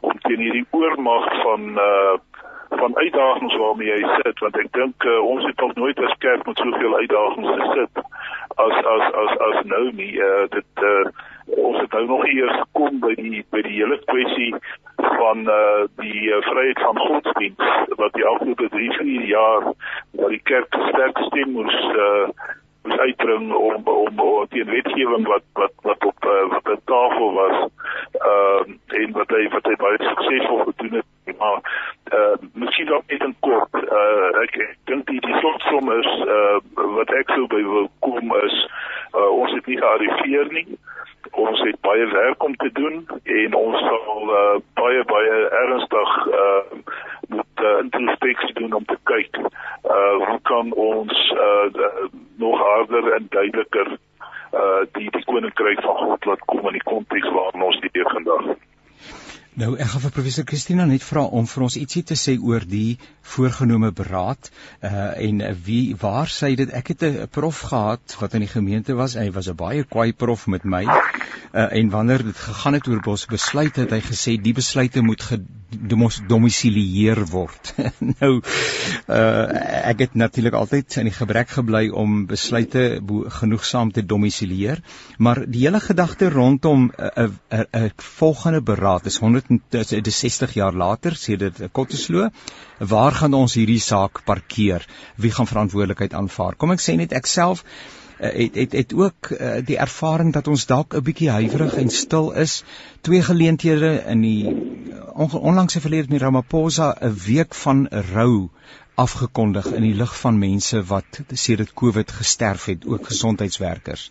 om 0.00 0.18
teen 0.18 0.40
hierdie 0.40 0.66
oormag 0.70 1.42
van 1.42 1.60
uh 1.78 2.18
van 2.80 2.96
uitdagings 2.96 3.56
waarmee 3.56 3.88
jy 3.88 4.14
sit 4.22 4.38
want 4.44 4.56
ek 4.60 4.70
dink 4.76 5.04
uh, 5.04 5.18
ons 5.24 5.44
het 5.44 5.60
nog 5.60 5.74
nooit 5.74 5.98
as 6.06 6.14
kerk 6.24 6.46
met 6.46 6.62
soveel 6.64 6.96
uitdagings 6.96 7.52
gesit 7.60 8.02
as 8.56 8.76
as 8.94 9.04
as 9.24 9.36
as 9.48 9.64
nou 9.64 9.84
nie. 9.92 10.12
Uh, 10.20 10.44
dit 10.56 10.84
uh, 10.86 11.04
ons 11.56 11.78
het 11.80 11.92
nou 11.92 12.06
nog 12.06 12.26
eers 12.26 12.56
gekom 12.60 13.00
by 13.02 13.14
die 13.18 13.44
by 13.50 13.62
die 13.66 13.76
hele 13.80 13.98
kwessie 14.04 14.54
van 14.96 15.46
uh, 15.48 15.84
die 16.00 16.30
uh, 16.30 16.40
vryheid 16.48 16.80
van 16.80 16.98
godsdienst 16.98 17.94
wat 18.00 18.12
die 18.18 18.26
afgelope 18.26 18.68
3 18.68 18.90
4 18.98 19.24
jaar 19.30 19.68
wat 20.20 20.28
die 20.34 20.42
kerk 20.50 20.80
sterk 20.88 21.18
stem 21.28 21.54
moes 21.56 21.78
uh, 22.06 22.28
moes 22.82 22.98
uitbring 22.98 23.52
om 23.54 23.82
om, 23.84 24.18
om 24.18 24.46
teen 24.48 24.70
wetgewing 24.70 25.26
wat 25.26 25.42
wat 25.52 25.72
wat 25.82 26.04
op 26.04 26.24
uh, 26.24 26.44
wat 26.54 26.70
op 26.74 26.80
tafel 26.84 27.32
was 27.32 27.56
uh, 28.32 28.62
en 29.00 29.12
wat 29.12 29.30
hy 29.30 29.48
wat 29.48 29.64
hy 29.70 29.76
baie 29.76 29.98
suksesvol 29.98 30.64
gedoen 30.64 31.00
het. 31.00 31.36
Maar 31.38 31.60
uh, 32.12 32.36
miskien 32.52 32.92
ook 32.92 33.04
net 33.06 33.22
'n 33.26 33.36
kort. 33.40 33.74
Uh, 33.74 34.42
ek, 34.42 34.56
ek 34.56 34.76
dink 34.84 35.06
die, 35.06 35.20
die 35.20 35.38
slotsom 35.38 35.92
is 35.92 36.10
uh, 36.38 36.58
wat 36.96 37.10
ek 37.10 37.30
sou 37.34 37.46
by 37.46 37.62
wil 37.62 37.90
kom 37.98 38.34
is 38.44 38.56
uh, 39.14 39.30
ons 39.30 39.52
het 39.52 39.66
nie 39.66 39.78
gearriveer 39.78 40.52
nie 40.52 40.66
ons 41.30 41.60
het 41.60 41.80
baie 41.80 42.06
werk 42.06 42.42
om 42.44 42.56
te 42.56 42.70
doen 42.72 43.06
en 43.22 43.54
ons 43.54 43.78
sal 43.78 44.32
uh, 44.36 44.56
baie 44.74 45.04
baie 45.04 45.36
ernstig 45.62 46.16
uh, 46.26 46.62
moet 47.28 47.62
uh, 47.62 47.78
introspeksie 47.84 48.54
doen 48.58 48.72
om 48.72 48.84
te 48.84 48.98
kyk 49.10 49.38
uh, 49.38 50.16
hoe 50.26 50.40
kan 50.42 50.72
ons 50.72 51.22
uh, 51.36 51.84
nog 52.36 52.58
harder 52.58 53.12
en 53.12 53.26
duideliker 53.30 53.94
uh, 54.52 54.82
die 54.98 55.08
die 55.10 55.24
koninkryk 55.24 55.80
van 55.86 55.96
God 56.04 56.24
laat 56.24 56.44
kom 56.52 56.66
in 56.66 56.78
die 56.80 56.88
konteks 56.90 57.30
waarin 57.38 57.68
ons 57.70 57.80
die 57.86 58.06
vandag 58.10 58.52
Nou 59.54 59.71
ek 59.82 59.88
gaan 59.90 60.02
vir 60.04 60.12
professor 60.14 60.44
Christina 60.46 60.84
net 60.86 61.02
vra 61.02 61.24
om 61.38 61.46
vir 61.50 61.62
ons 61.66 61.76
ietsie 61.80 62.04
te 62.06 62.14
sê 62.18 62.36
oor 62.38 62.62
die 62.72 62.98
voorgenome 63.34 63.90
beraad 64.00 64.50
uh 64.88 65.08
en 65.26 65.42
wie 65.66 65.96
waar 66.02 66.30
sê 66.30 66.52
dit? 66.60 66.70
Ek 66.70 66.92
het 66.92 67.02
'n 67.08 67.26
prof 67.36 67.64
gehad 67.70 68.14
wat 68.20 68.34
in 68.38 68.44
die 68.46 68.52
gemeente 68.52 68.94
was. 68.94 69.16
Hy 69.18 69.30
was 69.34 69.48
'n 69.48 69.56
baie 69.56 69.82
kwaai 69.84 70.12
prof 70.12 70.46
met 70.46 70.64
my. 70.64 70.84
Uh 70.86 71.68
en 71.78 71.90
wanneer 71.90 72.22
dit 72.24 72.36
gegaan 72.36 72.78
het 72.78 72.88
oor 72.88 73.02
ons 73.14 73.26
besluit 73.26 73.76
het 73.76 73.90
hy 73.90 74.00
gesê 74.00 74.36
die 74.40 74.54
besluite 74.54 75.02
moet 75.02 75.22
domisilieer 76.28 77.22
word. 77.30 77.74
nou 78.20 78.32
uh 79.08 79.60
ek 79.92 80.04
het 80.04 80.14
natuurlik 80.14 80.54
altyd 80.54 80.96
in 81.00 81.08
die 81.10 81.14
gebrek 81.14 81.50
gebly 81.56 81.88
om 81.88 82.26
besluite 82.30 83.00
genoegsaam 83.40 83.90
te 83.92 84.04
domisilieer, 84.06 84.82
maar 85.18 85.42
die 85.46 85.64
hele 85.66 85.80
gedagte 85.80 86.30
rondom 86.30 86.90
'n 86.90 87.32
'n 87.52 87.66
'n 87.82 87.90
volgende 87.96 88.62
beraad 88.62 89.06
is 89.06 89.18
160 89.18 90.54
jaar 90.54 90.72
later, 90.72 91.12
sê 91.12 91.36
dit 91.36 91.62
Kotteslo, 91.72 92.30
waar 92.78 93.12
gaan 93.12 93.34
ons 93.34 93.54
hierdie 93.54 93.80
saak 93.80 94.24
parkeer? 94.24 94.86
Wie 95.16 95.30
gaan 95.30 95.46
verantwoordelikheid 95.46 96.14
aanvaar? 96.14 96.56
Kom 96.56 96.70
ek 96.70 96.80
sê 96.80 96.96
net 96.96 97.12
ek 97.12 97.26
self 97.26 97.64
uh, 97.64 98.01
het 98.22 98.54
het 98.54 98.72
het 98.72 98.94
ook 98.94 99.30
uh, 99.30 99.54
die 99.64 99.76
ervaring 99.76 100.32
dat 100.32 100.48
ons 100.48 100.66
dalk 100.66 100.94
'n 100.94 101.02
bietjie 101.02 101.30
huiwerig 101.30 101.74
en 101.74 101.88
stil 101.90 102.32
is. 102.32 102.64
Twee 103.00 103.22
geleenthede 103.22 104.02
in 104.06 104.20
die 104.20 104.46
on, 105.12 105.30
onlangse 105.32 105.80
verlede 105.80 106.12
met 106.12 106.20
Ramaphosa 106.20 106.96
'n 107.00 107.14
week 107.26 107.54
van 107.54 107.88
rou 107.88 108.48
afgekondig 108.94 109.66
in 109.72 109.82
die 109.82 109.94
lig 109.94 110.18
van 110.20 110.38
mense 110.38 110.84
wat 110.84 111.20
sedert 111.32 111.74
Covid 111.74 112.10
gesterf 112.12 112.64
het, 112.64 112.86
ook 112.86 113.06
gesondheidswerkers. 113.06 114.10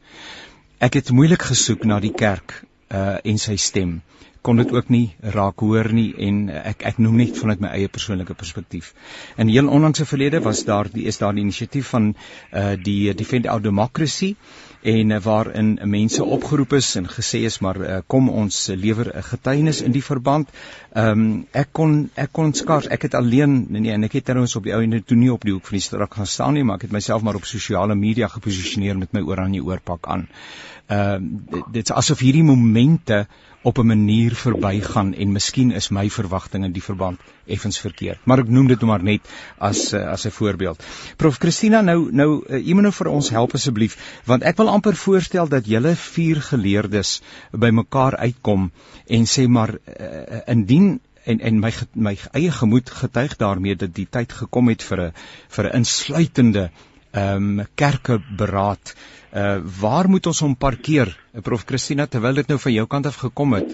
Ek 0.78 0.94
het 0.94 1.12
moeilik 1.12 1.42
gesoek 1.42 1.84
na 1.84 2.00
die 2.00 2.14
kerk 2.14 2.64
uh 2.92 3.18
en 3.24 3.38
sy 3.38 3.56
stem 3.56 4.02
kon 4.42 4.58
dit 4.58 4.72
ook 4.74 4.90
nie 4.90 5.16
raak 5.36 5.62
hoor 5.62 5.92
nie 5.94 6.10
en 6.28 6.50
ek 6.50 6.82
ek 6.90 6.98
noem 6.98 7.20
net 7.22 7.38
vanuit 7.38 7.62
my 7.62 7.70
eie 7.78 7.92
persoonlike 7.92 8.34
perspektief. 8.34 8.94
In 9.38 9.52
heel 9.54 9.70
onlangse 9.70 10.06
verlede 10.10 10.42
was 10.42 10.64
daar 10.66 10.90
die 10.90 11.06
is 11.12 11.22
daar 11.22 11.36
die 11.38 11.46
inisiatief 11.46 11.94
van 11.94 12.14
uh 12.52 12.74
die 12.82 13.14
Defend 13.14 13.48
Our 13.48 13.62
Democracy 13.62 14.36
en 14.82 15.10
uh, 15.14 15.20
waarin 15.22 15.76
mense 15.84 16.24
opgeroep 16.24 16.74
is 16.74 16.96
en 16.96 17.10
gesê 17.10 17.44
is 17.46 17.60
maar 17.62 17.78
uh, 17.82 18.00
kom 18.08 18.30
ons 18.30 18.58
lewer 18.68 19.12
'n 19.14 19.24
getuienis 19.24 19.82
in 19.82 19.92
die 19.92 20.04
verband. 20.04 20.50
Ehm 20.94 21.22
um, 21.22 21.46
ek 21.52 21.70
kon 21.72 22.10
ek 22.16 22.32
kon 22.32 22.54
skaars 22.54 22.88
ek 22.88 23.02
het 23.02 23.14
alleen 23.14 23.66
nee, 23.70 23.92
en 23.92 24.04
ek 24.04 24.14
het 24.14 24.26
trouens 24.26 24.56
op 24.56 24.64
die 24.64 24.74
ou 24.74 24.82
en 24.82 25.04
toe 25.04 25.18
nie 25.18 25.32
op 25.32 25.44
die 25.44 25.54
hoek 25.54 25.66
van 25.66 25.78
die 25.78 25.86
straat 25.86 26.14
gaan 26.14 26.28
staan 26.28 26.54
nie 26.54 26.64
maar 26.64 26.76
ek 26.76 26.82
het 26.90 26.92
myself 26.92 27.22
maar 27.22 27.36
op 27.36 27.46
sosiale 27.46 27.96
media 27.96 28.28
geposisioneer 28.28 28.98
met 28.98 29.14
my 29.14 29.22
oranje 29.22 29.64
oorpak 29.64 30.08
aan. 30.08 30.28
Ehm 30.88 31.30
uh, 31.54 31.64
dit 31.72 31.84
is 31.84 31.96
asof 31.96 32.20
hierdie 32.20 32.44
momente 32.44 33.28
op 33.62 33.78
'n 33.78 33.86
manier 33.86 34.36
verbygaan 34.36 35.14
en 35.14 35.32
miskien 35.32 35.72
is 35.72 35.90
my 35.90 36.10
verwagtinge 36.10 36.66
in 36.66 36.74
die 36.74 36.84
verband 36.84 37.20
effens 37.46 37.80
verkeerd. 37.80 38.20
Maar 38.24 38.40
ek 38.40 38.50
noem 38.50 38.68
dit 38.68 38.82
maar 38.82 39.04
net 39.04 39.22
as 39.58 39.94
uh, 39.94 40.12
as 40.12 40.26
'n 40.26 40.32
voorbeeld. 40.32 40.84
Prof 41.18 41.38
Christina, 41.38 41.82
nou 41.82 42.10
nou 42.12 42.44
u 42.50 42.74
moet 42.74 42.84
nou 42.84 42.94
vir 42.94 43.08
ons 43.08 43.30
help 43.30 43.54
asseblief, 43.54 43.98
want 44.26 44.44
ek 44.44 44.58
wil 44.58 44.70
amper 44.70 44.96
voorstel 44.96 45.48
dat 45.48 45.66
julle 45.66 45.96
vier 45.96 46.42
geleerdes 46.42 47.22
bymekaar 47.52 48.16
uitkom 48.16 48.72
en 49.08 49.26
sê 49.26 49.48
maar 49.48 49.74
uh, 49.74 50.40
indien 50.48 51.00
en 51.24 51.40
en 51.40 51.60
my 51.60 51.72
my 51.94 52.18
eie 52.32 52.52
gemoed 52.52 52.90
getuig 52.90 53.36
daarmee 53.38 53.76
dat 53.76 53.94
die 53.96 54.08
tyd 54.10 54.34
gekom 54.34 54.70
het 54.70 54.84
vir 54.84 55.02
'n 55.02 55.14
vir 55.50 55.66
'n 55.66 55.76
insluitende 55.76 56.72
ehm 57.12 57.60
um, 57.60 57.66
kerkeberaad 57.76 58.96
Uh 59.32 59.60
waar 59.82 60.10
moet 60.12 60.26
ons 60.28 60.40
hom 60.44 60.58
parkeer? 60.60 61.08
Uh, 61.32 61.40
Prof 61.42 61.64
Christina, 61.64 62.04
terwyl 62.06 62.36
dit 62.42 62.50
nou 62.52 62.58
van 62.60 62.74
jou 62.74 62.84
kant 62.88 63.06
af 63.08 63.16
gekom 63.22 63.54
het, 63.56 63.70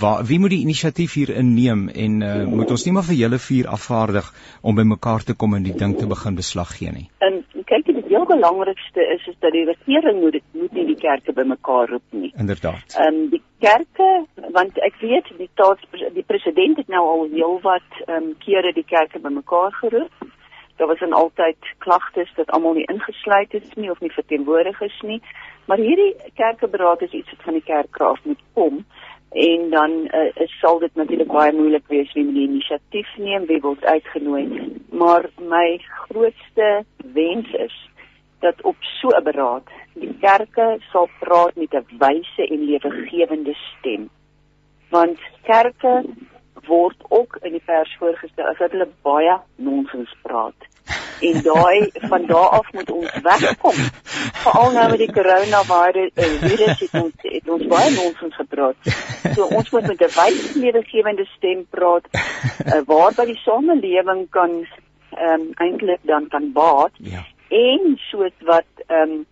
waar 0.00 0.22
wie 0.24 0.38
moet 0.38 0.54
die 0.54 0.60
inisiatief 0.62 1.16
hier 1.18 1.32
inneem 1.34 1.88
en 1.88 2.20
uh 2.22 2.44
moet 2.46 2.70
ons 2.70 2.84
nie 2.86 2.94
maar 2.94 3.08
vir 3.08 3.18
julle 3.18 3.40
vier 3.42 3.66
afvaardig 3.74 4.30
om 4.62 4.78
by 4.78 4.86
mekaar 4.86 5.26
te 5.26 5.34
kom 5.34 5.58
en 5.58 5.66
die 5.66 5.74
ding 5.74 5.96
te 5.98 6.06
begin 6.06 6.38
beslag 6.38 6.76
gee 6.78 6.94
nie? 6.94 7.08
En 7.26 7.42
kyk, 7.66 7.90
die 7.90 8.06
heel 8.06 8.26
belangrikste 8.30 9.02
is 9.16 9.26
is 9.26 9.38
dat 9.42 9.52
die 9.52 9.66
regering 9.66 10.22
moet 10.22 10.38
moet 10.54 10.78
nie 10.78 10.86
die 10.94 11.00
kerke 11.02 11.34
bymekaar 11.34 11.90
roep 11.90 12.18
nie. 12.22 12.30
Inderdaad. 12.38 12.94
Ehm 12.94 13.14
um, 13.14 13.22
die 13.34 13.42
kerke, 13.58 14.10
want 14.54 14.78
ek 14.78 15.02
weet 15.02 15.34
die 15.38 15.50
staats 15.52 15.82
die 16.14 16.26
president 16.26 16.78
het 16.78 16.88
nou 16.88 17.02
al 17.16 17.26
heelwat 17.34 18.02
ehm 18.06 18.30
um, 18.30 18.34
kere 18.46 18.72
die 18.78 18.86
kerke 18.86 19.18
bymekaar 19.18 19.74
geroep 19.82 20.30
daar 20.80 20.88
was 20.88 20.98
dan 20.98 21.12
altyd 21.12 21.56
klagtes 21.78 22.32
dat 22.34 22.50
almal 22.50 22.72
nie 22.72 22.88
ingesluit 22.88 23.54
is 23.54 23.74
nie 23.74 23.90
of 23.90 24.00
nie 24.00 24.12
verteenwoordig 24.12 24.80
is 24.80 25.00
nie. 25.04 25.20
Maar 25.68 25.76
hierdie 25.76 26.14
kerkeberaad 26.34 27.02
is 27.02 27.12
iets 27.12 27.30
wat 27.30 27.42
van 27.44 27.58
die 27.58 27.66
kerkraad 27.66 28.24
moet 28.24 28.40
kom 28.52 28.84
en 29.30 29.70
dan 29.70 29.90
uh, 29.90 30.30
is 30.44 30.54
sal 30.58 30.78
dit 30.78 30.94
natuurlik 30.94 31.28
baie 31.28 31.52
moeilik 31.52 31.84
wees 31.92 32.12
wie 32.16 32.24
die 32.32 32.46
inisiatief 32.48 33.10
neem, 33.16 33.44
wie 33.46 33.60
word 33.60 33.84
uitgenooi. 33.84 34.46
Maar 34.88 35.28
my 35.52 35.78
grootste 36.06 36.70
wens 37.12 37.52
is 37.52 37.76
dat 38.40 38.62
op 38.62 38.76
so 38.80 39.12
'n 39.12 39.22
beraad 39.22 39.68
die 39.94 40.16
kerke 40.20 40.80
sal 40.92 41.08
praat 41.20 41.54
met 41.56 41.74
'n 41.74 41.86
wyse 41.98 42.46
en 42.48 42.64
lewegewende 42.64 43.54
stem. 43.54 44.08
Want 44.88 45.18
kerke 45.42 46.04
word 46.66 46.96
ook 47.08 47.38
in 47.42 47.52
die 47.52 47.62
pers 47.64 47.96
voorgestel 47.98 48.50
as 48.50 48.58
dat 48.58 48.70
hulle 48.70 48.88
baie 49.02 49.38
nonsens 49.56 50.12
praat. 50.22 50.68
En 51.20 51.42
daai 51.42 51.90
van 51.92 52.26
daardie 52.26 52.58
af 52.58 52.72
moet 52.72 52.90
ons 52.90 53.16
wegkom. 53.22 53.80
Veral 54.42 54.70
nou 54.72 54.86
met 54.90 54.98
die 54.98 55.12
coronavirus 55.12 56.80
het 56.80 56.94
ons 57.02 57.26
het 57.26 57.48
ons 57.56 57.66
baie 57.72 57.90
nonsens 57.94 58.36
gepraat. 58.40 58.92
So 59.34 59.48
ons 59.58 59.70
moet 59.70 59.86
met 59.86 60.00
'n 60.00 60.14
wysledegewende 60.16 61.26
stem 61.36 61.66
praat 61.70 62.08
uh, 62.12 62.80
waar 62.86 63.12
by 63.16 63.26
die 63.32 63.40
samelewing 63.44 64.26
kan 64.30 64.64
ehm 65.10 65.40
um, 65.40 65.50
eintlik 65.54 66.00
dan 66.02 66.28
kan 66.28 66.52
baat. 66.52 66.92
Ja. 66.96 67.26
En 67.48 67.98
soos 68.10 68.36
wat 68.40 68.70
ehm 68.86 69.10
um, 69.10 69.26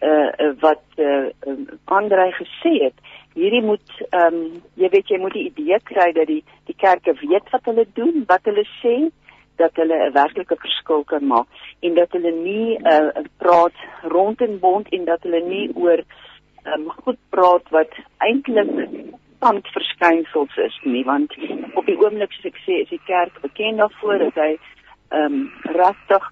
uh, 0.00 0.52
wat 0.60 0.82
uh, 0.96 1.26
um, 1.46 1.66
Andre 1.84 2.32
gesê 2.32 2.74
het, 2.84 2.94
hierdie 3.34 3.62
moet 3.62 3.90
ehm 4.10 4.34
um, 4.34 4.62
jy 4.74 4.88
weet 4.88 5.08
jy 5.08 5.18
moet 5.18 5.32
die 5.32 5.46
idee 5.50 5.78
kry 5.84 6.12
dat 6.12 6.26
die 6.26 6.42
die 6.70 6.76
kerke 6.76 7.14
weet 7.20 7.50
wat 7.50 7.64
hulle 7.64 7.86
doen, 7.94 8.24
wat 8.28 8.44
hulle 8.44 8.64
sê, 8.82 9.10
dat 9.58 9.76
hulle 9.80 9.98
'n 10.06 10.12
werklike 10.12 10.56
verskil 10.64 11.04
kan 11.04 11.26
maak 11.26 11.46
en 11.80 11.94
dat 11.94 12.12
hulle 12.12 12.32
nie 12.32 12.78
uh, 12.92 13.10
praat 13.42 13.78
rond 14.02 14.40
en 14.40 14.58
bond 14.58 14.88
en 14.88 15.04
dat 15.04 15.22
hulle 15.22 15.40
nie 15.44 15.70
oor 15.74 16.02
um, 16.72 16.90
goed 17.04 17.18
praat 17.30 17.70
wat 17.70 17.92
eintlik 18.18 18.70
tand 19.38 19.68
verskynsels 19.76 20.56
is 20.56 20.78
nie 20.82 21.04
want 21.04 21.34
op 21.74 21.86
die 21.86 21.98
oomblik 21.98 22.32
soos 22.32 22.50
ek 22.52 22.60
sê 22.66 22.82
is 22.82 22.92
die 22.94 23.04
kerk 23.06 23.40
bekend 23.46 23.82
daarvoor 23.82 24.18
dat 24.26 24.42
hy 24.44 24.52
ehm 24.54 25.24
um, 25.24 25.50
regtig 25.80 26.24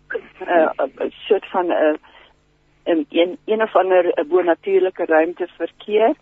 uh, 0.46 0.70
'n 0.84 1.12
soort 1.26 1.46
van 1.54 1.66
'n 1.66 1.72
uh, 1.72 1.96
in 2.86 3.06
een 3.10 3.38
een 3.44 3.62
of 3.62 3.76
ander 3.76 4.10
eh, 4.12 4.24
bonatuurlike 4.24 5.04
ruimte 5.04 5.48
verkeer 5.56 6.14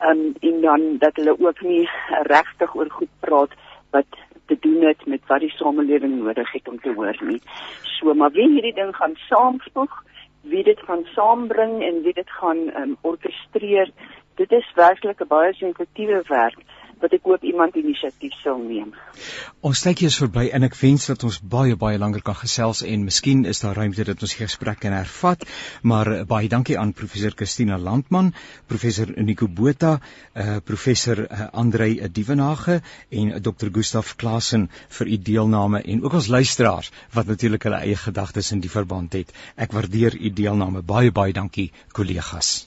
um, 0.00 0.34
en 0.40 0.60
dan 0.60 0.98
dat 0.98 1.16
hulle 1.16 1.36
ook 1.38 1.60
nie 1.60 1.88
regtig 2.22 2.74
oor 2.74 2.90
goed 2.90 3.12
praat 3.20 3.52
wat 3.90 4.06
te 4.46 4.56
doen 4.60 4.82
het 4.82 5.06
met 5.06 5.26
wat 5.26 5.40
die 5.40 5.50
samelewing 5.50 6.18
nodig 6.18 6.52
het 6.52 6.68
om 6.68 6.80
te 6.80 6.92
hoor 6.94 7.16
nie. 7.20 7.40
So 7.82 8.14
maar 8.14 8.30
wie 8.30 8.48
hierdie 8.48 8.74
ding 8.74 8.96
gaan 8.96 9.16
saamvoeg, 9.28 10.02
wie 10.40 10.64
dit 10.64 10.80
gaan 10.88 11.04
saambring 11.14 11.82
en 11.82 12.02
wie 12.02 12.14
dit 12.14 12.30
gaan 12.30 12.68
um, 12.80 12.96
orkestreer, 13.00 13.90
dit 14.34 14.52
is 14.52 14.72
werklik 14.74 15.20
'n 15.20 15.28
baie 15.28 15.52
sensitiewe 15.52 16.22
werk 16.28 16.60
wat 17.02 17.12
ek 17.12 17.26
hoop 17.28 17.44
iemand 17.44 17.76
inisiatief 17.76 18.34
sal 18.42 18.58
neem. 18.62 18.92
Ons 19.66 19.82
tydjie 19.84 20.08
is 20.10 20.18
verby 20.20 20.46
en 20.56 20.66
ek 20.66 20.76
wens 20.80 21.08
dat 21.10 21.24
ons 21.28 21.38
baie 21.54 21.76
baie 21.76 21.98
langer 22.00 22.22
kan 22.24 22.36
gesels 22.38 22.82
en 22.86 23.04
miskien 23.04 23.44
is 23.48 23.60
daar 23.64 23.76
ruimte 23.76 24.06
dat 24.08 24.22
ons 24.24 24.36
die 24.36 24.42
gesprek 24.42 24.80
kan 24.84 24.96
hervat, 24.96 25.44
maar 25.82 26.10
uh, 26.12 26.20
baie 26.28 26.48
dankie 26.52 26.78
aan 26.80 26.94
professor 26.96 27.34
Christina 27.36 27.78
Landman, 27.78 28.32
professor 28.70 29.12
Nico 29.16 29.48
Botha, 29.48 29.96
uh, 30.34 30.58
professor 30.64 31.24
uh, 31.26 31.48
Andrei 31.52 31.98
Dievenage 32.08 32.80
en 33.10 33.34
uh, 33.34 33.40
Dr. 33.40 33.72
Gustaf 33.72 34.14
Klasen 34.20 34.68
vir 34.98 35.12
u 35.12 35.18
deelname 35.30 35.82
en 35.82 36.04
ook 36.04 36.20
ons 36.20 36.30
luisteraars 36.32 36.92
wat 37.16 37.28
natuurlik 37.32 37.68
hulle 37.68 37.82
eie 37.84 37.98
gedagtes 38.06 38.52
in 38.56 38.64
die 38.64 38.72
verband 38.72 39.18
het. 39.18 39.34
Ek 39.56 39.76
waardeer 39.76 40.16
u 40.16 40.32
deelname. 40.32 40.82
Baie 40.82 41.12
baie 41.12 41.36
dankie 41.36 41.70
kollegas. 41.92 42.66